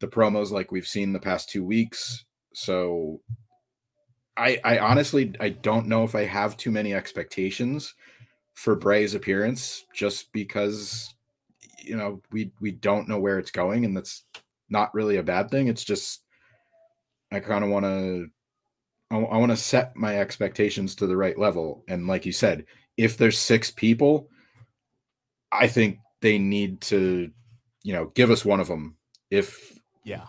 the 0.00 0.08
promos 0.08 0.50
like 0.50 0.70
we've 0.70 0.86
seen 0.86 1.12
the 1.12 1.18
past 1.18 1.48
two 1.48 1.64
weeks. 1.64 2.24
So 2.52 3.20
I 4.36 4.60
I 4.64 4.78
honestly 4.78 5.34
I 5.40 5.50
don't 5.50 5.88
know 5.88 6.04
if 6.04 6.14
I 6.14 6.24
have 6.24 6.56
too 6.56 6.70
many 6.70 6.94
expectations 6.94 7.94
for 8.54 8.76
Bray's 8.76 9.14
appearance 9.14 9.84
just 9.94 10.32
because 10.32 11.14
you 11.82 11.96
know 11.96 12.20
we 12.30 12.52
we 12.60 12.70
don't 12.70 13.08
know 13.08 13.18
where 13.18 13.38
it's 13.38 13.50
going 13.50 13.84
and 13.84 13.96
that's 13.96 14.24
not 14.70 14.94
really 14.94 15.16
a 15.16 15.22
bad 15.22 15.50
thing. 15.50 15.68
It's 15.68 15.84
just 15.84 16.22
I 17.32 17.40
kind 17.40 17.64
of 17.64 17.70
want 17.70 17.84
to 17.84 18.28
I, 19.10 19.16
I 19.16 19.36
want 19.38 19.50
to 19.50 19.56
set 19.56 19.96
my 19.96 20.18
expectations 20.18 20.94
to 20.96 21.06
the 21.06 21.16
right 21.16 21.38
level. 21.38 21.84
And 21.88 22.06
like 22.06 22.26
you 22.26 22.32
said, 22.32 22.64
if 22.96 23.16
there's 23.16 23.38
six 23.38 23.70
people, 23.70 24.28
I 25.52 25.66
think 25.68 25.98
they 26.20 26.38
need 26.38 26.80
to, 26.82 27.30
you 27.82 27.92
know, 27.92 28.06
give 28.14 28.30
us 28.30 28.44
one 28.44 28.60
of 28.60 28.68
them. 28.68 28.96
If 29.30 29.78
yeah, 30.04 30.26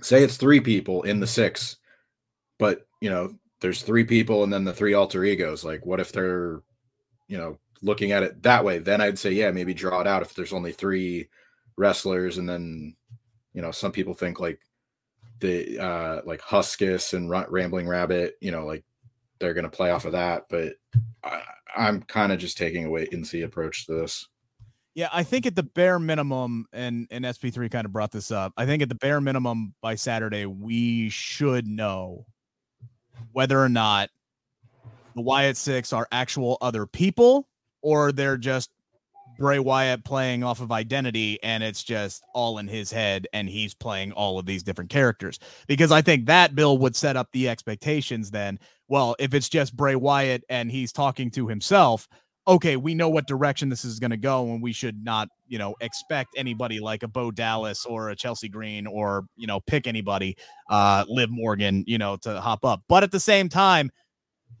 say 0.00 0.22
it's 0.22 0.36
three 0.36 0.60
people 0.60 1.02
in 1.02 1.20
the 1.20 1.26
six, 1.26 1.76
but 2.58 2.86
you 3.00 3.10
know, 3.10 3.34
there's 3.60 3.82
three 3.82 4.04
people 4.04 4.44
and 4.44 4.52
then 4.52 4.64
the 4.64 4.72
three 4.72 4.94
alter 4.94 5.24
egos. 5.24 5.64
Like, 5.64 5.86
what 5.86 6.00
if 6.00 6.12
they're, 6.12 6.62
you 7.28 7.38
know, 7.38 7.58
looking 7.82 8.12
at 8.12 8.22
it 8.22 8.42
that 8.42 8.64
way? 8.64 8.78
Then 8.78 9.00
I'd 9.00 9.18
say, 9.18 9.32
yeah, 9.32 9.50
maybe 9.50 9.74
draw 9.74 10.00
it 10.00 10.06
out 10.06 10.22
if 10.22 10.34
there's 10.34 10.52
only 10.52 10.72
three 10.72 11.28
wrestlers, 11.76 12.38
and 12.38 12.48
then, 12.48 12.94
you 13.52 13.62
know, 13.62 13.70
some 13.70 13.92
people 13.92 14.14
think 14.14 14.40
like 14.40 14.60
the 15.40 15.78
uh 15.78 16.20
like 16.24 16.40
Huskus 16.40 17.12
and 17.12 17.30
Rambling 17.30 17.88
Rabbit, 17.88 18.36
you 18.40 18.50
know, 18.50 18.66
like 18.66 18.84
they're 19.38 19.54
going 19.54 19.64
to 19.64 19.70
play 19.70 19.90
off 19.90 20.04
of 20.04 20.12
that. 20.12 20.46
But 20.48 20.74
I, 21.22 21.42
I'm 21.76 22.02
kind 22.02 22.32
of 22.32 22.38
just 22.38 22.56
taking 22.56 22.86
a 22.86 22.90
wait 22.90 23.12
and 23.12 23.26
see 23.26 23.42
approach 23.42 23.86
to 23.86 23.94
this. 23.94 24.26
Yeah, 24.94 25.10
I 25.12 25.24
think 25.24 25.44
at 25.44 25.54
the 25.54 25.62
bare 25.62 25.98
minimum, 25.98 26.66
and 26.72 27.06
and 27.10 27.24
SP3 27.24 27.70
kind 27.70 27.84
of 27.84 27.92
brought 27.92 28.12
this 28.12 28.30
up. 28.30 28.54
I 28.56 28.64
think 28.64 28.82
at 28.82 28.88
the 28.88 28.94
bare 28.94 29.20
minimum 29.20 29.74
by 29.82 29.94
Saturday, 29.94 30.46
we 30.46 31.10
should 31.10 31.66
know 31.66 32.24
whether 33.32 33.62
or 33.62 33.68
not 33.68 34.08
the 35.14 35.20
Wyatt 35.20 35.58
Six 35.58 35.92
are 35.92 36.08
actual 36.10 36.56
other 36.62 36.86
people 36.86 37.46
or 37.82 38.10
they're 38.10 38.38
just 38.38 38.70
Bray 39.38 39.58
Wyatt 39.58 40.04
playing 40.04 40.42
off 40.42 40.60
of 40.60 40.72
identity 40.72 41.38
and 41.42 41.62
it's 41.62 41.82
just 41.82 42.24
all 42.34 42.58
in 42.58 42.68
his 42.68 42.90
head 42.90 43.26
and 43.32 43.48
he's 43.48 43.74
playing 43.74 44.12
all 44.12 44.38
of 44.38 44.46
these 44.46 44.62
different 44.62 44.90
characters. 44.90 45.38
Because 45.66 45.92
I 45.92 46.02
think 46.02 46.26
that 46.26 46.54
Bill 46.54 46.78
would 46.78 46.96
set 46.96 47.16
up 47.16 47.28
the 47.32 47.48
expectations 47.48 48.30
then. 48.30 48.58
Well, 48.88 49.16
if 49.18 49.34
it's 49.34 49.48
just 49.48 49.76
Bray 49.76 49.96
Wyatt 49.96 50.44
and 50.48 50.70
he's 50.70 50.92
talking 50.92 51.30
to 51.32 51.48
himself, 51.48 52.08
okay, 52.48 52.76
we 52.76 52.94
know 52.94 53.08
what 53.08 53.26
direction 53.26 53.68
this 53.68 53.84
is 53.84 53.98
going 53.98 54.12
to 54.12 54.16
go 54.16 54.52
and 54.52 54.62
we 54.62 54.72
should 54.72 55.02
not, 55.04 55.28
you 55.48 55.58
know, 55.58 55.74
expect 55.80 56.30
anybody 56.36 56.78
like 56.78 57.02
a 57.02 57.08
Bo 57.08 57.30
Dallas 57.30 57.84
or 57.84 58.10
a 58.10 58.16
Chelsea 58.16 58.48
Green 58.48 58.86
or, 58.86 59.26
you 59.36 59.46
know, 59.46 59.60
pick 59.60 59.86
anybody, 59.86 60.36
uh, 60.70 61.04
Liv 61.08 61.28
Morgan, 61.30 61.82
you 61.86 61.98
know, 61.98 62.16
to 62.18 62.40
hop 62.40 62.64
up. 62.64 62.82
But 62.88 63.02
at 63.02 63.10
the 63.10 63.20
same 63.20 63.48
time, 63.48 63.90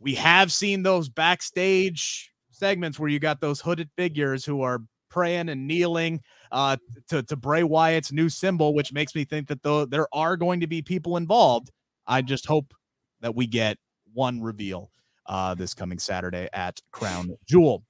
we 0.00 0.14
have 0.16 0.52
seen 0.52 0.82
those 0.82 1.08
backstage 1.08 2.32
segments 2.56 2.98
where 2.98 3.08
you 3.08 3.18
got 3.18 3.40
those 3.40 3.60
hooded 3.60 3.90
figures 3.96 4.44
who 4.44 4.62
are 4.62 4.80
praying 5.08 5.48
and 5.48 5.66
kneeling 5.66 6.20
uh, 6.52 6.76
to, 7.08 7.22
to 7.22 7.36
Bray 7.36 7.62
Wyatt's 7.62 8.12
new 8.12 8.28
symbol, 8.28 8.74
which 8.74 8.92
makes 8.92 9.14
me 9.14 9.24
think 9.24 9.48
that 9.48 9.62
though 9.62 9.84
there 9.84 10.08
are 10.12 10.36
going 10.36 10.60
to 10.60 10.66
be 10.66 10.82
people 10.82 11.16
involved. 11.16 11.70
I 12.06 12.22
just 12.22 12.46
hope 12.46 12.74
that 13.20 13.34
we 13.34 13.46
get 13.46 13.78
one 14.12 14.40
reveal 14.40 14.90
uh, 15.26 15.54
this 15.54 15.74
coming 15.74 15.98
Saturday 15.98 16.48
at 16.52 16.80
Crown 16.92 17.36
Jewel. 17.46 17.84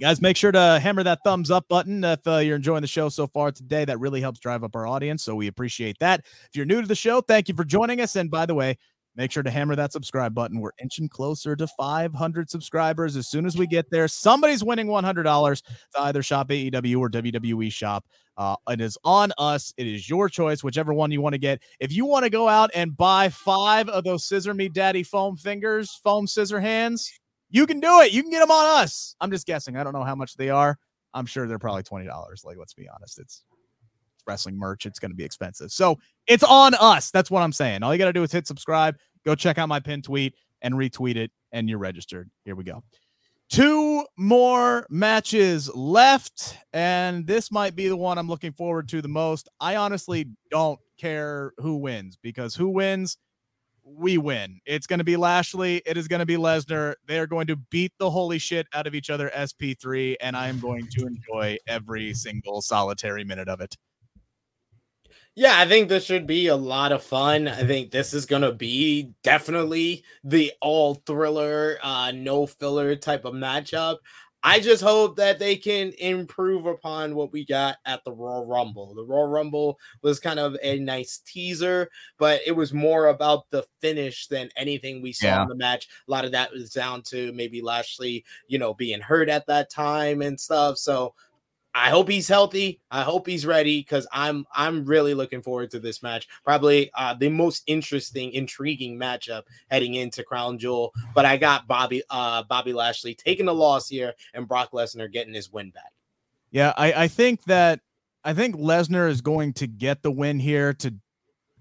guys, 0.00 0.20
make 0.20 0.36
sure 0.36 0.52
to 0.52 0.78
hammer 0.80 1.02
that 1.02 1.20
thumbs 1.24 1.50
up 1.50 1.68
button 1.68 2.04
if 2.04 2.26
uh, 2.26 2.38
you're 2.38 2.56
enjoying 2.56 2.82
the 2.82 2.86
show 2.86 3.08
so 3.08 3.26
far 3.26 3.52
today. 3.52 3.84
That 3.84 4.00
really 4.00 4.20
helps 4.20 4.40
drive 4.40 4.64
up 4.64 4.74
our 4.74 4.86
audience. 4.86 5.22
So 5.22 5.34
we 5.34 5.46
appreciate 5.46 5.98
that. 6.00 6.20
If 6.20 6.50
you're 6.54 6.66
new 6.66 6.80
to 6.80 6.86
the 6.86 6.94
show, 6.94 7.20
thank 7.20 7.48
you 7.48 7.54
for 7.54 7.64
joining 7.64 8.00
us. 8.00 8.16
And 8.16 8.30
by 8.30 8.46
the 8.46 8.54
way, 8.54 8.78
make 9.16 9.30
sure 9.30 9.42
to 9.42 9.50
hammer 9.50 9.76
that 9.76 9.92
subscribe 9.92 10.34
button. 10.34 10.60
We're 10.60 10.70
inching 10.80 11.08
closer 11.08 11.54
to 11.56 11.66
500 11.66 12.50
subscribers. 12.50 13.16
As 13.16 13.28
soon 13.28 13.46
as 13.46 13.56
we 13.56 13.66
get 13.66 13.90
there, 13.90 14.08
somebody's 14.08 14.64
winning 14.64 14.86
$100 14.86 15.62
to 15.62 16.00
either 16.00 16.22
shop 16.22 16.48
AEW 16.48 16.98
or 16.98 17.10
WWE 17.10 17.72
shop. 17.72 18.04
Uh, 18.36 18.56
it 18.68 18.80
is 18.80 18.96
on 19.04 19.32
us. 19.36 19.74
It 19.76 19.86
is 19.86 20.08
your 20.08 20.28
choice, 20.28 20.64
whichever 20.64 20.94
one 20.94 21.10
you 21.10 21.20
want 21.20 21.34
to 21.34 21.38
get. 21.38 21.60
If 21.80 21.92
you 21.92 22.06
want 22.06 22.24
to 22.24 22.30
go 22.30 22.48
out 22.48 22.70
and 22.74 22.96
buy 22.96 23.28
five 23.28 23.88
of 23.88 24.04
those 24.04 24.24
Scissor 24.24 24.54
Me 24.54 24.68
Daddy 24.68 25.02
foam 25.02 25.36
fingers, 25.36 26.00
foam 26.02 26.26
scissor 26.26 26.60
hands, 26.60 27.12
you 27.50 27.66
can 27.66 27.80
do 27.80 28.00
it. 28.00 28.12
You 28.12 28.22
can 28.22 28.30
get 28.30 28.40
them 28.40 28.50
on 28.50 28.82
us. 28.82 29.14
I'm 29.20 29.30
just 29.30 29.46
guessing. 29.46 29.76
I 29.76 29.84
don't 29.84 29.92
know 29.92 30.04
how 30.04 30.14
much 30.14 30.36
they 30.36 30.48
are. 30.48 30.78
I'm 31.12 31.26
sure 31.26 31.46
they're 31.46 31.58
probably 31.58 31.82
$20. 31.82 32.06
Like, 32.44 32.56
let's 32.56 32.72
be 32.72 32.88
honest. 32.88 33.18
It's 33.18 33.44
wrestling 34.26 34.58
merch. 34.58 34.86
It's 34.86 34.98
going 34.98 35.10
to 35.10 35.16
be 35.16 35.24
expensive. 35.24 35.72
So 35.72 35.98
it's 36.26 36.44
on 36.44 36.74
us. 36.74 37.10
That's 37.10 37.30
what 37.30 37.42
I'm 37.42 37.52
saying. 37.52 37.82
All 37.82 37.92
you 37.94 37.98
got 37.98 38.06
to 38.06 38.12
do 38.12 38.22
is 38.22 38.32
hit 38.32 38.46
subscribe, 38.46 38.96
go 39.24 39.34
check 39.34 39.58
out 39.58 39.68
my 39.68 39.80
pin 39.80 40.02
tweet 40.02 40.34
and 40.62 40.74
retweet 40.74 41.16
it, 41.16 41.30
and 41.52 41.68
you're 41.68 41.78
registered. 41.78 42.30
Here 42.44 42.54
we 42.54 42.64
go. 42.64 42.82
Two 43.50 44.06
more 44.16 44.86
matches 44.88 45.68
left, 45.74 46.56
and 46.72 47.26
this 47.26 47.52
might 47.52 47.76
be 47.76 47.86
the 47.86 47.96
one 47.96 48.16
I'm 48.16 48.28
looking 48.28 48.52
forward 48.52 48.88
to 48.88 49.02
the 49.02 49.08
most. 49.08 49.48
I 49.60 49.76
honestly 49.76 50.26
don't 50.50 50.80
care 50.96 51.52
who 51.58 51.76
wins 51.76 52.16
because 52.22 52.54
who 52.54 52.68
wins, 52.68 53.18
we 53.84 54.16
win. 54.16 54.60
It's 54.64 54.86
going 54.86 55.00
to 55.00 55.04
be 55.04 55.16
Lashley. 55.16 55.82
It 55.84 55.96
is 55.96 56.08
going 56.08 56.20
to 56.20 56.26
be 56.26 56.36
Lesnar. 56.36 56.94
They 57.06 57.18
are 57.18 57.26
going 57.26 57.46
to 57.48 57.56
beat 57.56 57.92
the 57.98 58.08
holy 58.08 58.38
shit 58.38 58.66
out 58.72 58.86
of 58.86 58.94
each 58.94 59.10
other, 59.10 59.30
SP3, 59.36 60.16
and 60.20 60.36
I 60.36 60.48
am 60.48 60.58
going 60.58 60.86
to 60.92 61.06
enjoy 61.06 61.58
every 61.66 62.14
single 62.14 62.62
solitary 62.62 63.24
minute 63.24 63.48
of 63.48 63.60
it. 63.60 63.76
Yeah, 65.34 65.58
I 65.58 65.66
think 65.66 65.88
this 65.88 66.04
should 66.04 66.26
be 66.26 66.48
a 66.48 66.56
lot 66.56 66.92
of 66.92 67.02
fun. 67.02 67.48
I 67.48 67.64
think 67.64 67.90
this 67.90 68.12
is 68.12 68.26
going 68.26 68.42
to 68.42 68.52
be 68.52 69.14
definitely 69.22 70.04
the 70.22 70.52
all 70.60 70.96
thriller, 71.06 71.78
uh, 71.82 72.12
no 72.14 72.46
filler 72.46 72.94
type 72.96 73.24
of 73.24 73.32
matchup. 73.32 73.96
I 74.44 74.58
just 74.58 74.82
hope 74.82 75.16
that 75.16 75.38
they 75.38 75.54
can 75.56 75.92
improve 75.98 76.66
upon 76.66 77.14
what 77.14 77.32
we 77.32 77.46
got 77.46 77.76
at 77.86 78.04
the 78.04 78.12
Royal 78.12 78.44
Rumble. 78.44 78.92
The 78.94 79.04
Royal 79.04 79.28
Rumble 79.28 79.78
was 80.02 80.18
kind 80.18 80.40
of 80.40 80.56
a 80.62 80.80
nice 80.80 81.22
teaser, 81.24 81.88
but 82.18 82.40
it 82.44 82.52
was 82.52 82.72
more 82.74 83.06
about 83.06 83.48
the 83.50 83.64
finish 83.80 84.26
than 84.26 84.50
anything 84.56 85.00
we 85.00 85.12
saw 85.12 85.26
yeah. 85.26 85.42
in 85.42 85.48
the 85.48 85.54
match. 85.54 85.88
A 86.08 86.10
lot 86.10 86.24
of 86.24 86.32
that 86.32 86.50
was 86.52 86.70
down 86.70 87.02
to 87.02 87.32
maybe 87.32 87.62
Lashley, 87.62 88.24
you 88.48 88.58
know, 88.58 88.74
being 88.74 89.00
hurt 89.00 89.28
at 89.28 89.46
that 89.46 89.70
time 89.70 90.22
and 90.22 90.38
stuff. 90.38 90.76
So 90.76 91.14
I 91.74 91.88
hope 91.88 92.08
he's 92.08 92.28
healthy. 92.28 92.80
I 92.90 93.02
hope 93.02 93.26
he's 93.26 93.46
ready 93.46 93.80
because 93.80 94.06
I'm 94.12 94.46
I'm 94.54 94.84
really 94.84 95.14
looking 95.14 95.42
forward 95.42 95.70
to 95.70 95.78
this 95.78 96.02
match. 96.02 96.28
Probably 96.44 96.90
uh, 96.94 97.14
the 97.14 97.30
most 97.30 97.62
interesting, 97.66 98.32
intriguing 98.32 98.98
matchup 98.98 99.44
heading 99.70 99.94
into 99.94 100.22
Crown 100.22 100.58
Jewel. 100.58 100.92
But 101.14 101.24
I 101.24 101.38
got 101.38 101.66
Bobby 101.66 102.02
uh, 102.10 102.42
Bobby 102.42 102.72
Lashley 102.72 103.14
taking 103.14 103.46
the 103.46 103.54
loss 103.54 103.88
here 103.88 104.12
and 104.34 104.46
Brock 104.46 104.72
Lesnar 104.72 105.10
getting 105.10 105.34
his 105.34 105.50
win 105.50 105.70
back. 105.70 105.92
Yeah, 106.50 106.74
I, 106.76 106.92
I 107.04 107.08
think 107.08 107.44
that 107.44 107.80
I 108.22 108.34
think 108.34 108.56
Lesnar 108.56 109.08
is 109.08 109.22
going 109.22 109.54
to 109.54 109.66
get 109.66 110.02
the 110.02 110.10
win 110.10 110.38
here 110.38 110.74
to 110.74 110.94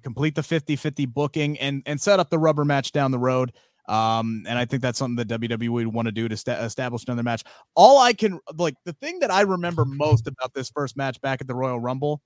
complete 0.04 0.34
the 0.36 0.42
50-50 0.42 1.08
booking 1.08 1.60
and 1.60 1.84
and 1.86 2.02
set 2.02 2.20
up 2.20 2.30
the 2.30 2.40
rubber 2.40 2.66
match 2.66 2.92
down 2.92 3.12
the 3.12 3.20
road. 3.20 3.54
Um, 3.88 4.44
and 4.48 4.58
I 4.58 4.66
think 4.66 4.82
that's 4.82 5.00
something 5.00 5.26
that 5.26 5.40
WWE 5.40 5.70
would 5.70 5.88
want 5.88 6.08
to 6.08 6.12
do 6.12 6.28
to 6.28 6.38
st- 6.38 6.60
establish 6.60 7.04
another 7.08 7.24
match. 7.24 7.44
All 7.76 8.00
I 8.00 8.14
can 8.14 8.40
like 8.56 8.76
the 8.86 8.94
thing 8.94 9.20
that 9.20 9.32
I 9.32 9.42
remember 9.42 9.86
most 9.86 10.28
about 10.28 10.54
this 10.54 10.70
first 10.70 10.96
match 10.96 11.20
back 11.22 11.42
at 11.42 11.48
the 11.48 11.56
Royal 11.56 11.80
Rumble 11.80 12.22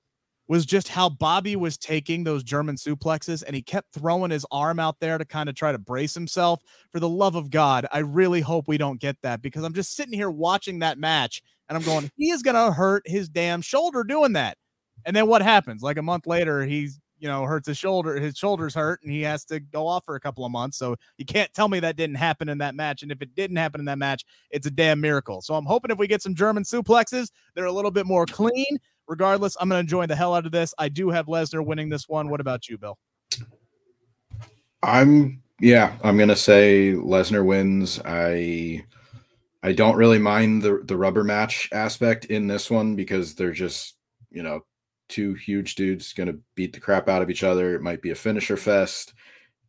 was 0.48 0.66
just 0.66 0.90
how 0.90 1.10
Bobby 1.10 1.56
was 1.56 1.78
taking 1.78 2.24
those 2.24 2.44
German 2.44 2.76
suplexes 2.76 3.44
and 3.46 3.56
he 3.56 3.62
kept 3.62 3.94
throwing 3.94 4.32
his 4.32 4.46
arm 4.52 4.80
out 4.80 5.00
there 5.00 5.18
to 5.18 5.26
kind 5.26 5.50
of 5.50 5.56
try 5.56 5.72
to 5.72 5.78
brace 5.78 6.14
himself. 6.14 6.62
For 6.92 7.00
the 7.00 7.10
love 7.10 7.36
of 7.36 7.50
God, 7.50 7.88
I 7.92 8.00
really 8.00 8.42
hope 8.42 8.68
we 8.68 8.78
don't 8.78 9.00
get 9.00 9.18
that 9.24 9.42
because 9.42 9.64
I'm 9.64 9.74
just 9.74 9.96
sitting 9.96 10.14
here 10.14 10.30
watching 10.30 10.80
that 10.80 11.00
match 11.00 11.42
and 11.68 11.78
I'm 11.78 11.84
going, 11.84 12.12
he 12.16 12.30
is 12.30 12.44
going 12.44 12.56
to 12.56 12.72
hurt 12.72 13.04
his 13.08 13.28
damn 13.28 13.62
shoulder 13.62 14.04
doing 14.04 14.34
that. 14.34 14.58
And 15.06 15.16
then 15.16 15.28
what 15.28 15.42
happens? 15.42 15.82
Like 15.82 15.98
a 15.98 16.04
month 16.04 16.28
later, 16.28 16.64
he's 16.64 17.00
you 17.18 17.28
know, 17.28 17.44
hurts 17.44 17.68
his 17.68 17.78
shoulder, 17.78 18.16
his 18.20 18.38
shoulders 18.38 18.76
hurt, 18.76 19.02
and 19.04 19.12
he 19.12 19.22
has 19.22 19.46
to 19.46 19.60
go 19.60 19.88
off 19.88 20.06
for 20.06 20.16
a 20.16 20.20
couple 20.20 20.46
of 20.46 20.52
months. 20.52 20.78
So 20.78 20.96
you 21.18 21.26
can't 21.26 21.54
tell 21.54 21.68
me 21.68 21.80
that 21.80 21.96
didn't 21.96 22.18
happen 22.18 22.50
in 22.50 22.58
that 22.60 22.76
match. 22.76 23.04
And 23.04 23.12
if 23.12 23.22
it 23.22 23.36
didn't 23.36 23.58
happen 23.58 23.80
in 23.80 23.86
that 23.86 23.98
match, 23.98 24.26
it's 24.52 24.68
a 24.68 24.72
damn 24.72 25.00
miracle. 25.00 25.42
So 25.42 25.56
I'm 25.56 25.66
hoping 25.66 25.92
if 25.92 25.98
we 25.98 26.08
get 26.08 26.22
some 26.22 26.36
German 26.36 26.64
suplexes, 26.64 27.30
they're 27.54 27.66
a 27.66 27.72
little 27.72 27.92
bit 27.92 28.06
more 28.06 28.26
clean. 28.26 28.78
Regardless, 29.08 29.56
I'm 29.60 29.70
going 29.70 29.78
to 29.78 29.82
enjoy 29.82 30.08
the 30.08 30.16
hell 30.16 30.34
out 30.34 30.46
of 30.46 30.52
this. 30.52 30.74
I 30.78 30.90
do 30.90 31.10
have 31.10 31.28
Lesnar 31.28 31.64
winning 31.64 31.90
this 31.90 32.10
one. 32.10 32.30
What 32.30 32.42
about 32.42 32.68
you, 32.68 32.78
Bill? 32.78 32.98
I'm 34.82 35.42
yeah, 35.60 35.98
I'm 36.04 36.18
gonna 36.18 36.36
say 36.36 36.94
Lesnar 36.94 37.46
wins. 37.46 38.00
I 38.06 38.84
I 39.64 39.72
don't 39.72 39.96
really 39.96 40.20
mind 40.20 40.62
the 40.62 40.82
the 40.84 40.98
rubber 40.98 41.24
match 41.24 41.70
aspect 41.72 42.26
in 42.26 42.48
this 42.48 42.70
one 42.70 42.96
because 42.96 43.36
they're 43.36 43.52
just 43.52 43.96
you 44.30 44.44
know 44.44 44.62
two 45.08 45.34
huge 45.34 45.76
dudes 45.76 46.14
going 46.14 46.28
to 46.28 46.40
beat 46.56 46.74
the 46.74 46.80
crap 46.80 47.10
out 47.10 47.22
of 47.22 47.30
each 47.30 47.44
other. 47.44 47.76
It 47.76 47.82
might 47.82 48.02
be 48.02 48.12
a 48.12 48.16
finisher 48.16 48.58
fest. 48.58 49.14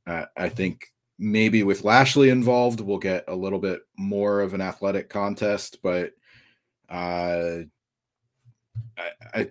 Uh, 0.07 0.27
I 0.37 0.49
think 0.49 0.87
maybe 1.19 1.63
with 1.63 1.85
Lashley 1.85 2.31
involved, 2.31 2.81
we'll 2.81 2.99
get 2.99 3.25
a 3.29 3.35
little 3.35 3.59
bit 3.59 3.81
more 3.99 4.41
of 4.41 4.55
an 4.55 4.61
athletic 4.61 5.09
contest, 5.09 5.79
but 5.83 6.13
uh, 6.89 7.59
I, 8.97 9.11
I 9.35 9.51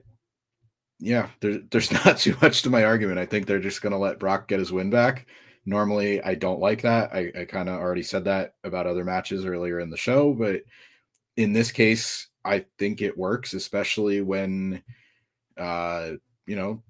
yeah, 0.99 1.29
there, 1.41 1.59
there's 1.71 1.91
not 2.05 2.17
too 2.17 2.35
much 2.41 2.61
to 2.63 2.69
my 2.69 2.83
argument. 2.83 3.19
I 3.19 3.25
think 3.25 3.45
they're 3.45 3.59
just 3.59 3.81
going 3.81 3.91
to 3.91 3.97
let 3.97 4.19
Brock 4.19 4.47
get 4.47 4.59
his 4.59 4.71
win 4.71 4.89
back. 4.89 5.27
Normally, 5.65 6.21
I 6.21 6.35
don't 6.35 6.59
like 6.59 6.83
that. 6.83 7.11
I, 7.13 7.31
I 7.39 7.45
kind 7.45 7.69
of 7.69 7.79
already 7.79 8.03
said 8.03 8.25
that 8.25 8.53
about 8.63 8.85
other 8.85 9.03
matches 9.03 9.45
earlier 9.45 9.79
in 9.79 9.89
the 9.89 9.97
show, 9.97 10.33
but 10.33 10.61
in 11.37 11.53
this 11.53 11.71
case, 11.71 12.27
I 12.43 12.65
think 12.77 13.01
it 13.01 13.17
works, 13.17 13.53
especially 13.53 14.21
when 14.21 14.83
uh, 15.57 16.11
you 16.45 16.55
know, 16.55 16.83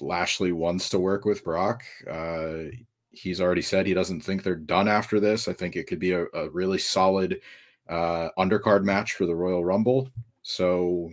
Lashley 0.00 0.52
wants 0.52 0.88
to 0.90 0.98
work 0.98 1.24
with 1.24 1.44
Brock. 1.44 1.82
Uh, 2.08 2.64
he's 3.10 3.40
already 3.40 3.62
said 3.62 3.86
he 3.86 3.94
doesn't 3.94 4.20
think 4.20 4.42
they're 4.42 4.54
done 4.54 4.88
after 4.88 5.20
this. 5.20 5.48
I 5.48 5.52
think 5.52 5.76
it 5.76 5.86
could 5.86 5.98
be 5.98 6.12
a, 6.12 6.26
a 6.34 6.48
really 6.50 6.78
solid 6.78 7.40
uh, 7.88 8.28
undercard 8.38 8.84
match 8.84 9.14
for 9.14 9.26
the 9.26 9.34
Royal 9.34 9.64
Rumble. 9.64 10.08
So 10.42 11.10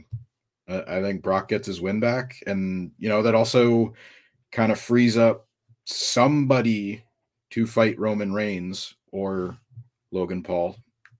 uh, 0.68 0.82
I 0.88 1.02
think 1.02 1.22
Brock 1.22 1.50
gets 1.50 1.68
his 1.68 1.82
win 1.82 2.00
back, 2.00 2.36
and 2.48 2.92
you 2.98 3.10
know 3.10 3.22
that 3.24 3.36
also 3.36 3.94
kind 4.52 4.72
of 4.72 4.80
frees 4.80 5.18
up 5.18 5.48
somebody 5.86 7.04
to 7.52 7.66
fight 7.66 8.00
Roman 8.00 8.34
Reigns 8.34 8.96
or 9.12 9.58
Logan 10.12 10.44
Paul. 10.44 10.78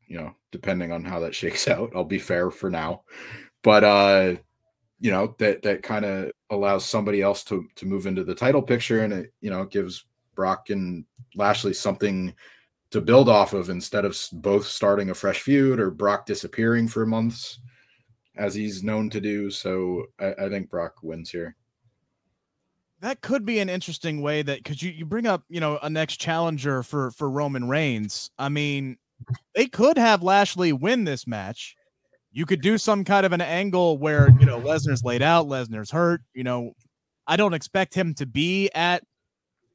You 0.08 0.20
know, 0.20 0.36
depending 0.52 0.92
on 0.92 1.04
how 1.04 1.20
that 1.20 1.36
shakes 1.36 1.68
out. 1.68 1.92
I'll 1.96 2.06
be 2.06 2.20
fair 2.20 2.52
for 2.52 2.70
now, 2.70 3.04
but 3.64 3.84
uh 3.84 4.36
you 5.00 5.12
know 5.12 5.36
that 5.38 5.62
that 5.62 5.84
kind 5.84 6.06
of 6.06 6.32
allows 6.50 6.86
somebody 6.86 7.22
else 7.22 7.44
to 7.44 7.68
to 7.76 7.86
move 7.86 8.08
into 8.08 8.24
the 8.24 8.36
title 8.36 8.62
picture 8.62 9.04
and 9.04 9.14
it 9.14 9.34
you 9.42 9.50
know 9.50 9.66
gives 9.66 10.06
Brock 10.36 10.70
and 10.70 11.04
Lashley 11.36 11.74
something 11.74 12.34
to 12.92 13.02
build 13.02 13.28
off 13.28 13.54
of 13.54 13.70
instead 13.70 14.06
of 14.06 14.18
both 14.34 14.66
starting 14.66 15.10
a 15.10 15.14
fresh 15.14 15.42
feud 15.42 15.80
or 15.80 15.92
Brock 15.92 16.26
disappearing 16.26 16.88
for 16.88 17.06
months 17.06 17.60
as 18.38 18.54
he's 18.54 18.84
known 18.84 19.10
to 19.10 19.20
do. 19.20 19.50
So 19.50 20.06
I, 20.20 20.34
I 20.46 20.50
think 20.50 20.70
Brock 20.70 20.96
wins 21.02 21.30
here. 21.30 21.56
That 23.00 23.22
could 23.22 23.46
be 23.46 23.60
an 23.60 23.70
interesting 23.70 24.22
way 24.22 24.42
that 24.42 24.64
because 24.64 24.82
you, 24.82 24.92
you 24.92 25.06
bring 25.06 25.28
up, 25.28 25.44
you 25.50 25.60
know, 25.60 25.78
a 25.82 25.90
next 25.90 26.18
challenger 26.18 26.82
for 26.82 27.12
for 27.12 27.30
Roman 27.30 27.68
Reigns. 27.68 28.32
I 28.40 28.50
mean, 28.50 28.98
they 29.54 29.68
could 29.68 29.98
have 29.98 30.24
Lashley 30.24 30.74
win 30.74 31.04
this 31.04 31.28
match 31.28 31.76
you 32.38 32.46
could 32.46 32.62
do 32.62 32.78
some 32.78 33.04
kind 33.04 33.26
of 33.26 33.34
an 33.34 33.42
angle 33.42 33.98
where 33.98 34.30
you 34.40 34.46
know 34.46 34.62
Lesnar's 34.62 35.04
laid 35.04 35.24
out, 35.24 35.48
Lesnar's 35.48 35.90
hurt. 35.90 36.22
You 36.36 36.44
know, 36.44 36.74
I 37.26 37.36
don't 37.36 37.56
expect 37.56 37.96
him 37.96 38.14
to 38.14 38.28
be 38.28 38.70
at 38.76 39.04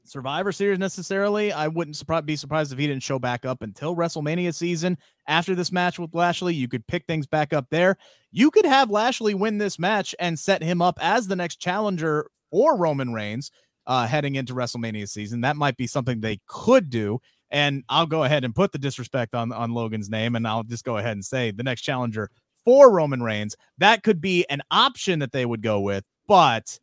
Survivor 0.04 0.52
Series 0.52 0.78
necessarily. 0.78 1.50
I 1.50 1.66
wouldn't 1.66 2.00
be 2.24 2.36
surprised 2.36 2.72
if 2.72 2.78
he 2.78 2.86
didn't 2.86 3.02
show 3.02 3.18
back 3.18 3.44
up 3.44 3.62
until 3.62 3.96
WrestleMania 3.96 4.54
season. 4.54 4.96
After 5.26 5.56
this 5.56 5.72
match 5.72 5.98
with 5.98 6.14
Lashley, 6.14 6.54
you 6.54 6.68
could 6.68 6.86
pick 6.86 7.04
things 7.06 7.26
back 7.26 7.52
up 7.52 7.66
there. 7.72 7.96
You 8.30 8.48
could 8.52 8.66
have 8.66 8.92
Lashley 8.92 9.34
win 9.34 9.58
this 9.58 9.76
match 9.76 10.14
and 10.20 10.38
set 10.38 10.62
him 10.62 10.80
up 10.80 11.00
as 11.02 11.26
the 11.26 11.34
next 11.34 11.56
challenger 11.56 12.28
for 12.52 12.76
Roman 12.76 13.12
Reigns 13.12 13.50
uh, 13.88 14.06
heading 14.06 14.36
into 14.36 14.54
WrestleMania 14.54 15.08
season. 15.08 15.40
That 15.40 15.56
might 15.56 15.76
be 15.76 15.88
something 15.88 16.20
they 16.20 16.38
could 16.46 16.90
do. 16.90 17.18
And 17.50 17.82
I'll 17.88 18.06
go 18.06 18.22
ahead 18.22 18.44
and 18.44 18.54
put 18.54 18.70
the 18.70 18.78
disrespect 18.78 19.34
on 19.34 19.52
on 19.52 19.74
Logan's 19.74 20.08
name, 20.08 20.36
and 20.36 20.48
I'll 20.48 20.62
just 20.62 20.84
go 20.84 20.96
ahead 20.96 21.12
and 21.12 21.24
say 21.24 21.50
the 21.50 21.64
next 21.64 21.82
challenger 21.82 22.30
for 22.64 22.90
Roman 22.90 23.22
Reigns. 23.22 23.56
That 23.78 24.02
could 24.02 24.20
be 24.20 24.44
an 24.48 24.62
option 24.70 25.18
that 25.20 25.32
they 25.32 25.46
would 25.46 25.62
go 25.62 25.80
with, 25.80 26.04
but 26.26 26.78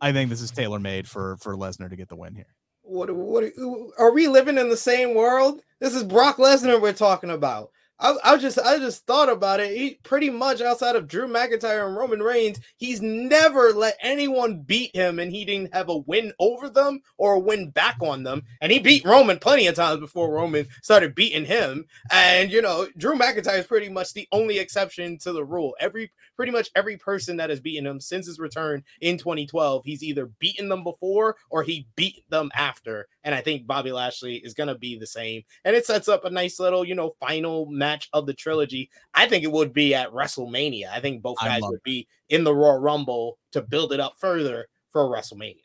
I 0.00 0.12
think 0.12 0.30
this 0.30 0.40
is 0.40 0.50
tailor 0.50 0.78
made 0.78 1.08
for 1.08 1.36
for 1.38 1.56
Lesnar 1.56 1.90
to 1.90 1.96
get 1.96 2.08
the 2.08 2.16
win 2.16 2.34
here. 2.34 2.54
What 2.82 3.14
what 3.14 3.44
are 3.98 4.12
we 4.12 4.28
living 4.28 4.58
in 4.58 4.68
the 4.68 4.76
same 4.76 5.14
world? 5.14 5.60
This 5.80 5.94
is 5.94 6.02
Brock 6.02 6.38
Lesnar 6.38 6.80
we're 6.80 6.92
talking 6.92 7.30
about. 7.30 7.70
I, 8.00 8.16
I 8.24 8.36
just 8.38 8.58
I 8.58 8.78
just 8.78 9.06
thought 9.06 9.28
about 9.28 9.60
it. 9.60 9.76
He 9.76 9.98
pretty 10.02 10.30
much 10.30 10.60
outside 10.60 10.96
of 10.96 11.06
Drew 11.06 11.28
McIntyre 11.28 11.86
and 11.86 11.96
Roman 11.96 12.22
Reigns, 12.22 12.58
he's 12.76 13.02
never 13.02 13.72
let 13.72 13.96
anyone 14.00 14.60
beat 14.60 14.94
him, 14.96 15.18
and 15.18 15.30
he 15.30 15.44
didn't 15.44 15.74
have 15.74 15.88
a 15.88 15.98
win 15.98 16.32
over 16.38 16.70
them 16.70 17.02
or 17.18 17.34
a 17.34 17.38
win 17.38 17.70
back 17.70 17.96
on 18.00 18.22
them. 18.22 18.42
And 18.60 18.72
he 18.72 18.78
beat 18.78 19.04
Roman 19.04 19.38
plenty 19.38 19.66
of 19.66 19.74
times 19.74 20.00
before 20.00 20.32
Roman 20.32 20.66
started 20.82 21.14
beating 21.14 21.44
him. 21.44 21.84
And 22.10 22.50
you 22.50 22.62
know, 22.62 22.88
Drew 22.96 23.16
McIntyre 23.16 23.58
is 23.58 23.66
pretty 23.66 23.90
much 23.90 24.14
the 24.14 24.26
only 24.32 24.58
exception 24.58 25.18
to 25.18 25.32
the 25.32 25.44
rule. 25.44 25.74
Every 25.78 26.10
pretty 26.40 26.52
much 26.52 26.70
every 26.74 26.96
person 26.96 27.36
that 27.36 27.50
has 27.50 27.60
beaten 27.60 27.86
him 27.86 28.00
since 28.00 28.24
his 28.24 28.38
return 28.38 28.82
in 29.02 29.18
2012, 29.18 29.84
he's 29.84 30.02
either 30.02 30.24
beaten 30.38 30.70
them 30.70 30.82
before 30.82 31.36
or 31.50 31.62
he 31.62 31.86
beat 31.96 32.24
them 32.30 32.50
after. 32.54 33.06
And 33.24 33.34
I 33.34 33.42
think 33.42 33.66
Bobby 33.66 33.92
Lashley 33.92 34.36
is 34.36 34.54
gonna 34.54 34.74
be 34.74 34.98
the 34.98 35.06
same. 35.06 35.42
And 35.66 35.76
it 35.76 35.84
sets 35.84 36.08
up 36.08 36.24
a 36.24 36.30
nice 36.30 36.58
little, 36.58 36.82
you 36.82 36.94
know, 36.94 37.14
final 37.20 37.66
match 37.66 38.08
of 38.14 38.24
the 38.24 38.32
trilogy. 38.32 38.88
I 39.12 39.26
think 39.26 39.44
it 39.44 39.52
would 39.52 39.74
be 39.74 39.94
at 39.94 40.08
WrestleMania. 40.12 40.90
I 40.90 41.00
think 41.00 41.20
both 41.20 41.36
guys 41.40 41.60
would 41.62 41.82
be 41.82 42.08
in 42.30 42.44
the 42.44 42.54
Royal 42.54 42.78
Rumble 42.78 43.36
to 43.52 43.60
build 43.60 43.92
it 43.92 44.00
up 44.00 44.14
further 44.18 44.66
for 44.88 45.10
WrestleMania. 45.10 45.56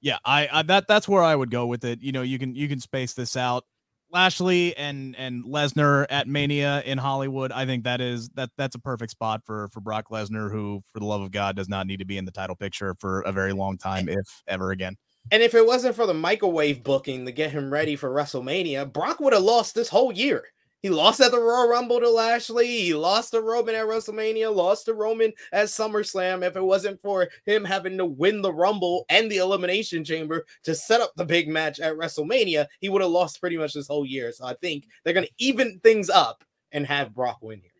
Yeah, 0.00 0.18
I, 0.24 0.48
I 0.52 0.62
that 0.62 0.86
that's 0.86 1.08
where 1.08 1.24
I 1.24 1.34
would 1.34 1.50
go 1.50 1.66
with 1.66 1.84
it. 1.84 2.00
You 2.00 2.12
know, 2.12 2.22
you 2.22 2.38
can 2.38 2.54
you 2.54 2.68
can 2.68 2.78
space 2.78 3.12
this 3.12 3.36
out. 3.36 3.64
Lashley 4.10 4.76
and 4.76 5.16
and 5.16 5.44
Lesnar 5.44 6.06
at 6.10 6.28
Mania 6.28 6.82
in 6.86 6.98
Hollywood. 6.98 7.52
I 7.52 7.66
think 7.66 7.84
that 7.84 8.00
is 8.00 8.28
that 8.30 8.50
that's 8.56 8.74
a 8.74 8.78
perfect 8.78 9.10
spot 9.10 9.42
for 9.44 9.68
for 9.68 9.80
Brock 9.80 10.06
Lesnar, 10.10 10.50
who, 10.50 10.80
for 10.92 11.00
the 11.00 11.06
love 11.06 11.22
of 11.22 11.30
God, 11.30 11.56
does 11.56 11.68
not 11.68 11.86
need 11.86 11.98
to 11.98 12.04
be 12.04 12.18
in 12.18 12.24
the 12.24 12.30
title 12.30 12.56
picture 12.56 12.94
for 12.98 13.20
a 13.22 13.32
very 13.32 13.52
long 13.52 13.78
time, 13.78 14.08
if 14.08 14.42
ever 14.46 14.70
again. 14.70 14.96
And 15.32 15.42
if 15.42 15.54
it 15.54 15.66
wasn't 15.66 15.96
for 15.96 16.06
the 16.06 16.14
microwave 16.14 16.84
booking 16.84 17.26
to 17.26 17.32
get 17.32 17.50
him 17.50 17.72
ready 17.72 17.96
for 17.96 18.10
WrestleMania, 18.10 18.92
Brock 18.92 19.18
would 19.20 19.32
have 19.32 19.42
lost 19.42 19.74
this 19.74 19.88
whole 19.88 20.12
year. 20.12 20.44
He 20.82 20.90
lost 20.90 21.20
at 21.20 21.30
the 21.30 21.38
Royal 21.40 21.68
Rumble 21.68 22.00
to 22.00 22.08
Lashley. 22.08 22.66
He 22.66 22.94
lost 22.94 23.32
to 23.32 23.40
Roman 23.40 23.74
at 23.74 23.86
WrestleMania, 23.86 24.54
lost 24.54 24.86
to 24.86 24.94
Roman 24.94 25.32
at 25.52 25.66
SummerSlam. 25.66 26.44
If 26.44 26.56
it 26.56 26.62
wasn't 26.62 27.00
for 27.00 27.28
him 27.44 27.64
having 27.64 27.98
to 27.98 28.04
win 28.04 28.42
the 28.42 28.52
Rumble 28.52 29.04
and 29.08 29.30
the 29.30 29.38
Elimination 29.38 30.04
Chamber 30.04 30.44
to 30.64 30.74
set 30.74 31.00
up 31.00 31.12
the 31.16 31.24
big 31.24 31.48
match 31.48 31.80
at 31.80 31.96
WrestleMania, 31.96 32.66
he 32.80 32.88
would 32.88 33.02
have 33.02 33.10
lost 33.10 33.40
pretty 33.40 33.56
much 33.56 33.74
this 33.74 33.88
whole 33.88 34.06
year. 34.06 34.32
So 34.32 34.44
I 34.44 34.54
think 34.54 34.86
they're 35.02 35.14
going 35.14 35.26
to 35.26 35.32
even 35.38 35.80
things 35.80 36.10
up 36.10 36.44
and 36.72 36.86
have 36.86 37.14
Brock 37.14 37.38
win 37.40 37.60
here. 37.60 37.70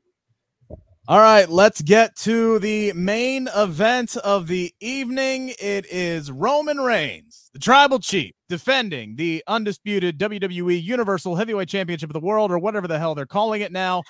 All 1.08 1.20
right, 1.20 1.48
let's 1.48 1.82
get 1.82 2.16
to 2.16 2.58
the 2.58 2.92
main 2.94 3.48
event 3.54 4.16
of 4.16 4.48
the 4.48 4.74
evening. 4.80 5.50
It 5.60 5.86
is 5.88 6.32
Roman 6.32 6.78
Reigns, 6.78 7.48
the 7.52 7.60
tribal 7.60 8.00
chief, 8.00 8.34
defending 8.48 9.14
the 9.14 9.40
undisputed 9.46 10.18
WWE 10.18 10.82
Universal 10.82 11.36
Heavyweight 11.36 11.68
Championship 11.68 12.10
of 12.10 12.14
the 12.14 12.18
World, 12.18 12.50
or 12.50 12.58
whatever 12.58 12.88
the 12.88 12.98
hell 12.98 13.14
they're 13.14 13.24
calling 13.24 13.60
it 13.60 13.70
now, 13.70 14.02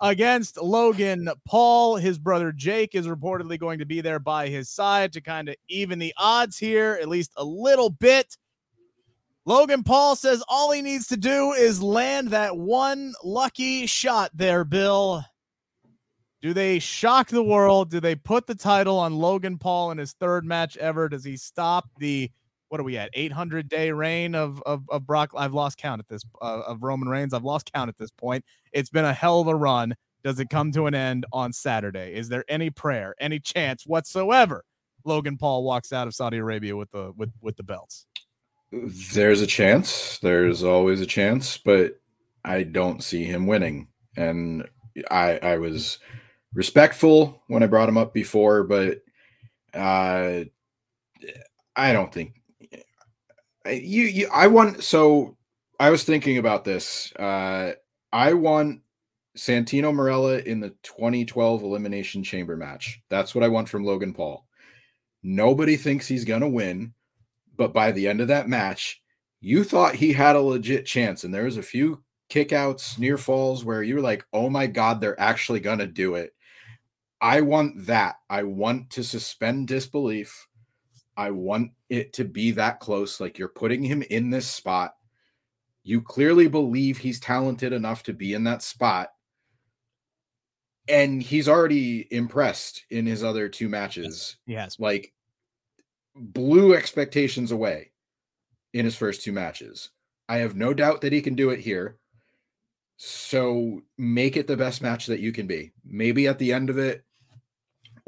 against 0.00 0.60
Logan 0.60 1.28
Paul. 1.46 1.94
His 1.94 2.18
brother 2.18 2.50
Jake 2.50 2.96
is 2.96 3.06
reportedly 3.06 3.56
going 3.56 3.78
to 3.78 3.86
be 3.86 4.00
there 4.00 4.18
by 4.18 4.48
his 4.48 4.68
side 4.68 5.12
to 5.12 5.20
kind 5.20 5.48
of 5.48 5.54
even 5.68 6.00
the 6.00 6.12
odds 6.16 6.58
here, 6.58 6.98
at 7.00 7.08
least 7.08 7.30
a 7.36 7.44
little 7.44 7.90
bit. 7.90 8.36
Logan 9.44 9.84
Paul 9.84 10.16
says 10.16 10.42
all 10.48 10.72
he 10.72 10.82
needs 10.82 11.06
to 11.06 11.16
do 11.16 11.52
is 11.52 11.80
land 11.80 12.30
that 12.30 12.56
one 12.56 13.12
lucky 13.22 13.86
shot 13.86 14.32
there, 14.34 14.64
Bill 14.64 15.24
do 16.42 16.54
they 16.54 16.78
shock 16.78 17.28
the 17.28 17.42
world? 17.42 17.90
Do 17.90 18.00
they 18.00 18.14
put 18.14 18.46
the 18.46 18.54
title 18.54 18.98
on 18.98 19.18
Logan 19.18 19.58
Paul 19.58 19.90
in 19.90 19.98
his 19.98 20.12
third 20.12 20.44
match 20.44 20.76
ever? 20.78 21.08
Does 21.08 21.24
he 21.24 21.36
stop 21.36 21.88
the 21.98 22.30
what 22.68 22.80
are 22.80 22.84
we 22.84 22.96
at 22.96 23.10
800 23.14 23.68
day 23.68 23.90
reign 23.90 24.34
of, 24.34 24.62
of 24.64 24.88
of 24.88 25.06
Brock? 25.06 25.32
I've 25.36 25.54
lost 25.54 25.76
count 25.76 26.00
at 26.00 26.08
this 26.08 26.22
uh, 26.40 26.62
of 26.66 26.82
Roman 26.82 27.08
Reigns. 27.08 27.34
I've 27.34 27.44
lost 27.44 27.70
count 27.72 27.88
at 27.88 27.98
this 27.98 28.10
point. 28.10 28.44
It's 28.72 28.90
been 28.90 29.04
a 29.04 29.12
hell 29.12 29.40
of 29.40 29.48
a 29.48 29.54
run. 29.54 29.94
Does 30.22 30.38
it 30.38 30.50
come 30.50 30.70
to 30.72 30.86
an 30.86 30.94
end 30.94 31.26
on 31.32 31.52
Saturday? 31.52 32.14
Is 32.14 32.28
there 32.28 32.44
any 32.48 32.70
prayer, 32.70 33.14
any 33.20 33.38
chance 33.38 33.86
whatsoever? 33.86 34.64
Logan 35.04 35.36
Paul 35.36 35.64
walks 35.64 35.92
out 35.92 36.06
of 36.06 36.14
Saudi 36.14 36.38
Arabia 36.38 36.76
with 36.76 36.90
the 36.90 37.12
with 37.16 37.32
with 37.40 37.56
the 37.56 37.62
belts. 37.62 38.06
There's 38.72 39.40
a 39.40 39.46
chance. 39.46 40.18
There's 40.18 40.62
always 40.62 41.00
a 41.00 41.06
chance, 41.06 41.58
but 41.58 42.00
I 42.44 42.62
don't 42.62 43.02
see 43.02 43.24
him 43.24 43.46
winning. 43.46 43.88
And 44.16 44.68
I 45.10 45.38
I 45.38 45.58
was 45.58 45.98
respectful 46.54 47.42
when 47.48 47.62
I 47.62 47.66
brought 47.66 47.88
him 47.88 47.98
up 47.98 48.12
before, 48.12 48.64
but 48.64 48.98
uh, 49.74 50.44
I 51.76 51.92
don't 51.92 52.12
think 52.12 52.40
you, 53.66 54.04
you. 54.04 54.28
I 54.32 54.46
want 54.46 54.82
so. 54.82 55.36
I 55.78 55.90
was 55.90 56.04
thinking 56.04 56.38
about 56.38 56.64
this. 56.64 57.12
Uh, 57.16 57.72
I 58.12 58.34
want 58.34 58.80
Santino 59.36 59.92
Marella 59.92 60.44
in 60.44 60.60
the 60.60 60.70
2012 60.82 61.62
Elimination 61.62 62.22
Chamber 62.22 62.56
match. 62.56 63.00
That's 63.08 63.34
what 63.34 63.44
I 63.44 63.48
want 63.48 63.68
from 63.68 63.84
Logan 63.84 64.12
Paul. 64.12 64.46
Nobody 65.22 65.76
thinks 65.76 66.06
he's 66.06 66.24
gonna 66.24 66.48
win, 66.48 66.94
but 67.56 67.72
by 67.72 67.92
the 67.92 68.08
end 68.08 68.20
of 68.20 68.28
that 68.28 68.48
match, 68.48 69.02
you 69.40 69.64
thought 69.64 69.94
he 69.94 70.12
had 70.12 70.36
a 70.36 70.40
legit 70.40 70.86
chance, 70.86 71.24
and 71.24 71.32
there 71.32 71.44
was 71.44 71.56
a 71.56 71.62
few 71.62 72.02
kickouts, 72.30 72.98
near 72.98 73.18
falls 73.18 73.64
where 73.64 73.82
you 73.82 73.94
were 73.94 74.00
like, 74.00 74.24
"Oh 74.32 74.48
my 74.48 74.66
god, 74.66 75.00
they're 75.00 75.20
actually 75.20 75.60
gonna 75.60 75.86
do 75.86 76.14
it." 76.14 76.32
I 77.20 77.42
want 77.42 77.86
that. 77.86 78.16
I 78.28 78.44
want 78.44 78.90
to 78.90 79.04
suspend 79.04 79.68
disbelief. 79.68 80.48
I 81.16 81.30
want 81.30 81.72
it 81.88 82.12
to 82.14 82.24
be 82.24 82.52
that 82.52 82.80
close. 82.80 83.20
Like 83.20 83.38
you're 83.38 83.48
putting 83.48 83.82
him 83.82 84.02
in 84.02 84.30
this 84.30 84.46
spot. 84.46 84.94
You 85.82 86.00
clearly 86.00 86.48
believe 86.48 86.98
he's 86.98 87.20
talented 87.20 87.72
enough 87.72 88.02
to 88.04 88.12
be 88.12 88.32
in 88.32 88.44
that 88.44 88.62
spot. 88.62 89.10
And 90.88 91.22
he's 91.22 91.48
already 91.48 92.08
impressed 92.10 92.84
in 92.90 93.06
his 93.06 93.22
other 93.22 93.48
two 93.48 93.68
matches. 93.68 94.36
Yes. 94.46 94.78
Like 94.78 95.12
blew 96.14 96.74
expectations 96.74 97.52
away 97.52 97.92
in 98.72 98.84
his 98.84 98.96
first 98.96 99.22
two 99.22 99.32
matches. 99.32 99.90
I 100.28 100.38
have 100.38 100.56
no 100.56 100.72
doubt 100.72 101.00
that 101.02 101.12
he 101.12 101.20
can 101.20 101.34
do 101.34 101.50
it 101.50 101.60
here. 101.60 101.98
So 102.96 103.82
make 103.98 104.36
it 104.36 104.46
the 104.46 104.56
best 104.56 104.82
match 104.82 105.06
that 105.06 105.20
you 105.20 105.32
can 105.32 105.46
be. 105.46 105.72
Maybe 105.84 106.26
at 106.28 106.38
the 106.38 106.52
end 106.52 106.70
of 106.70 106.78
it, 106.78 107.04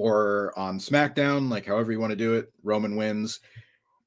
or 0.03 0.53
on 0.59 0.81
SmackDown, 0.81 1.49
like 1.49 1.65
however 1.65 1.93
you 1.93 2.01
want 2.01 2.11
to 2.11 2.17
do 2.17 2.35
it, 2.35 2.53
Roman 2.65 2.97
wins, 2.97 3.39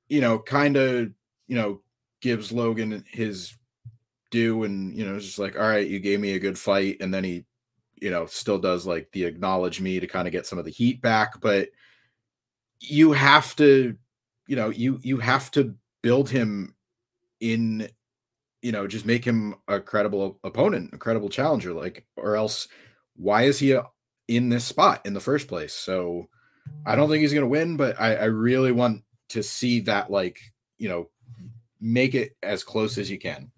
you 0.09 0.19
know, 0.19 0.37
kind 0.37 0.75
of, 0.75 1.09
you 1.47 1.55
know, 1.55 1.81
gives 2.19 2.51
Logan 2.51 3.05
his 3.09 3.55
due 4.29 4.63
and, 4.63 4.93
you 4.93 5.05
know, 5.05 5.17
just 5.17 5.39
like, 5.39 5.55
all 5.55 5.65
right, 5.65 5.87
you 5.87 5.99
gave 5.99 6.19
me 6.19 6.33
a 6.33 6.39
good 6.39 6.59
fight. 6.59 6.97
And 6.99 7.13
then 7.13 7.23
he, 7.23 7.45
you 7.95 8.11
know, 8.11 8.25
still 8.25 8.59
does 8.59 8.85
like 8.85 9.09
the 9.13 9.23
acknowledge 9.23 9.79
me 9.79 10.01
to 10.01 10.05
kind 10.05 10.27
of 10.27 10.33
get 10.33 10.45
some 10.45 10.59
of 10.59 10.65
the 10.65 10.71
heat 10.71 11.01
back. 11.01 11.39
But 11.39 11.69
you 12.81 13.13
have 13.13 13.55
to, 13.55 13.95
you 14.47 14.55
know, 14.57 14.71
you, 14.71 14.99
you 15.01 15.17
have 15.19 15.49
to 15.51 15.75
build 16.01 16.29
him 16.29 16.75
in, 17.39 17.87
you 18.61 18.73
know, 18.73 18.85
just 18.85 19.05
make 19.05 19.23
him 19.23 19.55
a 19.69 19.79
credible 19.79 20.39
opponent, 20.43 20.89
a 20.91 20.97
credible 20.97 21.29
challenger, 21.29 21.71
like, 21.71 22.05
or 22.17 22.35
else 22.35 22.67
why 23.15 23.43
is 23.43 23.59
he 23.59 23.77
in 24.27 24.49
this 24.49 24.65
spot 24.65 25.01
in 25.05 25.13
the 25.13 25.19
first 25.19 25.47
place. 25.47 25.73
So 25.73 26.27
I 26.85 26.95
don't 26.95 27.09
think 27.09 27.21
he's 27.21 27.33
going 27.33 27.43
to 27.43 27.49
win, 27.49 27.77
but 27.77 27.99
I, 27.99 28.15
I 28.15 28.25
really 28.25 28.71
want 28.71 29.03
to 29.29 29.43
see 29.43 29.79
that, 29.81 30.11
like, 30.11 30.39
you 30.77 30.89
know, 30.89 31.09
make 31.79 32.15
it 32.15 32.35
as 32.41 32.63
close 32.63 32.97
as 32.97 33.09
you 33.09 33.19
can. 33.19 33.51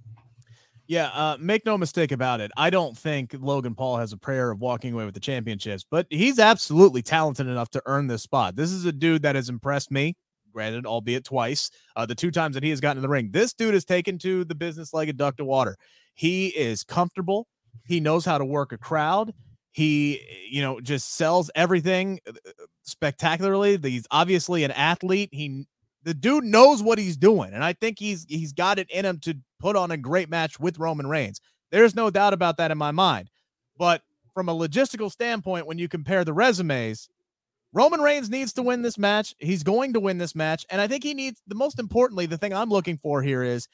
Yeah, 0.87 1.07
uh, 1.07 1.37
make 1.39 1.65
no 1.65 1.77
mistake 1.77 2.13
about 2.13 2.39
it. 2.39 2.49
I 2.55 2.69
don't 2.69 2.97
think 2.97 3.35
Logan 3.37 3.75
Paul 3.75 3.97
has 3.97 4.13
a 4.13 4.17
prayer 4.17 4.51
of 4.51 4.61
walking 4.61 4.93
away 4.93 5.03
with 5.03 5.13
the 5.13 5.19
championships, 5.19 5.85
but 5.89 6.07
he's 6.09 6.39
absolutely 6.39 7.01
talented 7.01 7.47
enough 7.47 7.69
to 7.71 7.81
earn 7.85 8.07
this 8.07 8.23
spot. 8.23 8.55
This 8.55 8.71
is 8.71 8.85
a 8.85 8.93
dude 8.93 9.23
that 9.23 9.35
has 9.35 9.49
impressed 9.49 9.91
me, 9.91 10.15
granted, 10.53 10.85
albeit 10.85 11.25
twice. 11.25 11.69
Uh, 11.97 12.05
the 12.05 12.15
two 12.15 12.31
times 12.31 12.53
that 12.53 12.63
he 12.63 12.69
has 12.69 12.79
gotten 12.79 12.99
in 12.99 13.01
the 13.01 13.09
ring, 13.09 13.31
this 13.31 13.53
dude 13.53 13.75
is 13.75 13.83
taken 13.83 14.17
to 14.19 14.45
the 14.45 14.55
business 14.55 14.93
like 14.93 15.09
a 15.09 15.13
duck 15.13 15.35
to 15.37 15.45
water. 15.45 15.75
He 16.13 16.47
is 16.47 16.85
comfortable. 16.85 17.47
He 17.85 17.99
knows 17.99 18.23
how 18.23 18.37
to 18.37 18.45
work 18.45 18.71
a 18.71 18.77
crowd. 18.77 19.33
He, 19.77 20.19
you 20.49 20.63
know, 20.63 20.81
just 20.81 21.13
sells 21.13 21.51
everything 21.53 22.19
uh, 22.27 22.31
uh, 22.31 22.51
spectacularly. 22.81 23.77
He's 23.77 24.07
obviously 24.09 24.63
an 24.63 24.71
athlete. 24.71 25.29
He 25.31 25.67
the 26.01 26.15
dude 26.15 26.45
knows 26.45 26.81
what 26.81 26.97
he's 26.97 27.15
doing, 27.15 27.53
and 27.53 27.63
I 27.63 27.73
think 27.73 27.99
he's 27.99 28.25
he's 28.27 28.53
got 28.53 28.79
it 28.79 28.89
in 28.89 29.05
him 29.05 29.19
to 29.19 29.35
put 29.59 29.75
on 29.75 29.91
a 29.91 29.97
great 29.97 30.31
match 30.31 30.59
with 30.59 30.79
Roman 30.79 31.05
Reigns. 31.05 31.41
There's 31.71 31.93
no 31.93 32.09
doubt 32.09 32.33
about 32.33 32.57
that 32.57 32.71
in 32.71 32.77
my 32.79 32.89
mind. 32.89 33.29
But 33.77 34.01
from 34.33 34.49
a 34.49 34.55
logistical 34.55 35.11
standpoint, 35.11 35.67
when 35.67 35.77
you 35.77 35.87
compare 35.87 36.25
the 36.25 36.33
resumes, 36.33 37.07
Roman 37.71 38.01
Reigns 38.01 38.31
needs 38.31 38.53
to 38.53 38.63
win 38.63 38.81
this 38.81 38.97
match. 38.97 39.35
He's 39.37 39.61
going 39.61 39.93
to 39.93 39.99
win 39.99 40.17
this 40.17 40.33
match, 40.33 40.65
and 40.71 40.81
I 40.81 40.87
think 40.87 41.03
he 41.03 41.13
needs 41.13 41.39
the 41.45 41.53
most 41.53 41.77
importantly, 41.77 42.25
the 42.25 42.39
thing 42.39 42.51
I'm 42.51 42.71
looking 42.71 42.97
for 42.97 43.21
here 43.21 43.43
is 43.43 43.67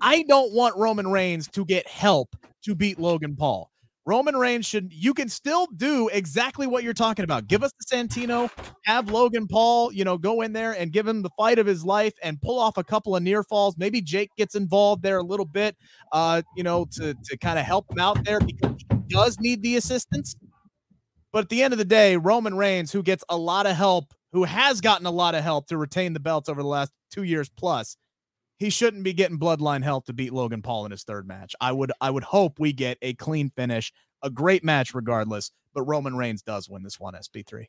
I 0.00 0.24
don't 0.24 0.52
want 0.52 0.76
Roman 0.76 1.06
Reigns 1.06 1.46
to 1.50 1.64
get 1.64 1.86
help 1.86 2.34
to 2.64 2.74
beat 2.74 2.98
Logan 2.98 3.36
Paul. 3.36 3.70
Roman 4.06 4.36
Reigns 4.36 4.64
should 4.64 4.92
you 4.92 5.12
can 5.12 5.28
still 5.28 5.66
do 5.76 6.08
exactly 6.12 6.68
what 6.68 6.84
you're 6.84 6.94
talking 6.94 7.24
about. 7.24 7.48
Give 7.48 7.64
us 7.64 7.72
the 7.78 7.96
Santino, 7.96 8.48
have 8.84 9.10
Logan 9.10 9.48
Paul, 9.48 9.92
you 9.92 10.04
know, 10.04 10.16
go 10.16 10.42
in 10.42 10.52
there 10.52 10.72
and 10.72 10.92
give 10.92 11.08
him 11.08 11.22
the 11.22 11.30
fight 11.36 11.58
of 11.58 11.66
his 11.66 11.84
life 11.84 12.14
and 12.22 12.40
pull 12.40 12.58
off 12.60 12.76
a 12.76 12.84
couple 12.84 13.16
of 13.16 13.22
near 13.24 13.42
falls. 13.42 13.76
Maybe 13.76 14.00
Jake 14.00 14.30
gets 14.36 14.54
involved 14.54 15.02
there 15.02 15.18
a 15.18 15.24
little 15.24 15.44
bit, 15.44 15.76
uh, 16.12 16.42
you 16.56 16.62
know, 16.62 16.86
to 16.92 17.14
to 17.14 17.36
kind 17.36 17.58
of 17.58 17.64
help 17.64 17.90
him 17.90 17.98
out 17.98 18.24
there 18.24 18.38
because 18.40 18.76
he 18.88 18.96
does 19.08 19.40
need 19.40 19.62
the 19.62 19.76
assistance. 19.76 20.36
But 21.32 21.40
at 21.40 21.48
the 21.48 21.64
end 21.64 21.74
of 21.74 21.78
the 21.78 21.84
day, 21.84 22.16
Roman 22.16 22.56
Reigns, 22.56 22.92
who 22.92 23.02
gets 23.02 23.24
a 23.28 23.36
lot 23.36 23.66
of 23.66 23.74
help, 23.74 24.14
who 24.32 24.44
has 24.44 24.80
gotten 24.80 25.06
a 25.06 25.10
lot 25.10 25.34
of 25.34 25.42
help 25.42 25.66
to 25.66 25.76
retain 25.76 26.12
the 26.12 26.20
belts 26.20 26.48
over 26.48 26.62
the 26.62 26.68
last 26.68 26.92
two 27.10 27.24
years 27.24 27.48
plus, 27.48 27.96
he 28.58 28.70
shouldn't 28.70 29.04
be 29.04 29.12
getting 29.12 29.38
bloodline 29.38 29.82
help 29.82 30.06
to 30.06 30.12
beat 30.12 30.32
Logan 30.32 30.62
Paul 30.62 30.86
in 30.86 30.90
his 30.90 31.04
third 31.04 31.26
match. 31.26 31.54
I 31.60 31.72
would 31.72 31.92
I 32.00 32.10
would 32.10 32.24
hope 32.24 32.58
we 32.58 32.72
get 32.72 32.98
a 33.02 33.14
clean 33.14 33.50
finish, 33.50 33.92
a 34.22 34.30
great 34.30 34.64
match 34.64 34.94
regardless, 34.94 35.50
but 35.74 35.82
Roman 35.82 36.16
Reigns 36.16 36.42
does 36.42 36.68
win 36.68 36.82
this 36.82 36.98
one 36.98 37.14
SP3. 37.14 37.66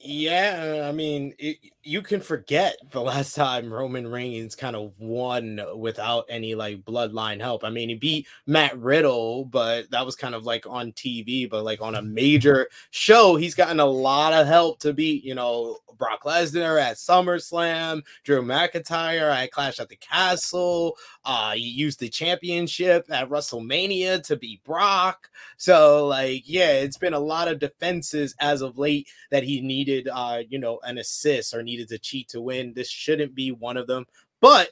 Yeah, 0.00 0.86
I 0.88 0.92
mean, 0.92 1.34
it, 1.40 1.58
you 1.82 2.02
can 2.02 2.20
forget 2.20 2.76
the 2.92 3.00
last 3.02 3.34
time 3.34 3.72
Roman 3.72 4.06
Reigns 4.06 4.54
kind 4.54 4.76
of 4.76 4.92
won 4.98 5.60
without 5.76 6.24
any 6.28 6.54
like 6.54 6.84
bloodline 6.84 7.40
help. 7.40 7.64
I 7.64 7.70
mean, 7.70 7.88
he 7.88 7.96
beat 7.96 8.28
Matt 8.46 8.78
Riddle, 8.78 9.44
but 9.46 9.90
that 9.90 10.06
was 10.06 10.14
kind 10.14 10.34
of 10.36 10.44
like 10.44 10.66
on 10.68 10.92
TV, 10.92 11.50
but 11.50 11.64
like 11.64 11.80
on 11.80 11.96
a 11.96 12.02
major 12.02 12.68
show, 12.90 13.34
he's 13.36 13.54
gotten 13.56 13.80
a 13.80 13.86
lot 13.86 14.32
of 14.32 14.46
help 14.46 14.78
to 14.80 14.92
beat, 14.92 15.24
you 15.24 15.34
know, 15.34 15.78
Brock 15.98 16.22
Lesnar 16.24 16.80
at 16.80 16.96
SummerSlam, 16.96 18.02
Drew 18.24 18.42
McIntyre 18.42 19.34
at 19.34 19.50
Clash 19.50 19.80
at 19.80 19.88
the 19.88 19.96
Castle. 19.96 20.96
Uh, 21.24 21.52
he 21.52 21.68
used 21.68 22.00
the 22.00 22.08
championship 22.08 23.04
at 23.10 23.28
WrestleMania 23.28 24.22
to 24.24 24.36
beat 24.36 24.62
Brock. 24.64 25.28
So, 25.56 26.06
like, 26.06 26.42
yeah, 26.46 26.70
it's 26.70 26.96
been 26.96 27.14
a 27.14 27.18
lot 27.18 27.48
of 27.48 27.58
defenses 27.58 28.34
as 28.40 28.62
of 28.62 28.78
late 28.78 29.08
that 29.30 29.42
he 29.42 29.60
needed, 29.60 29.87
uh, 29.90 30.42
you 30.48 30.58
know, 30.58 30.78
an 30.84 30.98
assist 30.98 31.54
or 31.54 31.62
needed 31.62 31.88
to 31.88 31.98
cheat 31.98 32.28
to 32.28 32.40
win. 32.40 32.72
This 32.74 32.90
shouldn't 32.90 33.34
be 33.34 33.52
one 33.52 33.76
of 33.76 33.86
them. 33.86 34.06
But 34.40 34.70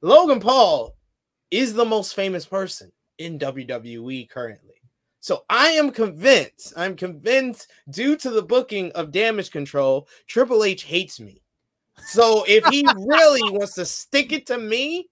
Logan 0.00 0.40
Paul 0.40 0.94
is 1.50 1.74
the 1.74 1.84
most 1.84 2.14
famous 2.14 2.46
person 2.46 2.90
in 3.18 3.38
WWE 3.38 4.28
currently. 4.28 4.74
So 5.20 5.44
I 5.48 5.68
am 5.68 5.90
convinced, 5.90 6.74
I'm 6.76 6.96
convinced 6.96 7.70
due 7.88 8.16
to 8.16 8.30
the 8.30 8.42
booking 8.42 8.92
of 8.92 9.10
Damage 9.10 9.50
CTRL, 9.50 10.06
Triple 10.26 10.64
H 10.64 10.82
hates 10.82 11.18
me. 11.18 11.40
So 12.08 12.44
if 12.46 12.64
he 12.66 12.84
really 12.94 13.42
wants 13.50 13.74
to 13.76 13.86
stick 13.86 14.32
it 14.32 14.46
to 14.48 14.58
me, 14.58 15.08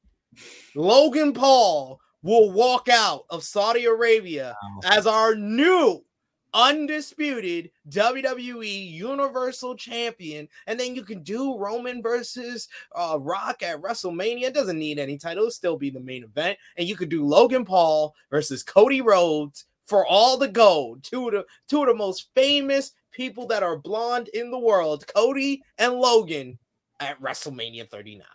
Logan 0.75 1.33
Paul 1.33 1.99
will 2.23 2.53
walk 2.53 2.89
out 2.89 3.25
of 3.31 3.43
Saudi 3.43 3.87
Arabia 3.87 4.55
as 4.85 5.07
our 5.07 5.35
new 5.35 6.05
undisputed 6.55 7.71
WWE 7.89 8.91
Universal 8.91 9.77
Champion, 9.77 10.49
and 10.67 10.79
then 10.79 10.95
you 10.95 11.03
can 11.03 11.23
do 11.23 11.57
Roman 11.57 12.03
versus 12.03 12.69
uh, 12.95 13.19
Rock 13.21 13.63
at 13.63 13.81
WrestleMania. 13.81 14.45
It 14.45 14.55
doesn't 14.55 14.79
need 14.79 14.99
any 14.99 15.19
title; 15.19 15.45
It'll 15.45 15.51
still 15.51 15.77
be 15.77 15.91
the 15.91 16.01
main 16.01 16.25
event, 16.25 16.59
and 16.77 16.89
you 16.89 16.97
could 16.97 17.09
do 17.09 17.25
Logan 17.25 17.65
Paul 17.65 18.15
versus 18.31 18.63
Cody 18.63 19.01
Rhodes 19.01 19.65
for 19.87 20.07
all 20.07 20.37
the 20.37 20.49
gold. 20.49 21.03
Two 21.03 21.29
of 21.29 21.35
the 21.35 21.47
two 21.69 21.83
of 21.83 21.89
the 21.89 21.95
most 21.95 22.29
famous 22.35 22.93
people 23.11 23.47
that 23.47 23.63
are 23.63 23.77
blonde 23.77 24.29
in 24.29 24.51
the 24.51 24.59
world, 24.59 25.07
Cody 25.15 25.63
and 25.79 25.95
Logan, 25.95 26.59
at 27.01 27.21
WrestleMania 27.21 27.89
39. 27.91 28.27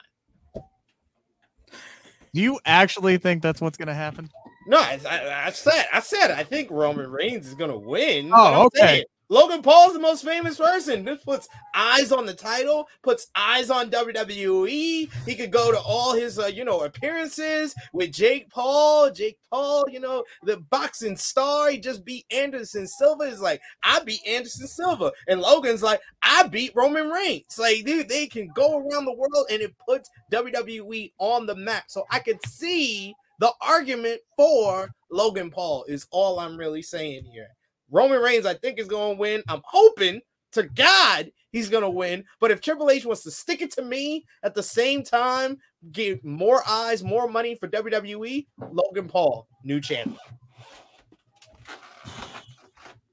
Do 2.33 2.41
you 2.41 2.59
actually 2.65 3.17
think 3.17 3.41
that's 3.41 3.61
what's 3.61 3.77
going 3.77 3.87
to 3.87 3.93
happen? 3.93 4.29
No, 4.67 4.77
I, 4.77 4.99
I, 5.09 5.47
I, 5.47 5.49
said, 5.51 5.85
I 5.93 5.99
said, 6.01 6.31
I 6.31 6.43
think 6.43 6.69
Roman 6.69 7.09
Reigns 7.09 7.47
is 7.47 7.55
going 7.55 7.71
to 7.71 7.77
win. 7.77 8.31
Oh, 8.33 8.65
okay. 8.65 8.79
Saying, 8.79 9.03
Logan 9.29 9.61
Paul's 9.61 9.93
the 9.93 9.99
most 9.99 10.23
famous 10.23 10.57
person. 10.57 11.03
This 11.03 11.21
puts 11.21 11.49
eyes 11.75 12.13
on 12.13 12.25
the 12.25 12.33
title, 12.33 12.87
puts 13.03 13.27
eyes 13.35 13.69
on 13.69 13.91
WWE. 13.91 15.09
He 15.25 15.35
could 15.35 15.51
go 15.51 15.71
to 15.71 15.79
all 15.79 16.13
his, 16.13 16.39
uh, 16.39 16.45
you 16.45 16.63
know, 16.63 16.81
appearances 16.81 17.75
with 17.91 18.13
Jake 18.13 18.49
Paul. 18.49 19.11
Jake 19.11 19.37
Paul, 19.49 19.85
you 19.89 19.99
know, 19.99 20.23
the 20.43 20.57
boxing 20.69 21.17
star. 21.17 21.69
He 21.69 21.77
just 21.77 22.05
beat 22.05 22.25
Anderson 22.31 22.87
Silva. 22.87 23.23
Is 23.23 23.41
like, 23.41 23.61
I 23.83 23.99
beat 24.05 24.25
Anderson 24.25 24.67
Silva, 24.67 25.11
and 25.27 25.41
Logan's 25.41 25.83
like, 25.83 25.99
I 26.23 26.47
beat 26.47 26.71
Roman 26.73 27.09
Reigns. 27.09 27.57
Like, 27.59 27.83
dude, 27.83 28.07
they 28.07 28.27
can 28.27 28.49
go 28.55 28.77
around 28.77 29.05
the 29.05 29.13
world, 29.13 29.47
and 29.51 29.61
it 29.61 29.73
puts 29.85 30.09
WWE 30.31 31.11
on 31.19 31.45
the 31.45 31.55
map. 31.55 31.85
So 31.87 32.05
I 32.11 32.19
could 32.19 32.39
see 32.45 33.13
the 33.39 33.51
argument 33.61 34.21
for 34.35 34.89
Logan 35.11 35.51
Paul. 35.51 35.85
Is 35.87 36.07
all 36.11 36.39
I'm 36.39 36.57
really 36.57 36.81
saying 36.81 37.25
here. 37.25 37.49
Roman 37.89 38.21
Reigns, 38.21 38.45
I 38.45 38.53
think, 38.53 38.79
is 38.79 38.87
going 38.87 39.15
to 39.15 39.19
win. 39.19 39.43
I'm 39.47 39.61
hoping 39.63 40.21
to 40.51 40.63
God 40.63 41.31
he's 41.51 41.69
going 41.69 41.83
to 41.83 41.89
win. 41.89 42.23
But 42.39 42.51
if 42.51 42.61
Triple 42.61 42.89
H 42.89 43.05
wants 43.05 43.23
to 43.23 43.31
stick 43.31 43.61
it 43.61 43.71
to 43.73 43.81
me 43.81 44.25
at 44.43 44.53
the 44.53 44.63
same 44.63 45.03
time, 45.03 45.57
give 45.91 46.23
more 46.23 46.61
eyes, 46.67 47.03
more 47.03 47.27
money 47.27 47.55
for 47.55 47.67
WWE, 47.67 48.45
Logan 48.71 49.07
Paul, 49.07 49.47
new 49.63 49.79
champion. 49.79 50.17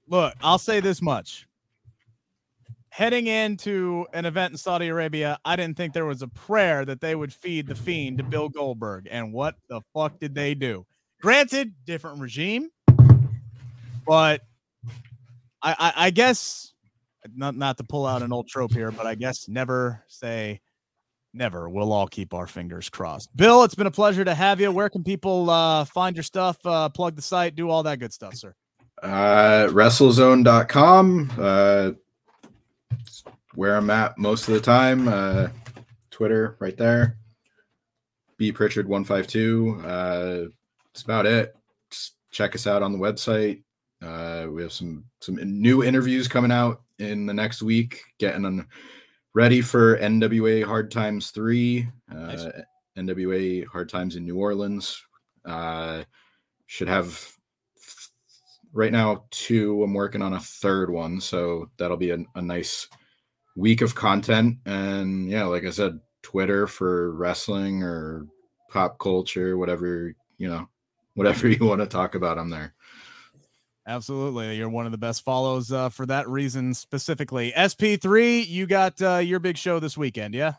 Look, 0.08 0.34
I'll 0.42 0.58
say 0.58 0.80
this 0.80 1.00
much. 1.00 1.46
Heading 2.94 3.26
into 3.26 4.06
an 4.12 4.24
event 4.24 4.52
in 4.52 4.56
Saudi 4.56 4.86
Arabia, 4.86 5.36
I 5.44 5.56
didn't 5.56 5.76
think 5.76 5.94
there 5.94 6.06
was 6.06 6.22
a 6.22 6.28
prayer 6.28 6.84
that 6.84 7.00
they 7.00 7.16
would 7.16 7.32
feed 7.32 7.66
the 7.66 7.74
fiend 7.74 8.18
to 8.18 8.22
Bill 8.22 8.48
Goldberg. 8.48 9.08
And 9.10 9.32
what 9.32 9.56
the 9.68 9.80
fuck 9.92 10.20
did 10.20 10.32
they 10.32 10.54
do? 10.54 10.86
Granted, 11.20 11.74
different 11.86 12.20
regime, 12.20 12.70
but 14.06 14.42
I, 15.60 15.74
I, 15.76 15.92
I 15.96 16.10
guess 16.10 16.72
not 17.34 17.56
not 17.56 17.78
to 17.78 17.82
pull 17.82 18.06
out 18.06 18.22
an 18.22 18.32
old 18.32 18.46
trope 18.46 18.72
here, 18.72 18.92
but 18.92 19.06
I 19.06 19.16
guess 19.16 19.48
never 19.48 20.04
say 20.06 20.60
never. 21.32 21.68
We'll 21.68 21.92
all 21.92 22.06
keep 22.06 22.32
our 22.32 22.46
fingers 22.46 22.88
crossed. 22.88 23.36
Bill, 23.36 23.64
it's 23.64 23.74
been 23.74 23.88
a 23.88 23.90
pleasure 23.90 24.24
to 24.24 24.36
have 24.36 24.60
you. 24.60 24.70
Where 24.70 24.88
can 24.88 25.02
people 25.02 25.50
uh, 25.50 25.84
find 25.84 26.14
your 26.14 26.22
stuff, 26.22 26.58
uh, 26.64 26.88
plug 26.90 27.16
the 27.16 27.22
site, 27.22 27.56
do 27.56 27.70
all 27.70 27.82
that 27.82 27.98
good 27.98 28.12
stuff, 28.12 28.36
sir? 28.36 28.54
Uh, 29.02 29.66
WrestleZone.com. 29.70 31.32
Uh, 31.36 31.90
where 33.54 33.76
I'm 33.76 33.90
at 33.90 34.18
most 34.18 34.48
of 34.48 34.54
the 34.54 34.60
time. 34.60 35.08
Uh, 35.08 35.48
Twitter, 36.10 36.56
right 36.60 36.76
there. 36.76 37.18
B 38.36 38.52
Pritchard 38.52 38.88
one 38.88 39.04
five 39.04 39.26
two. 39.26 39.80
Uh, 39.84 40.46
that's 40.92 41.02
about 41.02 41.26
it. 41.26 41.54
Just 41.90 42.16
check 42.30 42.54
us 42.54 42.66
out 42.66 42.82
on 42.82 42.92
the 42.92 42.98
website. 42.98 43.62
Uh, 44.02 44.46
we 44.50 44.62
have 44.62 44.72
some 44.72 45.04
some 45.20 45.36
new 45.36 45.82
interviews 45.82 46.28
coming 46.28 46.52
out 46.52 46.82
in 46.98 47.26
the 47.26 47.34
next 47.34 47.62
week, 47.62 48.02
getting 48.18 48.42
them 48.42 48.68
ready 49.34 49.60
for 49.60 49.98
NWA 49.98 50.64
Hard 50.64 50.90
Times 50.90 51.30
three. 51.30 51.88
Uh, 52.10 52.14
nice. 52.14 52.46
NWA 52.98 53.66
Hard 53.66 53.88
Times 53.88 54.16
in 54.16 54.24
New 54.24 54.36
Orleans. 54.36 55.00
Uh, 55.44 56.04
should 56.66 56.88
have 56.88 57.32
right 58.72 58.92
now 58.92 59.24
two. 59.30 59.82
I'm 59.82 59.94
working 59.94 60.22
on 60.22 60.34
a 60.34 60.40
third 60.40 60.90
one, 60.90 61.20
so 61.20 61.70
that'll 61.76 61.96
be 61.96 62.10
a, 62.10 62.18
a 62.34 62.42
nice 62.42 62.88
week 63.56 63.80
of 63.80 63.94
content. 63.94 64.58
And 64.66 65.28
yeah, 65.28 65.44
like 65.44 65.64
I 65.64 65.70
said, 65.70 66.00
Twitter 66.22 66.66
for 66.66 67.12
wrestling 67.12 67.82
or 67.82 68.26
pop 68.70 68.98
culture, 68.98 69.56
whatever 69.56 70.14
you 70.38 70.48
know, 70.48 70.68
whatever 71.14 71.48
you 71.48 71.64
want 71.64 71.80
to 71.80 71.86
talk 71.86 72.14
about, 72.14 72.38
I'm 72.38 72.50
there. 72.50 72.74
Absolutely. 73.86 74.56
You're 74.56 74.70
one 74.70 74.86
of 74.86 74.92
the 74.92 74.98
best 74.98 75.22
follows 75.24 75.70
uh, 75.70 75.90
for 75.90 76.06
that 76.06 76.26
reason 76.28 76.72
specifically. 76.72 77.52
SP3, 77.54 78.46
you 78.46 78.66
got 78.66 79.00
uh, 79.02 79.18
your 79.18 79.40
big 79.40 79.58
show 79.58 79.78
this 79.78 79.96
weekend, 79.96 80.34
yeah? 80.34 80.54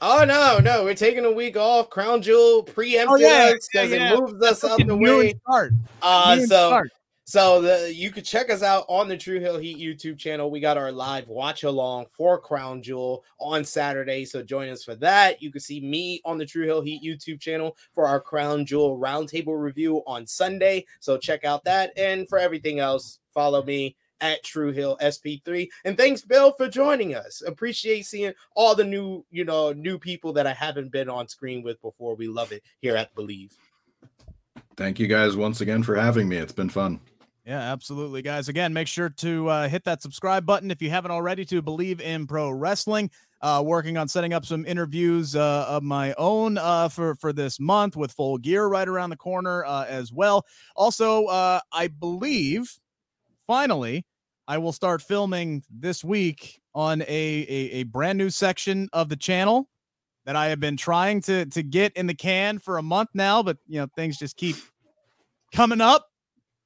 Oh 0.00 0.24
no, 0.24 0.58
no, 0.58 0.82
we're 0.82 0.94
taking 0.94 1.24
a 1.24 1.30
week 1.30 1.56
off. 1.56 1.88
Crown 1.88 2.22
Jewel 2.22 2.64
preempted 2.64 3.08
oh, 3.08 3.16
yeah, 3.16 3.52
us 3.54 3.68
because 3.72 3.90
yeah, 3.90 3.96
yeah. 3.96 4.14
it 4.14 4.20
moves 4.20 4.44
us 4.44 4.64
out 4.64 4.84
the 4.84 4.96
way. 4.96 5.34
Start. 5.48 5.72
Uh, 6.02 6.36
so 6.38 6.46
start. 6.46 6.90
So 7.24 7.62
the 7.62 7.94
you 7.94 8.10
could 8.10 8.24
check 8.24 8.50
us 8.50 8.62
out 8.62 8.84
on 8.88 9.08
the 9.08 9.16
True 9.16 9.38
Hill 9.38 9.58
Heat 9.58 9.78
YouTube 9.78 10.18
channel. 10.18 10.50
We 10.50 10.58
got 10.58 10.76
our 10.76 10.90
live 10.90 11.28
watch 11.28 11.62
along 11.62 12.06
for 12.12 12.38
Crown 12.38 12.82
Jewel 12.82 13.24
on 13.38 13.64
Saturday. 13.64 14.24
So 14.24 14.42
join 14.42 14.68
us 14.68 14.82
for 14.82 14.96
that. 14.96 15.40
You 15.40 15.52
can 15.52 15.60
see 15.60 15.80
me 15.80 16.20
on 16.24 16.36
the 16.36 16.46
True 16.46 16.66
Hill 16.66 16.82
Heat 16.82 17.02
YouTube 17.02 17.40
channel 17.40 17.76
for 17.94 18.06
our 18.06 18.20
Crown 18.20 18.66
Jewel 18.66 18.98
roundtable 18.98 19.60
review 19.60 20.02
on 20.06 20.26
Sunday. 20.26 20.84
So 20.98 21.16
check 21.16 21.44
out 21.44 21.64
that. 21.64 21.92
And 21.96 22.28
for 22.28 22.38
everything 22.38 22.80
else, 22.80 23.20
follow 23.32 23.62
me 23.62 23.96
at 24.20 24.42
True 24.42 24.72
Hill 24.72 24.96
SP3. 25.00 25.68
And 25.84 25.96
thanks, 25.96 26.22
Bill, 26.22 26.52
for 26.52 26.68
joining 26.68 27.14
us. 27.14 27.42
Appreciate 27.46 28.06
seeing 28.06 28.32
all 28.56 28.74
the 28.74 28.84
new, 28.84 29.24
you 29.30 29.44
know, 29.44 29.72
new 29.72 29.98
people 29.98 30.32
that 30.32 30.46
I 30.46 30.54
haven't 30.54 30.90
been 30.90 31.08
on 31.08 31.28
screen 31.28 31.62
with 31.62 31.80
before. 31.82 32.16
We 32.16 32.26
love 32.26 32.52
it 32.52 32.62
here 32.80 32.96
at 32.96 33.14
Bleav. 33.14 33.52
Thank 34.76 34.98
you 34.98 35.06
guys 35.06 35.36
once 35.36 35.60
again 35.60 35.82
for 35.82 35.96
having 35.96 36.28
me. 36.28 36.36
It's 36.36 36.52
been 36.52 36.70
fun. 36.70 37.00
Yeah, 37.44 37.58
absolutely, 37.58 38.22
guys. 38.22 38.48
Again, 38.48 38.72
make 38.72 38.86
sure 38.86 39.08
to 39.08 39.48
uh, 39.48 39.68
hit 39.68 39.82
that 39.84 40.00
subscribe 40.00 40.46
button 40.46 40.70
if 40.70 40.80
you 40.80 40.90
haven't 40.90 41.10
already 41.10 41.44
to 41.46 41.60
Bleav 41.60 42.00
in 42.00 42.26
pro 42.26 42.50
wrestling. 42.50 43.10
Uh, 43.40 43.60
working 43.64 43.96
on 43.96 44.06
setting 44.06 44.32
up 44.32 44.46
some 44.46 44.64
interviews 44.64 45.34
uh, 45.34 45.66
of 45.68 45.82
my 45.82 46.14
own 46.16 46.56
uh, 46.56 46.88
for 46.88 47.16
for 47.16 47.32
this 47.32 47.58
month 47.58 47.96
with 47.96 48.12
full 48.12 48.38
gear 48.38 48.66
right 48.68 48.86
around 48.86 49.10
the 49.10 49.16
corner 49.16 49.64
uh, 49.64 49.84
as 49.88 50.12
well. 50.12 50.46
Also, 50.76 51.26
uh, 51.26 51.58
I 51.72 51.88
believe 51.88 52.72
finally 53.48 54.06
I 54.46 54.58
will 54.58 54.70
start 54.70 55.02
filming 55.02 55.64
this 55.68 56.04
week 56.04 56.60
on 56.76 57.02
a, 57.02 57.06
a 57.08 57.70
a 57.72 57.82
brand 57.82 58.18
new 58.18 58.30
section 58.30 58.88
of 58.92 59.08
the 59.08 59.16
channel 59.16 59.68
that 60.24 60.36
I 60.36 60.46
have 60.46 60.60
been 60.60 60.76
trying 60.76 61.20
to 61.22 61.44
to 61.46 61.64
get 61.64 61.92
in 61.96 62.06
the 62.06 62.14
can 62.14 62.60
for 62.60 62.78
a 62.78 62.82
month 62.82 63.08
now, 63.14 63.42
but 63.42 63.58
you 63.66 63.80
know 63.80 63.88
things 63.96 64.16
just 64.16 64.36
keep 64.36 64.54
coming 65.52 65.80
up 65.80 66.11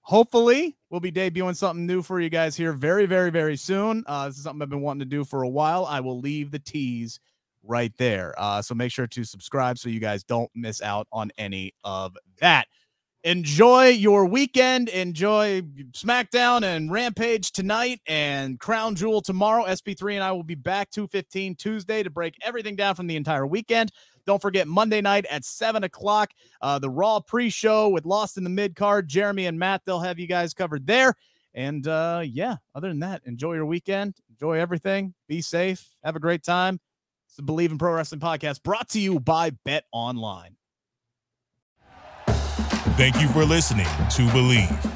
hopefully 0.06 0.76
we'll 0.88 1.00
be 1.00 1.10
debuting 1.10 1.56
something 1.56 1.84
new 1.84 2.00
for 2.00 2.20
you 2.20 2.30
guys 2.30 2.54
here 2.54 2.72
very, 2.72 3.06
very, 3.06 3.30
very 3.30 3.56
soon. 3.56 4.04
Uh, 4.06 4.28
this 4.28 4.36
is 4.36 4.44
something 4.44 4.62
I've 4.62 4.70
been 4.70 4.80
wanting 4.80 5.00
to 5.00 5.04
do 5.04 5.24
for 5.24 5.42
a 5.42 5.48
while. 5.48 5.84
I 5.84 5.98
will 5.98 6.20
leave 6.20 6.52
the 6.52 6.60
tease 6.60 7.18
right 7.64 7.92
there. 7.98 8.32
Uh, 8.38 8.62
so 8.62 8.76
make 8.76 8.92
sure 8.92 9.08
to 9.08 9.24
subscribe 9.24 9.78
so 9.78 9.88
you 9.88 9.98
guys 9.98 10.22
don't 10.22 10.50
miss 10.54 10.80
out 10.80 11.08
on 11.10 11.32
any 11.38 11.74
of 11.82 12.16
that 12.40 12.68
enjoy 13.26 13.88
your 13.88 14.24
weekend. 14.24 14.88
Enjoy 14.88 15.60
SmackDown 15.90 16.62
and 16.62 16.92
Rampage 16.92 17.50
tonight 17.50 18.00
and 18.06 18.58
Crown 18.60 18.94
Jewel 18.94 19.20
tomorrow. 19.20 19.64
SP3 19.64 20.14
and 20.14 20.22
I 20.22 20.30
will 20.30 20.44
be 20.44 20.54
back 20.54 20.90
215 20.90 21.56
Tuesday 21.56 22.04
to 22.04 22.10
break 22.10 22.36
everything 22.42 22.76
down 22.76 22.94
from 22.94 23.08
the 23.08 23.16
entire 23.16 23.44
weekend. 23.44 23.90
Don't 24.26 24.42
forget 24.42 24.66
Monday 24.66 25.00
night 25.00 25.24
at 25.30 25.44
7 25.44 25.84
o'clock, 25.84 26.32
uh, 26.60 26.78
the 26.78 26.90
Raw 26.90 27.20
pre 27.20 27.48
show 27.48 27.88
with 27.88 28.04
Lost 28.04 28.36
in 28.36 28.44
the 28.44 28.50
Mid 28.50 28.76
card. 28.76 29.08
Jeremy 29.08 29.46
and 29.46 29.58
Matt, 29.58 29.82
they'll 29.84 30.00
have 30.00 30.18
you 30.18 30.26
guys 30.26 30.52
covered 30.52 30.86
there. 30.86 31.14
And 31.54 31.86
uh, 31.86 32.22
yeah, 32.24 32.56
other 32.74 32.88
than 32.88 33.00
that, 33.00 33.22
enjoy 33.24 33.54
your 33.54 33.66
weekend. 33.66 34.16
Enjoy 34.28 34.58
everything. 34.58 35.14
Be 35.26 35.40
safe. 35.40 35.88
Have 36.04 36.16
a 36.16 36.20
great 36.20 36.42
time. 36.42 36.80
It's 37.26 37.36
the 37.36 37.42
Bleav 37.42 37.70
in 37.70 37.78
Pro 37.78 37.92
Wrestling 37.92 38.20
podcast 38.20 38.62
brought 38.62 38.90
to 38.90 39.00
you 39.00 39.18
by 39.18 39.50
Bet 39.64 39.84
Online. 39.92 40.56
Thank 42.96 43.20
you 43.20 43.28
for 43.28 43.44
listening 43.44 43.86
to 43.86 44.26
Bleav. 44.28 44.95